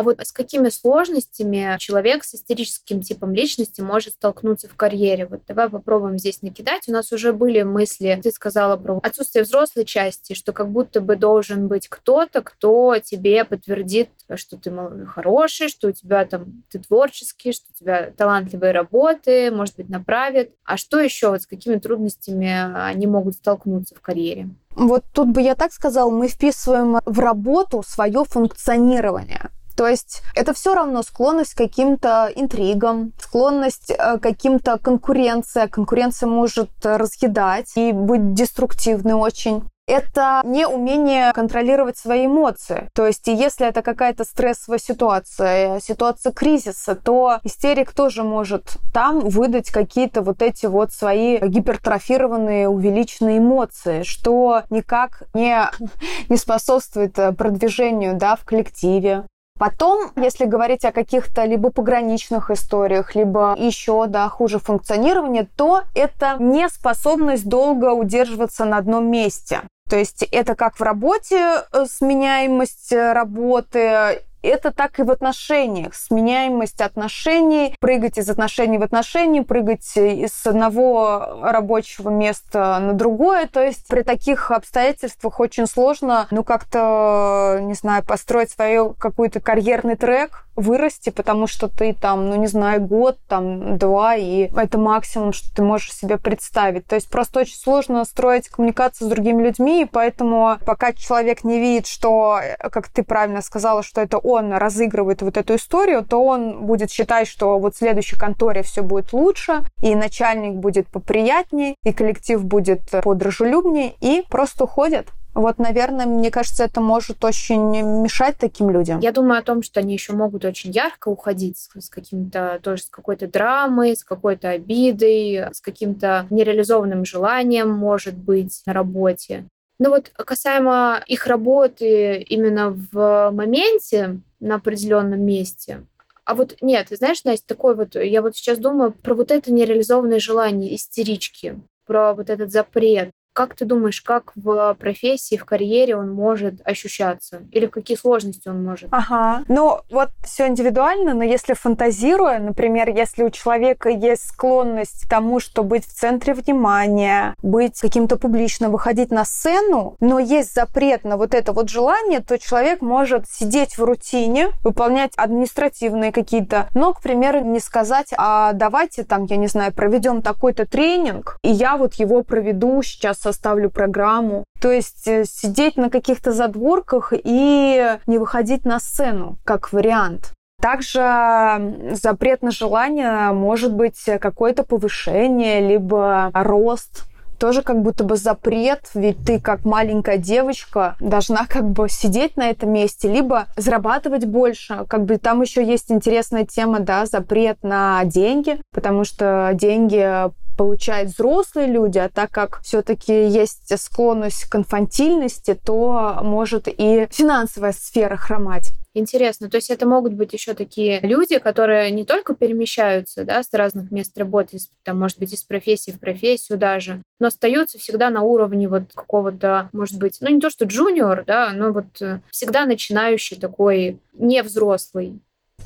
А 0.00 0.02
вот 0.02 0.18
с 0.18 0.32
какими 0.32 0.70
сложностями 0.70 1.76
человек 1.78 2.24
с 2.24 2.34
истерическим 2.34 3.02
типом 3.02 3.34
личности 3.34 3.82
может 3.82 4.14
столкнуться 4.14 4.66
в 4.66 4.74
карьере? 4.74 5.26
Вот 5.26 5.42
давай 5.46 5.68
попробуем 5.68 6.18
здесь 6.18 6.40
накидать. 6.40 6.88
У 6.88 6.92
нас 6.92 7.12
уже 7.12 7.34
были 7.34 7.60
мысли, 7.60 8.18
ты 8.22 8.30
сказала 8.30 8.78
про 8.78 8.98
отсутствие 9.02 9.44
взрослой 9.44 9.84
части, 9.84 10.32
что 10.32 10.54
как 10.54 10.70
будто 10.70 11.02
бы 11.02 11.16
должен 11.16 11.68
быть 11.68 11.86
кто-то, 11.88 12.40
кто 12.40 12.96
тебе 12.96 13.44
подтвердит, 13.44 14.08
что 14.36 14.56
ты 14.56 14.72
хороший, 15.04 15.68
что 15.68 15.88
у 15.88 15.92
тебя 15.92 16.24
там 16.24 16.62
ты 16.70 16.78
творческий, 16.78 17.52
что 17.52 17.66
у 17.70 17.78
тебя 17.78 18.10
талантливые 18.16 18.72
работы, 18.72 19.50
может 19.50 19.76
быть, 19.76 19.90
направит. 19.90 20.54
А 20.64 20.78
что 20.78 20.98
еще? 20.98 21.28
Вот 21.28 21.42
с 21.42 21.46
какими 21.46 21.76
трудностями 21.76 22.72
они 22.86 23.06
могут 23.06 23.34
столкнуться 23.34 23.94
в 23.94 24.00
карьере? 24.00 24.48
Вот 24.74 25.04
тут 25.12 25.28
бы 25.28 25.42
я 25.42 25.54
так 25.54 25.74
сказала, 25.74 26.10
мы 26.10 26.28
вписываем 26.28 27.00
в 27.04 27.18
работу 27.18 27.82
свое 27.86 28.24
функционирование. 28.24 29.50
То 29.76 29.86
есть 29.88 30.22
это 30.34 30.52
все 30.52 30.74
равно 30.74 31.02
склонность 31.02 31.54
к 31.54 31.58
каким-то 31.58 32.30
интригам, 32.34 33.12
склонность 33.18 33.90
э, 33.90 34.18
к 34.18 34.20
каким-то 34.20 34.78
конкуренции. 34.78 35.66
Конкуренция 35.66 36.28
может 36.28 36.70
разъедать 36.82 37.72
и 37.76 37.92
быть 37.92 38.34
деструктивной 38.34 39.14
очень 39.14 39.62
это 39.90 40.40
не 40.44 40.66
умение 40.66 41.32
контролировать 41.32 41.98
свои 41.98 42.26
эмоции. 42.26 42.88
То 42.94 43.06
есть, 43.06 43.26
если 43.26 43.66
это 43.66 43.82
какая-то 43.82 44.24
стрессовая 44.24 44.78
ситуация, 44.78 45.80
ситуация 45.80 46.32
кризиса, 46.32 46.94
то 46.94 47.40
истерик 47.42 47.92
тоже 47.92 48.22
может 48.22 48.76
там 48.94 49.20
выдать 49.28 49.70
какие-то 49.70 50.22
вот 50.22 50.42
эти 50.42 50.66
вот 50.66 50.92
свои 50.92 51.38
гипертрофированные, 51.38 52.68
увеличенные 52.68 53.38
эмоции, 53.38 54.02
что 54.02 54.62
никак 54.70 55.24
не, 55.34 55.68
не 56.28 56.36
способствует 56.36 57.14
продвижению 57.36 58.16
да, 58.16 58.36
в 58.36 58.44
коллективе, 58.44 59.24
Потом, 59.60 60.10
если 60.16 60.46
говорить 60.46 60.86
о 60.86 60.90
каких-то 60.90 61.44
либо 61.44 61.70
пограничных 61.70 62.50
историях, 62.50 63.14
либо 63.14 63.54
еще, 63.58 64.06
да, 64.06 64.26
хуже 64.30 64.58
функционирования, 64.58 65.46
то 65.54 65.82
это 65.94 66.36
неспособность 66.38 67.46
долго 67.46 67.92
удерживаться 67.92 68.64
на 68.64 68.78
одном 68.78 69.10
месте. 69.10 69.60
То 69.90 69.98
есть 69.98 70.22
это 70.22 70.54
как 70.54 70.76
в 70.76 70.80
работе 70.80 71.64
э, 71.74 71.84
сменяемость 71.84 72.90
э, 72.90 73.12
работы, 73.12 74.22
это 74.48 74.72
так 74.72 74.98
и 74.98 75.02
в 75.02 75.10
отношениях. 75.10 75.94
Сменяемость 75.94 76.80
отношений, 76.80 77.76
прыгать 77.80 78.18
из 78.18 78.28
отношений 78.28 78.78
в 78.78 78.82
отношения, 78.82 79.42
прыгать 79.42 79.96
из 79.96 80.46
одного 80.46 81.40
рабочего 81.42 82.10
места 82.10 82.78
на 82.80 82.92
другое. 82.92 83.46
То 83.46 83.62
есть 83.62 83.86
при 83.88 84.02
таких 84.02 84.50
обстоятельствах 84.50 85.40
очень 85.40 85.66
сложно, 85.66 86.26
ну, 86.30 86.44
как-то, 86.44 87.58
не 87.60 87.74
знаю, 87.74 88.04
построить 88.04 88.50
свой 88.50 88.94
какой-то 88.94 89.40
карьерный 89.40 89.96
трек, 89.96 90.46
вырасти, 90.60 91.10
потому 91.10 91.46
что 91.46 91.68
ты 91.68 91.94
там, 91.94 92.28
ну, 92.28 92.36
не 92.36 92.46
знаю, 92.46 92.80
год, 92.80 93.18
там, 93.28 93.78
два, 93.78 94.16
и 94.16 94.50
это 94.54 94.78
максимум, 94.78 95.32
что 95.32 95.52
ты 95.54 95.62
можешь 95.62 95.92
себе 95.92 96.18
представить. 96.18 96.86
То 96.86 96.96
есть 96.96 97.10
просто 97.10 97.40
очень 97.40 97.56
сложно 97.56 98.04
строить 98.04 98.48
коммуникацию 98.48 99.08
с 99.08 99.10
другими 99.10 99.42
людьми, 99.42 99.82
и 99.82 99.86
поэтому 99.86 100.58
пока 100.66 100.92
человек 100.92 101.44
не 101.44 101.58
видит, 101.58 101.86
что, 101.86 102.40
как 102.58 102.88
ты 102.88 103.02
правильно 103.02 103.42
сказала, 103.42 103.82
что 103.82 104.00
это 104.00 104.18
он 104.30 104.52
разыгрывает 104.52 105.22
вот 105.22 105.36
эту 105.36 105.56
историю, 105.56 106.04
то 106.04 106.22
он 106.22 106.66
будет 106.66 106.90
считать, 106.90 107.28
что 107.28 107.58
вот 107.58 107.74
в 107.74 107.78
следующей 107.78 108.16
конторе 108.16 108.62
все 108.62 108.82
будет 108.82 109.12
лучше, 109.12 109.62
и 109.82 109.94
начальник 109.94 110.54
будет 110.54 110.88
поприятнее, 110.88 111.76
и 111.84 111.92
коллектив 111.92 112.42
будет 112.44 112.82
подружелюбнее, 113.02 113.94
и 114.00 114.24
просто 114.28 114.64
уходит. 114.64 115.08
Вот, 115.32 115.58
наверное, 115.58 116.06
мне 116.06 116.30
кажется, 116.30 116.64
это 116.64 116.80
может 116.80 117.24
очень 117.24 117.80
мешать 118.02 118.36
таким 118.38 118.70
людям. 118.70 118.98
Я 119.00 119.12
думаю 119.12 119.38
о 119.38 119.42
том, 119.42 119.62
что 119.62 119.80
они 119.80 119.92
еще 119.92 120.12
могут 120.12 120.44
очень 120.44 120.72
ярко 120.72 121.08
уходить 121.08 121.68
с, 121.78 121.88
каким-то 121.88 122.58
тоже 122.62 122.82
с 122.82 122.88
какой-то 122.88 123.28
драмой, 123.28 123.96
с 123.96 124.02
какой-то 124.02 124.50
обидой, 124.50 125.46
с 125.52 125.60
каким-то 125.60 126.26
нереализованным 126.30 127.04
желанием, 127.04 127.70
может 127.70 128.16
быть, 128.16 128.62
на 128.66 128.72
работе. 128.72 129.46
Но 129.80 129.90
вот 129.90 130.10
касаемо 130.10 131.02
их 131.06 131.26
работы 131.26 132.18
именно 132.18 132.70
в 132.92 133.30
моменте 133.32 134.20
на 134.38 134.56
определенном 134.56 135.22
месте, 135.22 135.84
а 136.24 136.34
вот 136.34 136.56
нет, 136.60 136.88
знаешь, 136.90 137.24
Настя, 137.24 137.44
такой 137.48 137.74
вот, 137.74 137.96
я 137.96 138.22
вот 138.22 138.36
сейчас 138.36 138.58
думаю 138.58 138.92
про 138.92 139.14
вот 139.14 139.32
это 139.32 139.52
нереализованное 139.52 140.20
желание 140.20 140.76
истерички, 140.76 141.58
про 141.86 142.14
вот 142.14 142.30
этот 142.30 142.52
запрет. 142.52 143.10
Как 143.32 143.54
ты 143.54 143.64
думаешь, 143.64 144.00
как 144.00 144.32
в 144.34 144.74
профессии, 144.74 145.36
в 145.36 145.44
карьере 145.44 145.96
он 145.96 146.12
может 146.12 146.60
ощущаться? 146.64 147.42
Или 147.52 147.66
в 147.66 147.70
какие 147.70 147.96
сложности 147.96 148.48
он 148.48 148.64
может? 148.64 148.88
Ага. 148.90 149.44
Ну, 149.46 149.80
вот 149.90 150.10
все 150.24 150.48
индивидуально, 150.48 151.14
но 151.14 151.22
если 151.22 151.54
фантазируя, 151.54 152.40
например, 152.40 152.88
если 152.88 153.22
у 153.22 153.30
человека 153.30 153.88
есть 153.88 154.28
склонность 154.28 155.06
к 155.06 155.08
тому, 155.08 155.38
что 155.38 155.62
быть 155.62 155.86
в 155.86 155.94
центре 155.94 156.34
внимания, 156.34 157.34
быть 157.42 157.80
каким-то 157.80 158.16
публично, 158.16 158.68
выходить 158.68 159.12
на 159.12 159.24
сцену, 159.24 159.96
но 160.00 160.18
есть 160.18 160.52
запрет 160.54 161.04
на 161.04 161.16
вот 161.16 161.34
это 161.34 161.52
вот 161.52 161.68
желание, 161.68 162.20
то 162.20 162.36
человек 162.36 162.82
может 162.82 163.28
сидеть 163.28 163.78
в 163.78 163.84
рутине, 163.84 164.48
выполнять 164.64 165.12
административные 165.16 166.10
какие-то, 166.10 166.68
но, 166.74 166.92
к 166.92 167.00
примеру, 167.00 167.44
не 167.44 167.60
сказать, 167.60 168.08
а 168.16 168.52
давайте 168.54 169.04
там, 169.04 169.26
я 169.26 169.36
не 169.36 169.46
знаю, 169.46 169.72
проведем 169.72 170.20
такой-то 170.20 170.66
тренинг, 170.66 171.38
и 171.42 171.50
я 171.50 171.76
вот 171.76 171.94
его 171.94 172.24
проведу 172.24 172.82
сейчас 172.82 173.19
составлю 173.20 173.70
программу. 173.70 174.44
То 174.60 174.70
есть 174.70 175.06
э, 175.06 175.24
сидеть 175.24 175.76
на 175.76 175.90
каких-то 175.90 176.32
задворках 176.32 177.12
и 177.12 177.96
не 178.06 178.18
выходить 178.18 178.64
на 178.64 178.80
сцену, 178.80 179.38
как 179.44 179.72
вариант. 179.72 180.32
Также 180.60 181.88
запрет 181.92 182.42
на 182.42 182.50
желание 182.50 183.32
может 183.32 183.72
быть 183.72 183.98
какое-то 184.20 184.62
повышение, 184.62 185.66
либо 185.66 186.30
рост 186.34 187.06
тоже 187.40 187.62
как 187.62 187.80
будто 187.80 188.04
бы 188.04 188.16
запрет, 188.16 188.90
ведь 188.94 189.24
ты 189.24 189.40
как 189.40 189.64
маленькая 189.64 190.18
девочка 190.18 190.96
должна 191.00 191.46
как 191.46 191.68
бы 191.70 191.88
сидеть 191.88 192.36
на 192.36 192.50
этом 192.50 192.70
месте, 192.70 193.10
либо 193.10 193.46
зарабатывать 193.56 194.26
больше. 194.26 194.84
Как 194.88 195.06
бы 195.06 195.16
там 195.16 195.40
еще 195.40 195.64
есть 195.64 195.90
интересная 195.90 196.44
тема, 196.44 196.80
да, 196.80 197.06
запрет 197.06 197.56
на 197.62 198.04
деньги, 198.04 198.60
потому 198.72 199.04
что 199.04 199.50
деньги 199.54 200.30
получают 200.60 201.08
взрослые 201.08 201.68
люди, 201.68 201.96
а 201.96 202.10
так 202.10 202.32
как 202.32 202.60
все-таки 202.60 203.28
есть 203.28 203.72
склонность 203.80 204.44
к 204.44 204.56
инфантильности, 204.56 205.54
то 205.54 206.18
может 206.22 206.68
и 206.68 207.08
финансовая 207.10 207.72
сфера 207.72 208.16
хромать. 208.16 208.74
Интересно, 208.92 209.48
то 209.48 209.56
есть 209.56 209.70
это 209.70 209.88
могут 209.88 210.12
быть 210.12 210.34
еще 210.34 210.52
такие 210.52 211.00
люди, 211.00 211.38
которые 211.38 211.90
не 211.90 212.04
только 212.04 212.34
перемещаются 212.34 213.24
да, 213.24 213.42
с 213.42 213.50
разных 213.54 213.90
мест 213.90 214.18
работы, 214.18 214.58
там, 214.82 214.98
может 214.98 215.18
быть, 215.18 215.32
из 215.32 215.44
профессии 215.44 215.92
в 215.92 215.98
профессию 215.98 216.58
даже, 216.58 217.00
но 217.20 217.28
остаются 217.28 217.78
всегда 217.78 218.10
на 218.10 218.20
уровне 218.20 218.68
вот 218.68 218.92
какого-то, 218.94 219.70
может 219.72 219.98
быть, 219.98 220.18
ну 220.20 220.28
не 220.28 220.40
то 220.40 220.50
что 220.50 220.66
джуниор, 220.66 221.24
да, 221.24 221.52
но 221.54 221.72
вот 221.72 222.02
э, 222.02 222.20
всегда 222.30 222.66
начинающий 222.66 223.38
такой 223.38 223.98
невзрослый 224.12 225.20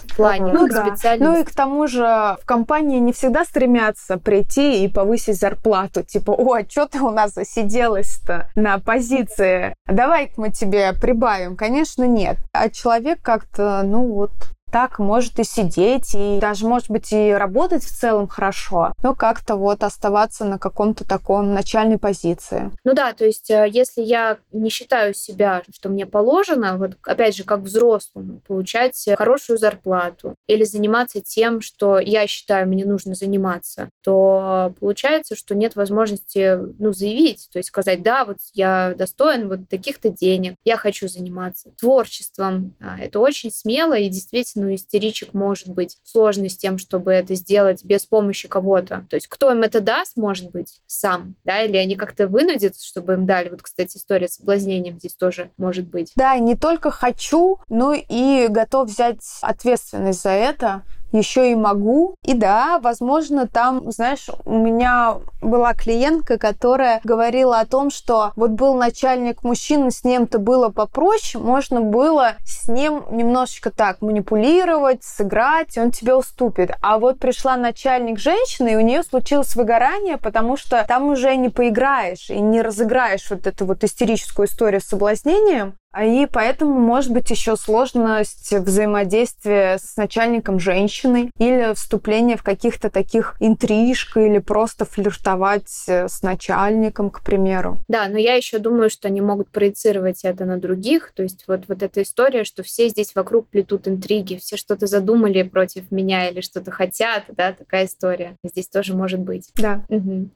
в 0.08 0.16
плане 0.16 0.52
ну, 0.52 0.68
да. 0.68 0.94
Ну 1.18 1.40
и 1.40 1.44
к 1.44 1.50
тому 1.52 1.86
же 1.86 2.02
в 2.02 2.40
компании 2.44 2.98
не 2.98 3.12
всегда 3.12 3.44
стремятся 3.44 4.18
прийти 4.18 4.84
и 4.84 4.88
повысить 4.88 5.38
зарплату. 5.38 6.02
Типа, 6.02 6.30
о, 6.30 6.54
а 6.54 6.68
что 6.68 6.86
ты 6.86 7.00
у 7.00 7.10
нас 7.10 7.34
засиделась-то 7.34 8.50
на 8.54 8.78
позиции? 8.78 9.74
Давай 9.86 10.32
мы 10.36 10.50
тебе 10.50 10.92
прибавим. 10.92 11.56
Конечно, 11.56 12.04
нет. 12.04 12.36
А 12.52 12.68
человек 12.70 13.20
как-то, 13.22 13.82
ну 13.84 14.06
вот, 14.06 14.32
так 14.74 14.98
может 14.98 15.38
и 15.38 15.44
сидеть, 15.44 16.16
и 16.16 16.40
даже, 16.40 16.66
может 16.66 16.90
быть, 16.90 17.12
и 17.12 17.30
работать 17.30 17.84
в 17.84 17.96
целом 17.96 18.26
хорошо, 18.26 18.92
но 19.04 19.14
как-то 19.14 19.54
вот 19.54 19.84
оставаться 19.84 20.44
на 20.44 20.58
каком-то 20.58 21.04
таком 21.04 21.54
начальной 21.54 21.96
позиции. 21.96 22.72
Ну 22.82 22.92
да, 22.92 23.12
то 23.12 23.24
есть 23.24 23.52
э, 23.52 23.68
если 23.70 24.02
я 24.02 24.38
не 24.50 24.70
считаю 24.70 25.14
себя, 25.14 25.62
что 25.72 25.90
мне 25.90 26.06
положено, 26.06 26.76
вот 26.76 26.96
опять 27.04 27.36
же, 27.36 27.44
как 27.44 27.60
взрослому, 27.60 28.40
получать 28.48 29.00
хорошую 29.16 29.60
зарплату 29.60 30.34
или 30.48 30.64
заниматься 30.64 31.20
тем, 31.20 31.60
что 31.60 32.00
я 32.00 32.26
считаю, 32.26 32.66
мне 32.66 32.84
нужно 32.84 33.14
заниматься, 33.14 33.90
то 34.02 34.74
получается, 34.80 35.36
что 35.36 35.54
нет 35.54 35.76
возможности 35.76 36.58
ну, 36.80 36.92
заявить, 36.92 37.48
то 37.52 37.60
есть 37.60 37.68
сказать, 37.68 38.02
да, 38.02 38.24
вот 38.24 38.38
я 38.54 38.94
достоин 38.98 39.48
вот 39.48 39.68
таких-то 39.68 40.08
денег, 40.08 40.56
я 40.64 40.76
хочу 40.76 41.06
заниматься 41.06 41.70
творчеством. 41.78 42.74
А, 42.80 42.98
это 42.98 43.20
очень 43.20 43.52
смело 43.52 43.94
и 43.94 44.08
действительно 44.08 44.63
ну, 44.64 44.74
истеричек 44.74 45.34
может 45.34 45.68
быть 45.68 45.98
сложно 46.04 46.48
с 46.48 46.56
тем, 46.56 46.78
чтобы 46.78 47.12
это 47.12 47.34
сделать 47.34 47.84
без 47.84 48.06
помощи 48.06 48.48
кого-то. 48.48 49.06
То 49.10 49.16
есть 49.16 49.28
кто 49.28 49.52
им 49.52 49.62
это 49.62 49.80
даст, 49.80 50.16
может 50.16 50.50
быть, 50.50 50.80
сам, 50.86 51.36
да, 51.44 51.62
или 51.62 51.76
они 51.76 51.96
как-то 51.96 52.26
вынудят, 52.26 52.80
чтобы 52.80 53.14
им 53.14 53.26
дали. 53.26 53.50
Вот, 53.50 53.62
кстати, 53.62 53.96
история 53.96 54.28
с 54.28 54.34
соблазнением 54.34 54.98
здесь 54.98 55.14
тоже 55.14 55.50
может 55.56 55.86
быть. 55.86 56.12
Да, 56.16 56.38
не 56.38 56.56
только 56.56 56.90
хочу, 56.90 57.58
но 57.68 57.92
и 57.92 58.46
готов 58.48 58.88
взять 58.88 59.20
ответственность 59.42 60.22
за 60.22 60.30
это 60.30 60.82
еще 61.14 61.52
и 61.52 61.54
могу. 61.54 62.16
И 62.24 62.34
да, 62.34 62.78
возможно, 62.80 63.46
там, 63.46 63.90
знаешь, 63.90 64.26
у 64.44 64.58
меня 64.58 65.16
была 65.40 65.74
клиентка, 65.74 66.38
которая 66.38 67.00
говорила 67.04 67.60
о 67.60 67.66
том, 67.66 67.90
что 67.90 68.32
вот 68.36 68.50
был 68.50 68.74
начальник 68.74 69.42
мужчины, 69.44 69.90
с 69.90 70.04
ним-то 70.04 70.38
было 70.38 70.70
попроще, 70.70 71.42
можно 71.42 71.80
было 71.80 72.32
с 72.44 72.68
ним 72.68 73.04
немножечко 73.10 73.70
так 73.70 74.02
манипулировать, 74.02 75.04
сыграть, 75.04 75.78
он 75.78 75.90
тебе 75.90 76.14
уступит. 76.14 76.72
А 76.82 76.98
вот 76.98 77.18
пришла 77.18 77.56
начальник 77.56 78.18
женщины, 78.18 78.72
и 78.72 78.76
у 78.76 78.80
нее 78.80 79.02
случилось 79.02 79.54
выгорание, 79.54 80.18
потому 80.18 80.56
что 80.56 80.84
там 80.88 81.10
уже 81.10 81.36
не 81.36 81.48
поиграешь 81.48 82.30
и 82.30 82.40
не 82.40 82.60
разыграешь 82.62 83.30
вот 83.30 83.46
эту 83.46 83.66
вот 83.66 83.84
истерическую 83.84 84.46
историю 84.46 84.80
с 84.80 84.84
соблазнением, 84.84 85.74
И 86.02 86.26
поэтому 86.30 86.78
может 86.80 87.12
быть 87.12 87.30
еще 87.30 87.56
сложность 87.56 88.52
взаимодействия 88.52 89.78
с 89.78 89.96
начальником 89.96 90.58
женщиной 90.58 91.30
или 91.38 91.74
вступление 91.74 92.36
в 92.36 92.42
каких-то 92.42 92.90
таких 92.90 93.36
интрижка 93.40 94.20
или 94.20 94.38
просто 94.38 94.84
флиртовать 94.84 95.84
э, 95.86 96.08
с 96.08 96.22
начальником, 96.22 97.10
к 97.10 97.22
примеру. 97.22 97.78
Да, 97.88 98.08
но 98.08 98.18
я 98.18 98.34
еще 98.34 98.58
думаю, 98.58 98.90
что 98.90 99.08
они 99.08 99.20
могут 99.20 99.50
проецировать 99.50 100.24
это 100.24 100.44
на 100.44 100.58
других. 100.58 101.12
То 101.14 101.22
есть 101.22 101.44
вот, 101.46 101.64
вот 101.68 101.82
эта 101.82 102.02
история, 102.02 102.44
что 102.44 102.62
все 102.62 102.88
здесь 102.88 103.14
вокруг 103.14 103.48
плетут 103.48 103.88
интриги, 103.88 104.36
все 104.36 104.56
что-то 104.56 104.86
задумали 104.86 105.42
против 105.42 105.90
меня 105.90 106.28
или 106.28 106.40
что-то 106.40 106.70
хотят, 106.70 107.24
да, 107.28 107.52
такая 107.52 107.86
история. 107.86 108.36
Здесь 108.42 108.68
тоже 108.68 108.94
может 108.94 109.20
быть. 109.20 109.50
Да. 109.56 109.84
Угу. 109.88 110.30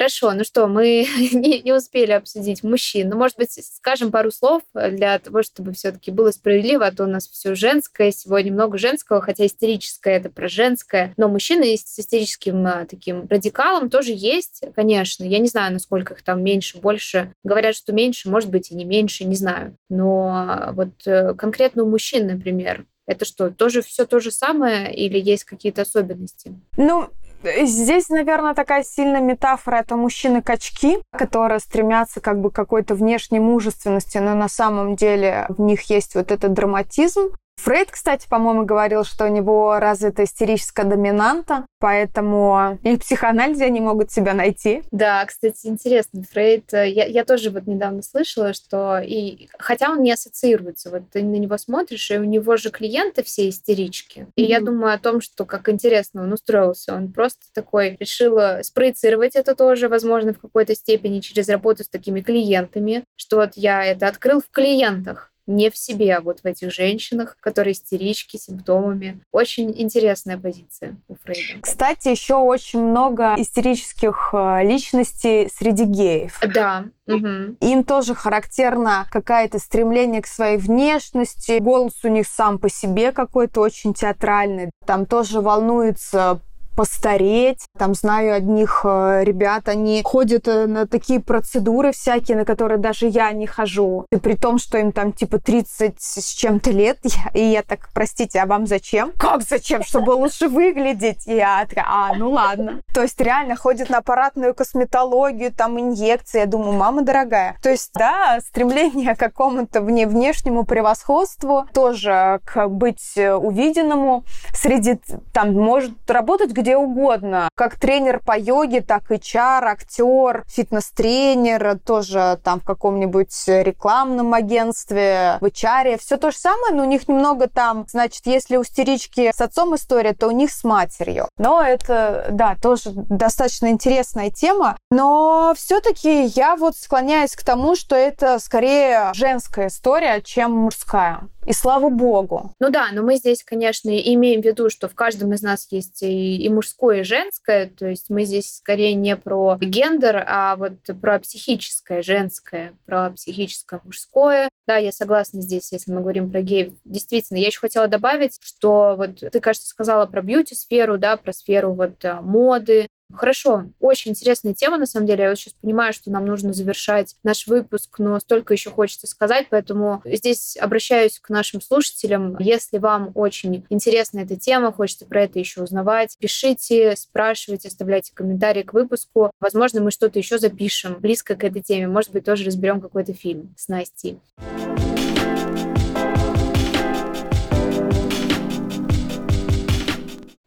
Хорошо, 0.00 0.32
ну 0.32 0.44
что, 0.44 0.66
мы 0.66 1.06
не, 1.34 1.60
не 1.60 1.74
успели 1.74 2.12
обсудить 2.12 2.62
мужчин. 2.62 3.10
Ну, 3.10 3.16
может 3.16 3.36
быть, 3.36 3.52
скажем 3.52 4.10
пару 4.10 4.30
слов 4.30 4.62
для 4.72 5.18
того, 5.18 5.42
чтобы 5.42 5.74
все-таки 5.74 6.10
было 6.10 6.30
справедливо, 6.30 6.86
а 6.86 6.90
то 6.90 7.04
у 7.04 7.06
нас 7.06 7.28
все 7.28 7.54
женское, 7.54 8.10
сегодня 8.10 8.50
много 8.50 8.78
женского, 8.78 9.20
хотя 9.20 9.44
истерическое 9.44 10.16
это 10.16 10.30
про 10.30 10.48
женское. 10.48 11.12
Но 11.18 11.28
мужчины 11.28 11.76
с 11.76 11.98
истерическим 11.98 12.66
а, 12.66 12.86
таким 12.86 13.26
радикалом 13.28 13.90
тоже 13.90 14.12
есть, 14.14 14.62
конечно. 14.74 15.22
Я 15.22 15.38
не 15.38 15.48
знаю, 15.48 15.74
насколько 15.74 16.14
их 16.14 16.22
там 16.22 16.42
меньше, 16.42 16.78
больше. 16.78 17.34
Говорят, 17.44 17.76
что 17.76 17.92
меньше, 17.92 18.30
может 18.30 18.48
быть, 18.48 18.70
и 18.70 18.74
не 18.74 18.86
меньше, 18.86 19.24
не 19.24 19.36
знаю. 19.36 19.76
Но 19.90 20.28
а, 20.32 20.72
вот 20.72 21.06
э, 21.06 21.34
конкретно 21.34 21.82
у 21.82 21.90
мужчин, 21.90 22.26
например, 22.26 22.86
это 23.06 23.26
что, 23.26 23.50
тоже 23.50 23.82
все 23.82 24.06
то 24.06 24.18
же 24.18 24.30
самое 24.30 24.94
или 24.94 25.18
есть 25.18 25.44
какие-то 25.44 25.82
особенности? 25.82 26.54
Ну, 26.78 27.10
Здесь, 27.42 28.10
наверное, 28.10 28.54
такая 28.54 28.84
сильная 28.84 29.20
метафора 29.20 29.76
это 29.76 29.96
мужчины-качки, 29.96 30.98
которые 31.10 31.60
стремятся 31.60 32.20
как 32.20 32.40
бы 32.40 32.50
какой-то 32.50 32.94
внешней 32.94 33.40
мужественности, 33.40 34.18
но 34.18 34.34
на 34.34 34.48
самом 34.48 34.94
деле 34.94 35.46
в 35.48 35.60
них 35.60 35.82
есть 35.84 36.14
вот 36.14 36.30
этот 36.30 36.52
драматизм, 36.52 37.30
Фрейд, 37.62 37.90
кстати, 37.90 38.26
по-моему, 38.28 38.64
говорил, 38.64 39.04
что 39.04 39.26
у 39.26 39.28
него 39.28 39.78
развита 39.78 40.24
истерическая 40.24 40.84
доминанта, 40.84 41.66
поэтому 41.78 42.78
и 42.82 42.96
в 42.96 43.00
психоанализе 43.00 43.66
они 43.66 43.80
могут 43.80 44.10
себя 44.10 44.32
найти. 44.32 44.82
Да, 44.90 45.24
кстати, 45.26 45.66
интересно. 45.66 46.22
Фрейд, 46.30 46.72
э, 46.72 46.88
я, 46.88 47.04
я 47.04 47.24
тоже 47.24 47.50
вот 47.50 47.66
недавно 47.66 48.02
слышала, 48.02 48.54
что 48.54 48.98
и 48.98 49.48
хотя 49.58 49.90
он 49.90 50.02
не 50.02 50.12
ассоциируется, 50.12 50.90
вот 50.90 51.10
ты 51.10 51.22
на 51.22 51.36
него 51.36 51.58
смотришь, 51.58 52.10
и 52.10 52.18
у 52.18 52.24
него 52.24 52.56
же 52.56 52.70
клиенты 52.70 53.22
все 53.22 53.48
истерички. 53.48 54.26
И 54.36 54.42
mm-hmm. 54.42 54.46
я 54.46 54.60
думаю 54.60 54.94
о 54.94 54.98
том, 54.98 55.20
что 55.20 55.44
как 55.44 55.68
интересно 55.68 56.22
он 56.22 56.32
устроился. 56.32 56.94
Он 56.94 57.12
просто 57.12 57.42
такой 57.52 57.96
решил 58.00 58.38
э, 58.38 58.62
спроецировать 58.62 59.36
это 59.36 59.54
тоже, 59.54 59.88
возможно, 59.88 60.32
в 60.32 60.40
какой-то 60.40 60.74
степени 60.74 61.20
через 61.20 61.48
работу 61.48 61.84
с 61.84 61.88
такими 61.88 62.22
клиентами, 62.22 63.04
что 63.16 63.36
вот 63.36 63.50
я 63.56 63.84
это 63.84 64.08
открыл 64.08 64.40
в 64.40 64.50
клиентах 64.50 65.29
не 65.50 65.70
в 65.70 65.76
себе, 65.76 66.16
а 66.16 66.20
вот 66.20 66.40
в 66.40 66.46
этих 66.46 66.72
женщинах, 66.72 67.36
которые 67.40 67.72
истерички, 67.72 68.36
симптомами. 68.36 69.20
Очень 69.32 69.72
интересная 69.76 70.38
позиция 70.38 70.96
у 71.08 71.16
Фрейда. 71.16 71.60
Кстати, 71.60 72.08
еще 72.08 72.36
очень 72.36 72.82
много 72.82 73.34
истерических 73.36 74.30
э, 74.32 74.64
личностей 74.64 75.48
среди 75.52 75.84
геев. 75.84 76.40
Да, 76.54 76.86
Угу. 77.10 77.56
Им 77.60 77.82
тоже 77.82 78.14
характерно 78.14 79.04
какое-то 79.10 79.58
стремление 79.58 80.22
к 80.22 80.28
своей 80.28 80.58
внешности. 80.58 81.58
Голос 81.58 81.94
у 82.04 82.08
них 82.08 82.26
сам 82.28 82.58
по 82.60 82.68
себе 82.68 83.10
какой-то 83.10 83.60
очень 83.62 83.94
театральный. 83.94 84.70
Там 84.86 85.06
тоже 85.06 85.40
волнуется 85.40 86.40
постареть. 86.76 87.66
Там 87.78 87.94
знаю 87.94 88.34
одних 88.34 88.82
э, 88.84 89.22
ребят, 89.24 89.68
они 89.68 90.02
ходят 90.04 90.48
э, 90.48 90.66
на 90.66 90.86
такие 90.86 91.20
процедуры 91.20 91.92
всякие, 91.92 92.36
на 92.36 92.44
которые 92.44 92.78
даже 92.78 93.06
я 93.06 93.32
не 93.32 93.46
хожу. 93.46 94.06
И 94.12 94.16
при 94.16 94.34
том, 94.34 94.58
что 94.58 94.78
им 94.78 94.92
там 94.92 95.12
типа 95.12 95.38
30 95.38 95.96
с 95.98 96.32
чем-то 96.32 96.70
лет. 96.70 96.98
Я, 97.04 97.30
и 97.34 97.44
я 97.44 97.62
так, 97.62 97.88
простите, 97.92 98.40
а 98.40 98.46
вам 98.46 98.66
зачем? 98.66 99.12
Как 99.18 99.42
зачем? 99.42 99.82
Чтобы 99.82 100.10
лучше 100.12 100.48
выглядеть? 100.48 101.26
И 101.26 101.34
я 101.34 101.66
такая, 101.68 101.86
а, 101.88 102.14
ну 102.14 102.30
ладно. 102.30 102.80
То 102.94 103.02
есть 103.02 103.20
реально 103.20 103.56
ходят 103.56 103.90
на 103.90 103.98
аппаратную 103.98 104.54
косметологию, 104.54 105.52
там 105.52 105.78
инъекции. 105.78 106.40
Я 106.40 106.46
думаю, 106.46 106.72
мама 106.72 107.02
дорогая. 107.02 107.56
То 107.62 107.70
есть, 107.70 107.90
да, 107.94 108.38
стремление 108.40 109.14
к 109.16 109.18
какому-то 109.18 109.80
вне 109.80 110.06
внешнему 110.06 110.64
превосходству, 110.64 111.66
тоже 111.72 112.40
к 112.44 112.68
быть 112.68 113.16
увиденному 113.16 114.24
среди, 114.54 114.98
там, 115.32 115.54
может 115.54 115.92
работать 116.10 116.52
где 116.60 116.69
где 116.70 116.76
угодно. 116.76 117.48
Как 117.56 117.78
тренер 117.78 118.20
по 118.20 118.38
йоге, 118.38 118.80
так 118.80 119.10
и 119.10 119.20
чар, 119.20 119.64
актер, 119.64 120.44
фитнес-тренер, 120.46 121.80
тоже 121.84 122.38
там 122.44 122.60
в 122.60 122.64
каком-нибудь 122.64 123.34
рекламном 123.48 124.34
агентстве, 124.34 125.38
в 125.40 125.46
HR. 125.46 125.98
Все 125.98 126.16
то 126.16 126.30
же 126.30 126.36
самое, 126.36 126.74
но 126.74 126.82
у 126.82 126.86
них 126.86 127.08
немного 127.08 127.48
там, 127.48 127.86
значит, 127.88 128.26
если 128.26 128.56
у 128.56 128.62
стерички 128.62 129.32
с 129.34 129.40
отцом 129.40 129.74
история, 129.74 130.12
то 130.12 130.28
у 130.28 130.30
них 130.30 130.52
с 130.52 130.62
матерью. 130.62 131.28
Но 131.38 131.60
это, 131.60 132.28
да, 132.30 132.54
тоже 132.62 132.92
достаточно 132.94 133.68
интересная 133.68 134.30
тема. 134.30 134.76
Но 134.92 135.52
все-таки 135.56 136.26
я 136.26 136.54
вот 136.54 136.76
склоняюсь 136.76 137.34
к 137.34 137.44
тому, 137.44 137.74
что 137.74 137.96
это 137.96 138.38
скорее 138.38 139.10
женская 139.14 139.66
история, 139.66 140.20
чем 140.22 140.52
мужская. 140.52 141.22
И 141.46 141.52
слава 141.52 141.88
богу. 141.88 142.54
Ну 142.60 142.70
да, 142.70 142.90
но 142.92 143.02
мы 143.02 143.16
здесь, 143.16 143.42
конечно, 143.42 143.90
имеем 143.90 144.42
в 144.42 144.44
виду, 144.44 144.68
что 144.68 144.88
в 144.88 144.94
каждом 144.94 145.32
из 145.32 145.42
нас 145.42 145.66
есть 145.70 146.02
и, 146.02 146.36
и 146.36 146.48
мужское, 146.48 147.00
и 147.00 147.04
женское. 147.04 147.66
То 147.66 147.86
есть 147.86 148.10
мы 148.10 148.24
здесь 148.24 148.56
скорее 148.56 148.94
не 148.94 149.16
про 149.16 149.56
гендер, 149.60 150.24
а 150.26 150.56
вот 150.56 150.74
про 151.00 151.18
психическое 151.18 152.02
женское, 152.02 152.74
про 152.84 153.10
психическое 153.10 153.80
мужское. 153.84 154.50
Да, 154.66 154.76
я 154.76 154.92
согласна 154.92 155.40
здесь, 155.40 155.72
если 155.72 155.92
мы 155.92 156.02
говорим 156.02 156.30
про 156.30 156.42
геев. 156.42 156.74
Действительно, 156.84 157.38
я 157.38 157.46
еще 157.46 157.60
хотела 157.60 157.88
добавить, 157.88 158.38
что 158.42 158.94
вот 158.96 159.16
ты, 159.16 159.40
кажется, 159.40 159.68
сказала 159.68 160.06
про 160.06 160.22
бьюти-сферу, 160.22 160.98
да, 160.98 161.16
про 161.16 161.32
сферу 161.32 161.72
вот 161.72 162.04
э, 162.04 162.20
моды, 162.20 162.86
Хорошо, 163.14 163.64
очень 163.80 164.12
интересная 164.12 164.54
тема, 164.54 164.78
на 164.78 164.86
самом 164.86 165.06
деле. 165.06 165.24
Я 165.24 165.30
вот 165.30 165.38
сейчас 165.38 165.54
понимаю, 165.54 165.92
что 165.92 166.10
нам 166.10 166.26
нужно 166.26 166.52
завершать 166.52 167.16
наш 167.22 167.46
выпуск, 167.46 167.98
но 167.98 168.18
столько 168.20 168.54
еще 168.54 168.70
хочется 168.70 169.06
сказать, 169.06 169.46
поэтому 169.50 170.02
здесь 170.04 170.56
обращаюсь 170.56 171.18
к 171.18 171.28
нашим 171.28 171.60
слушателям. 171.60 172.36
Если 172.38 172.78
вам 172.78 173.12
очень 173.14 173.64
интересна 173.68 174.20
эта 174.20 174.36
тема, 174.36 174.72
хочется 174.72 175.06
про 175.06 175.24
это 175.24 175.38
еще 175.38 175.62
узнавать, 175.62 176.16
пишите, 176.18 176.94
спрашивайте, 176.96 177.68
оставляйте 177.68 178.12
комментарии 178.14 178.62
к 178.62 178.72
выпуску. 178.72 179.30
Возможно, 179.40 179.80
мы 179.80 179.90
что-то 179.90 180.18
еще 180.18 180.38
запишем 180.38 180.96
близко 181.00 181.36
к 181.36 181.44
этой 181.44 181.62
теме. 181.62 181.88
Может 181.88 182.12
быть, 182.12 182.24
тоже 182.24 182.44
разберем 182.44 182.80
какой-то 182.80 183.12
фильм 183.12 183.54
с 183.56 183.68
Настей. 183.68 184.18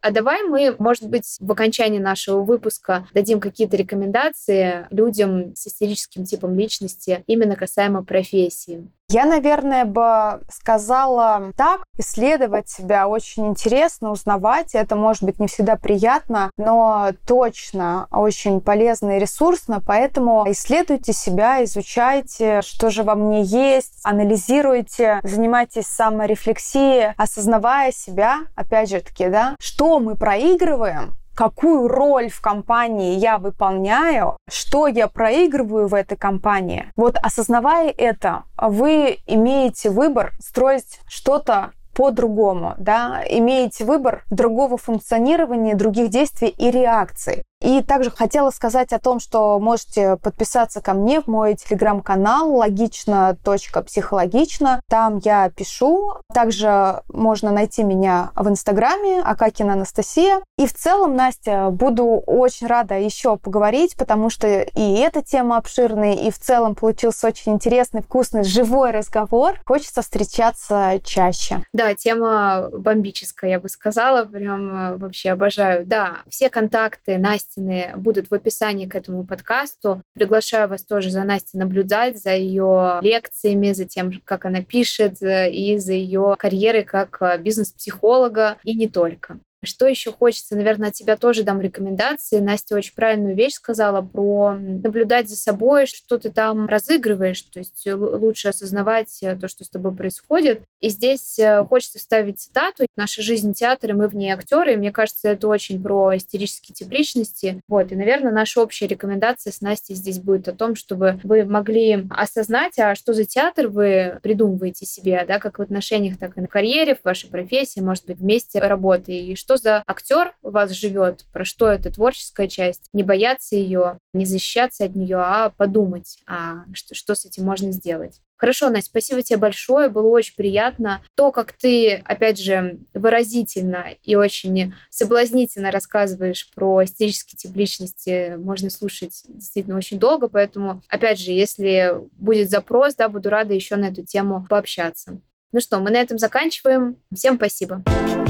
А 0.04 0.12
давай 0.12 0.44
мы, 0.44 0.76
может 0.80 1.08
быть, 1.08 1.38
в 1.40 1.50
окончании 1.50 1.98
нашего 1.98 2.42
выпуска 2.42 3.08
дадим 3.14 3.40
какие-то 3.40 3.78
рекомендации 3.78 4.86
людям 4.90 5.56
с 5.56 5.68
истерическим 5.68 6.26
типом 6.26 6.60
личности 6.60 7.24
именно 7.26 7.56
касаемо 7.56 8.04
профессии. 8.04 8.86
Я, 9.14 9.26
наверное, 9.26 9.86
бы 9.86 10.42
сказала 10.50 11.52
так, 11.56 11.84
исследовать 12.00 12.68
себя 12.68 13.08
очень 13.08 13.46
интересно, 13.46 14.10
узнавать. 14.10 14.74
Это 14.74 14.96
может 14.96 15.22
быть 15.22 15.40
не 15.40 15.46
всегда 15.46 15.76
приятно, 15.76 16.50
но 16.58 17.12
точно 17.28 18.08
очень 18.10 18.60
полезно 18.60 19.18
и 19.18 19.20
ресурсно. 19.20 19.84
Поэтому 19.86 20.46
исследуйте 20.48 21.14
себя, 21.14 21.64
изучайте, 21.64 22.64
что 22.64 22.90
же 22.90 23.04
во 23.04 23.14
мне 23.14 23.44
есть, 23.44 24.00
анализируйте, 24.04 25.20
занимайтесь 25.22 25.86
саморефлексией, 25.86 27.14
осознавая 27.16 27.92
себя, 27.92 28.40
опять 28.56 28.90
же 28.90 29.00
таки, 29.00 29.28
да, 29.28 29.56
что 29.60 30.00
мы 30.00 30.16
проигрываем, 30.16 31.16
какую 31.36 31.88
роль 31.88 32.30
в 32.30 32.42
компании 32.42 33.16
я 33.16 33.38
выполняю, 33.38 34.38
что 34.50 34.88
я 34.88 35.08
проигрываю 35.08 35.88
в 35.88 35.94
этой 35.94 36.18
компании. 36.18 36.92
Вот 36.96 37.18
осознавая 37.22 37.94
это, 37.96 38.44
вы 38.58 39.20
имеете 39.26 39.90
выбор 39.90 40.34
строить 40.40 41.00
что-то 41.08 41.72
по-другому, 41.94 42.74
да, 42.78 43.24
имеете 43.30 43.86
выбор 43.86 44.24
другого 44.32 44.78
функционирования, 44.78 45.76
других 45.76 46.10
действий 46.10 46.50
и 46.50 46.72
реакций. 46.72 47.44
И 47.64 47.82
также 47.82 48.12
хотела 48.12 48.50
сказать 48.50 48.92
о 48.92 49.00
том, 49.00 49.22
что 49.22 49.58
можете 49.58 50.18
подписаться 50.18 50.82
ко 50.82 50.94
мне 50.94 51.22
в 51.22 51.28
мой 51.28 51.56
телеграм-канал 51.56 52.54
логично.психологично. 52.54 54.82
Там 54.90 55.22
я 55.24 55.50
пишу. 55.50 56.16
Также 56.34 57.02
можно 57.08 57.52
найти 57.52 57.84
меня 57.84 58.32
в 58.36 58.50
инстаграме 58.50 59.22
Акакина 59.22 59.72
Анастасия. 59.74 60.42
И 60.58 60.66
в 60.68 60.74
целом, 60.74 61.16
Настя, 61.16 61.70
буду 61.70 62.06
очень 62.06 62.68
рада 62.68 63.00
еще 63.00 63.38
поговорить, 63.38 63.96
потому 63.96 64.30
что 64.30 64.64
и 64.64 64.96
эта 64.96 65.24
тема 65.24 65.56
обширная, 65.58 66.16
и 66.16 66.32
в 66.32 66.40
целом 66.40 66.76
получился 66.76 67.28
очень 67.28 67.54
интересный, 67.54 68.02
вкусный, 68.02 68.44
живой 68.44 68.92
разговор. 68.92 69.62
Хочется 69.66 70.02
встречаться 70.02 71.00
чаще. 71.04 71.64
Да, 71.72 71.96
тема 71.96 72.68
бомбическая, 72.74 73.52
я 73.52 73.62
бы 73.62 73.70
сказала. 73.70 74.26
Прям 74.26 74.76
э, 74.76 74.98
вообще 74.98 75.32
обожаю. 75.32 75.86
Да, 75.86 76.18
все 76.28 76.50
контакты 76.50 77.18
Насти 77.18 77.53
Настины 77.56 77.94
будут 77.96 78.30
в 78.30 78.34
описании 78.34 78.86
к 78.86 78.96
этому 78.96 79.26
подкасту. 79.26 80.02
Приглашаю 80.14 80.70
вас 80.70 80.84
тоже 80.84 81.10
за 81.10 81.24
Настей 81.24 81.60
наблюдать, 81.60 82.22
за 82.22 82.36
ее 82.36 83.00
лекциями, 83.02 83.74
за 83.74 83.86
тем, 83.86 84.22
как 84.26 84.46
она 84.46 84.62
пишет, 84.62 85.22
э, 85.22 85.52
и 85.52 85.78
за 85.78 85.94
ее 85.94 86.36
карьерой 86.38 86.84
как 86.84 87.18
э, 87.22 87.38
бизнес-психолога, 87.38 88.58
и 88.64 88.76
не 88.76 88.88
только. 88.88 89.40
Что 89.64 89.88
еще 89.88 90.12
хочется? 90.12 90.56
Наверное, 90.56 90.90
от 90.90 90.94
тебя 90.94 91.18
тоже 91.18 91.44
дам 91.44 91.62
рекомендации. 91.62 92.40
Настя 92.40 92.76
очень 92.76 92.94
правильную 92.94 93.36
вещь 93.36 93.54
сказала 93.54 94.02
про 94.02 94.54
наблюдать 94.54 95.30
за 95.30 95.36
собой, 95.36 95.86
что 95.86 96.18
ты 96.18 96.32
там 96.32 96.68
разыгрываешь, 96.68 97.42
то 97.42 97.60
есть 97.60 97.88
лучше 97.88 98.50
осознавать 98.50 99.20
э, 99.22 99.36
то, 99.36 99.48
что 99.48 99.64
с 99.64 99.70
тобой 99.70 99.96
происходит. 99.96 100.62
И 100.80 100.90
здесь 100.90 101.40
э, 101.40 101.64
хочется 101.66 102.00
вставить 102.00 102.40
цитату. 102.40 102.86
Наша 102.96 103.22
жизнь 103.22 103.54
театр, 103.54 103.92
и 103.92 103.94
мы 103.94 104.08
в 104.08 104.16
ней 104.16 104.32
актеры. 104.32 104.74
И 104.74 104.78
мне 104.78 104.92
кажется, 104.92 105.30
это 105.30 105.48
очень 105.48 105.82
про 105.82 106.16
истерический 106.18 106.74
тип 106.74 106.92
личности. 106.92 107.62
Вот. 107.68 107.92
И, 107.92 107.96
наверное, 107.96 108.32
наша 108.32 108.62
общая 108.62 108.88
рекомендация 108.88 109.52
с 109.52 109.62
Настей 109.62 109.96
здесь 109.96 110.20
будет 110.20 110.48
о 110.48 110.54
том, 110.54 110.76
чтобы 110.76 111.20
вы 111.24 111.46
могли 111.46 112.06
осознать, 112.10 112.78
а 112.80 112.96
что 112.96 113.14
за 113.14 113.26
театр 113.26 113.68
вы 113.68 114.20
придумываете 114.22 114.86
себе, 114.86 115.24
да, 115.28 115.40
как 115.40 115.60
в 115.60 115.62
отношениях, 115.62 116.18
так 116.18 116.38
и 116.38 116.42
на 116.42 116.48
карьере, 116.48 116.96
в 116.96 117.04
вашей 117.04 117.30
профессии, 117.30 117.80
может 117.80 118.06
быть, 118.06 118.18
вместе 118.18 118.60
работы, 118.60 119.18
и 119.18 119.36
что 119.36 119.53
что 119.54 119.58
за 119.58 119.84
актер 119.86 120.34
у 120.42 120.50
вас 120.50 120.72
живет, 120.72 121.26
про 121.32 121.46
что 121.46 121.68
эта 121.68 121.92
творческая 121.92 122.48
часть. 122.48 122.90
Не 122.94 123.04
бояться 123.04 123.56
ее, 123.56 124.00
не 124.14 124.26
защищаться 124.26 124.86
от 124.86 124.96
нее, 124.96 125.18
а 125.18 125.50
подумать, 125.50 126.20
а 126.28 126.66
что, 126.74 126.96
что 126.96 127.16
с 127.16 127.26
этим 127.26 127.46
можно 127.46 127.72
сделать. 127.72 128.20
Хорошо, 128.36 128.70
Настя, 128.70 128.90
спасибо 128.90 129.22
тебе 129.22 129.38
большое, 129.38 129.90
было 129.90 130.08
очень 130.08 130.36
приятно. 130.36 131.02
То, 131.16 131.32
как 131.32 131.54
ты, 131.54 132.02
опять 132.04 132.40
же, 132.40 132.80
выразительно 132.94 133.86
и 134.02 134.16
очень 134.16 134.74
соблазнительно 134.90 135.72
рассказываешь 135.72 136.50
про 136.54 136.84
эстетический 136.84 137.38
тип 137.38 137.56
личности, 137.56 138.36
можно 138.38 138.70
слушать 138.70 139.22
действительно 139.28 139.78
очень 139.78 140.00
долго, 140.00 140.28
поэтому, 140.28 140.82
опять 140.90 141.20
же, 141.20 141.32
если 141.32 141.94
будет 142.14 142.50
запрос, 142.50 142.96
да, 142.96 143.08
буду 143.08 143.30
рада 143.30 143.54
еще 143.54 143.76
на 143.76 143.86
эту 143.86 144.04
тему 144.04 144.46
пообщаться. 144.50 145.22
Ну 145.52 145.62
что, 145.62 145.80
мы 145.80 145.92
на 145.92 145.98
этом 145.98 146.18
заканчиваем. 146.18 146.98
Всем 147.14 147.36
спасибо. 147.36 147.84
Спасибо. 147.86 148.23